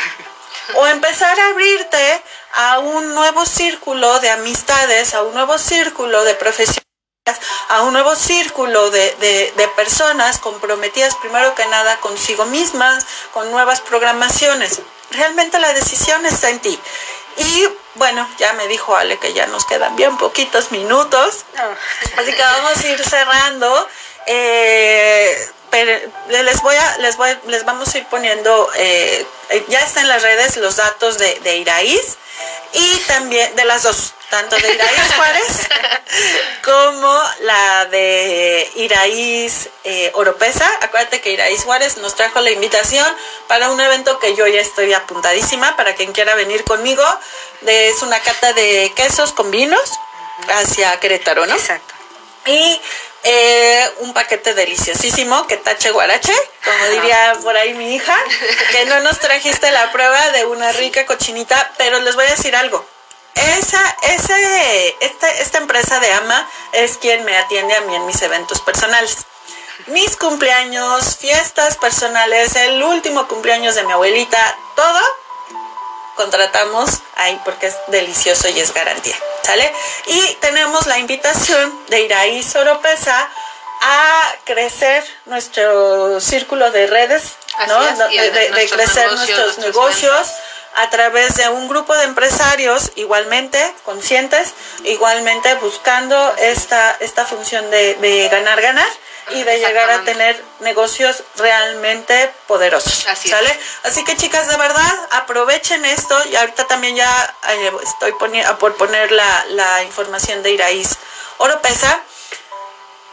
¿O 0.76 0.86
empezar 0.86 1.38
a 1.38 1.48
abrirte 1.48 2.22
a 2.54 2.78
un 2.78 3.14
nuevo 3.14 3.44
círculo 3.46 4.20
de 4.20 4.30
amistades, 4.30 5.12
a 5.14 5.22
un 5.22 5.34
nuevo 5.34 5.58
círculo 5.58 6.22
de 6.22 6.34
profesionales? 6.34 6.89
A 7.68 7.82
un 7.82 7.92
nuevo 7.92 8.14
círculo 8.16 8.90
de, 8.90 9.14
de, 9.56 9.68
personas 9.76 10.38
comprometidas 10.38 11.14
primero 11.16 11.54
que 11.54 11.64
nada 11.66 11.98
consigo 12.00 12.44
mismas, 12.46 13.06
con 13.32 13.50
nuevas 13.50 13.80
programaciones. 13.80 14.80
Realmente 15.10 15.58
la 15.58 15.72
decisión 15.72 16.24
está 16.26 16.50
en 16.50 16.60
ti. 16.60 16.78
Y 17.36 17.68
bueno, 17.94 18.28
ya 18.38 18.52
me 18.54 18.66
dijo 18.68 18.96
Ale 18.96 19.18
que 19.18 19.32
ya 19.32 19.46
nos 19.46 19.64
quedan 19.64 19.96
bien 19.96 20.16
poquitos 20.18 20.72
minutos, 20.72 21.44
así 22.16 22.32
que 22.32 22.42
vamos 22.42 22.76
a 22.76 22.88
ir 22.88 23.04
cerrando. 23.04 23.88
Eh, 24.26 25.50
pero 25.70 26.12
les 26.28 26.60
voy 26.62 26.76
a, 26.76 26.98
les 26.98 27.16
voy, 27.16 27.30
les 27.46 27.64
vamos 27.64 27.94
a 27.94 27.98
ir 27.98 28.06
poniendo, 28.06 28.70
eh, 28.74 29.24
ya 29.68 29.80
está 29.80 30.00
en 30.00 30.08
las 30.08 30.22
redes 30.22 30.56
los 30.56 30.76
datos 30.76 31.18
de, 31.18 31.38
de 31.40 31.56
Iraíz 31.58 32.18
y 32.72 32.96
también 33.06 33.54
de 33.56 33.64
las 33.64 33.84
dos, 33.84 34.14
tanto 34.30 34.56
de 34.56 34.72
Iraíz 34.72 35.14
Juárez 35.16 35.68
como 36.64 37.22
la 37.40 37.86
de 37.86 38.70
Iraíz 38.76 39.68
eh, 39.84 40.10
Oropesa. 40.14 40.70
Acuérdate 40.80 41.20
que 41.20 41.32
Iraíz 41.32 41.64
Juárez 41.64 41.98
nos 41.98 42.14
trajo 42.14 42.40
la 42.40 42.50
invitación 42.50 43.06
para 43.48 43.70
un 43.70 43.80
evento 43.80 44.18
que 44.18 44.34
yo 44.34 44.46
ya 44.46 44.60
estoy 44.60 44.92
apuntadísima 44.94 45.76
para 45.76 45.94
quien 45.94 46.12
quiera 46.12 46.34
venir 46.34 46.64
conmigo. 46.64 47.04
es 47.66 48.02
una 48.02 48.20
cata 48.20 48.52
de 48.52 48.92
quesos 48.94 49.32
con 49.32 49.50
vinos 49.50 49.92
hacia 50.48 50.98
Querétaro, 51.00 51.46
¿no? 51.46 51.54
Exacto. 51.54 51.94
Y 52.46 52.80
eh, 53.22 53.90
un 53.98 54.14
paquete 54.14 54.54
deliciosísimo 54.54 55.46
que 55.46 55.58
tache 55.58 55.90
guarache, 55.90 56.32
como 56.64 56.86
diría 56.86 57.36
por 57.42 57.54
ahí 57.56 57.74
mi 57.74 57.94
hija, 57.94 58.16
que 58.72 58.86
no 58.86 59.00
nos 59.00 59.18
trajiste 59.18 59.70
la 59.72 59.92
prueba 59.92 60.30
de 60.30 60.46
una 60.46 60.72
rica 60.72 61.04
cochinita, 61.04 61.72
pero 61.76 62.00
les 62.00 62.14
voy 62.14 62.24
a 62.24 62.30
decir 62.30 62.56
algo. 62.56 62.84
Esa, 63.34 63.96
ese, 64.02 64.96
esta, 65.00 65.30
esta 65.30 65.58
empresa 65.58 66.00
de 66.00 66.12
AMA 66.12 66.50
es 66.72 66.98
quien 66.98 67.24
me 67.24 67.36
atiende 67.36 67.74
a 67.74 67.80
mí 67.82 67.94
en 67.94 68.06
mis 68.06 68.20
eventos 68.22 68.60
personales. 68.60 69.18
Mis 69.86 70.16
cumpleaños, 70.16 71.16
fiestas 71.16 71.76
personales, 71.76 72.54
el 72.56 72.82
último 72.82 73.26
cumpleaños 73.28 73.74
de 73.74 73.84
mi 73.84 73.92
abuelita, 73.92 74.56
todo 74.76 75.00
contratamos 76.16 76.90
ahí 77.16 77.40
porque 77.46 77.68
es 77.68 77.76
delicioso 77.86 78.48
y 78.50 78.60
es 78.60 78.74
garantía, 78.74 79.16
¿sale? 79.42 79.72
Y 80.06 80.34
tenemos 80.34 80.86
la 80.86 80.98
invitación 80.98 81.72
de 81.88 82.02
ir 82.02 82.12
ahí 82.12 82.42
Soropesa 82.42 83.30
a 83.80 84.34
crecer 84.44 85.02
nuestro 85.24 86.20
círculo 86.20 86.70
de 86.70 86.86
redes, 86.86 87.36
¿no? 87.66 87.80
de, 87.80 88.68
crecer 88.70 89.10
nuestros 89.12 89.58
negocios 89.58 90.28
a 90.76 90.90
través 90.90 91.36
de 91.36 91.48
un 91.48 91.68
grupo 91.68 91.96
de 91.96 92.04
empresarios 92.04 92.92
igualmente 92.96 93.74
conscientes, 93.84 94.54
igualmente 94.84 95.54
buscando 95.56 96.34
esta, 96.38 96.96
esta 97.00 97.26
función 97.26 97.70
de, 97.70 97.94
de 97.96 98.28
ganar, 98.28 98.60
ganar 98.60 98.88
y 99.30 99.42
de 99.42 99.58
llegar 99.58 99.90
a 99.90 100.02
tener 100.02 100.42
negocios 100.60 101.22
realmente 101.36 102.32
poderosos. 102.46 103.06
Así 103.06 103.28
¿Sale? 103.28 103.58
Así 103.84 104.04
que 104.04 104.16
chicas, 104.16 104.48
de 104.48 104.56
verdad, 104.56 105.08
aprovechen 105.10 105.84
esto 105.84 106.16
y 106.30 106.36
ahorita 106.36 106.66
también 106.66 106.96
ya 106.96 107.34
eh, 107.48 107.72
estoy 107.82 108.12
poniendo 108.12 108.58
por 108.58 108.76
poner 108.76 109.12
la, 109.12 109.44
la 109.50 109.82
información 109.84 110.42
de 110.42 110.52
Iraíz 110.52 110.96
Oropesa. 111.38 112.00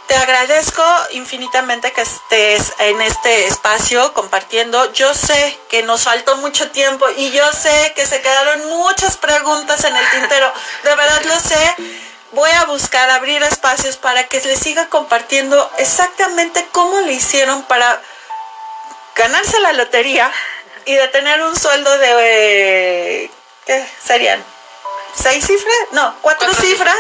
Te 0.07 0.15
agradezco 0.15 0.83
infinitamente 1.11 1.91
que 1.91 2.01
estés 2.01 2.73
en 2.79 3.01
este 3.01 3.47
espacio 3.47 4.13
compartiendo. 4.13 4.91
Yo 4.93 5.13
sé 5.13 5.59
que 5.69 5.83
nos 5.83 6.03
faltó 6.03 6.37
mucho 6.37 6.71
tiempo 6.71 7.05
y 7.17 7.31
yo 7.31 7.51
sé 7.51 7.93
que 7.95 8.05
se 8.05 8.21
quedaron 8.21 8.67
muchas 8.69 9.17
preguntas 9.17 9.83
en 9.83 9.95
el 9.95 10.09
tintero. 10.11 10.51
De 10.83 10.95
verdad 10.95 11.21
lo 11.25 11.39
sé 11.39 11.75
voy 12.31 12.51
a 12.51 12.65
buscar 12.65 13.09
abrir 13.09 13.41
espacios 13.43 13.97
para 13.97 14.27
que 14.27 14.41
les 14.41 14.59
siga 14.59 14.87
compartiendo 14.89 15.71
exactamente 15.77 16.67
cómo 16.71 16.99
le 17.01 17.13
hicieron 17.13 17.63
para 17.63 18.01
ganarse 19.15 19.59
la 19.59 19.73
lotería 19.73 20.31
y 20.85 20.93
de 20.93 21.07
tener 21.07 21.41
un 21.41 21.57
sueldo 21.57 21.97
de, 21.97 23.31
¿qué 23.65 23.87
serían? 24.05 24.43
¿Seis 25.15 25.45
cifras? 25.45 25.77
No, 25.91 26.15
cuatro, 26.21 26.53
cifras. 26.53 26.95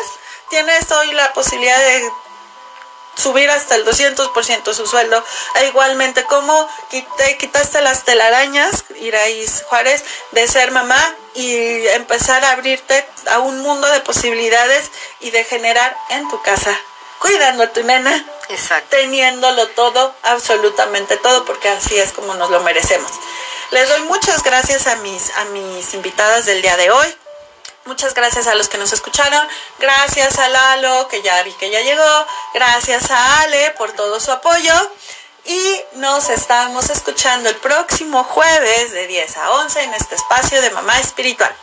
Tienes 0.49 0.89
hoy 0.91 1.11
la 1.11 1.31
posibilidad 1.33 1.77
de 1.77 2.11
subir 3.17 3.49
hasta 3.49 3.75
el 3.75 3.85
200% 3.85 4.73
su 4.73 4.87
sueldo. 4.87 5.23
E 5.55 5.67
igualmente, 5.67 6.25
quité, 6.89 7.37
quitaste 7.37 7.81
las 7.81 8.03
telarañas, 8.03 8.85
Iraís 8.99 9.63
Juárez, 9.67 10.03
de 10.31 10.47
ser 10.47 10.71
mamá 10.71 11.15
y 11.33 11.87
empezar 11.87 12.43
a 12.45 12.51
abrirte 12.51 13.05
a 13.29 13.39
un 13.39 13.59
mundo 13.59 13.87
de 13.89 13.99
posibilidades 14.01 14.91
y 15.19 15.31
de 15.31 15.43
generar 15.43 15.95
en 16.09 16.27
tu 16.29 16.41
casa, 16.41 16.77
cuidando 17.19 17.63
a 17.63 17.73
tu 17.73 17.83
nena, 17.83 18.25
Exacto. 18.49 18.95
teniéndolo 18.95 19.67
todo, 19.69 20.15
absolutamente 20.23 21.17
todo, 21.17 21.45
porque 21.45 21.69
así 21.69 21.97
es 21.97 22.11
como 22.13 22.33
nos 22.35 22.49
lo 22.49 22.61
merecemos. 22.61 23.11
Les 23.71 23.89
doy 23.89 24.01
muchas 24.03 24.43
gracias 24.43 24.87
a 24.87 24.95
mis, 24.97 25.35
a 25.35 25.45
mis 25.45 25.93
invitadas 25.93 26.45
del 26.45 26.61
día 26.61 26.77
de 26.77 26.89
hoy. 26.89 27.17
Muchas 27.87 28.13
gracias 28.13 28.47
a 28.47 28.55
los 28.55 28.67
que 28.67 28.77
nos 28.77 28.91
escucharon. 28.91 29.47
Gracias 29.79 30.37
a 30.39 30.49
Lalo, 30.49 31.07
que 31.07 31.21
ya 31.21 31.41
que 31.57 31.69
ya 31.69 31.79
llegó. 31.79 32.27
Gracias 32.53 33.09
a 33.11 33.41
Ale 33.41 33.71
por 33.77 33.93
todo 33.93 34.19
su 34.19 34.29
apoyo. 34.29 34.73
Y 35.45 35.81
nos 35.93 36.29
estamos 36.29 36.89
escuchando 36.89 37.47
el 37.47 37.55
próximo 37.55 38.25
jueves 38.25 38.91
de 38.91 39.07
10 39.07 39.37
a 39.37 39.51
11 39.51 39.83
en 39.83 39.93
este 39.93 40.15
espacio 40.15 40.61
de 40.61 40.69
Mamá 40.71 40.99
Espiritual. 40.99 41.55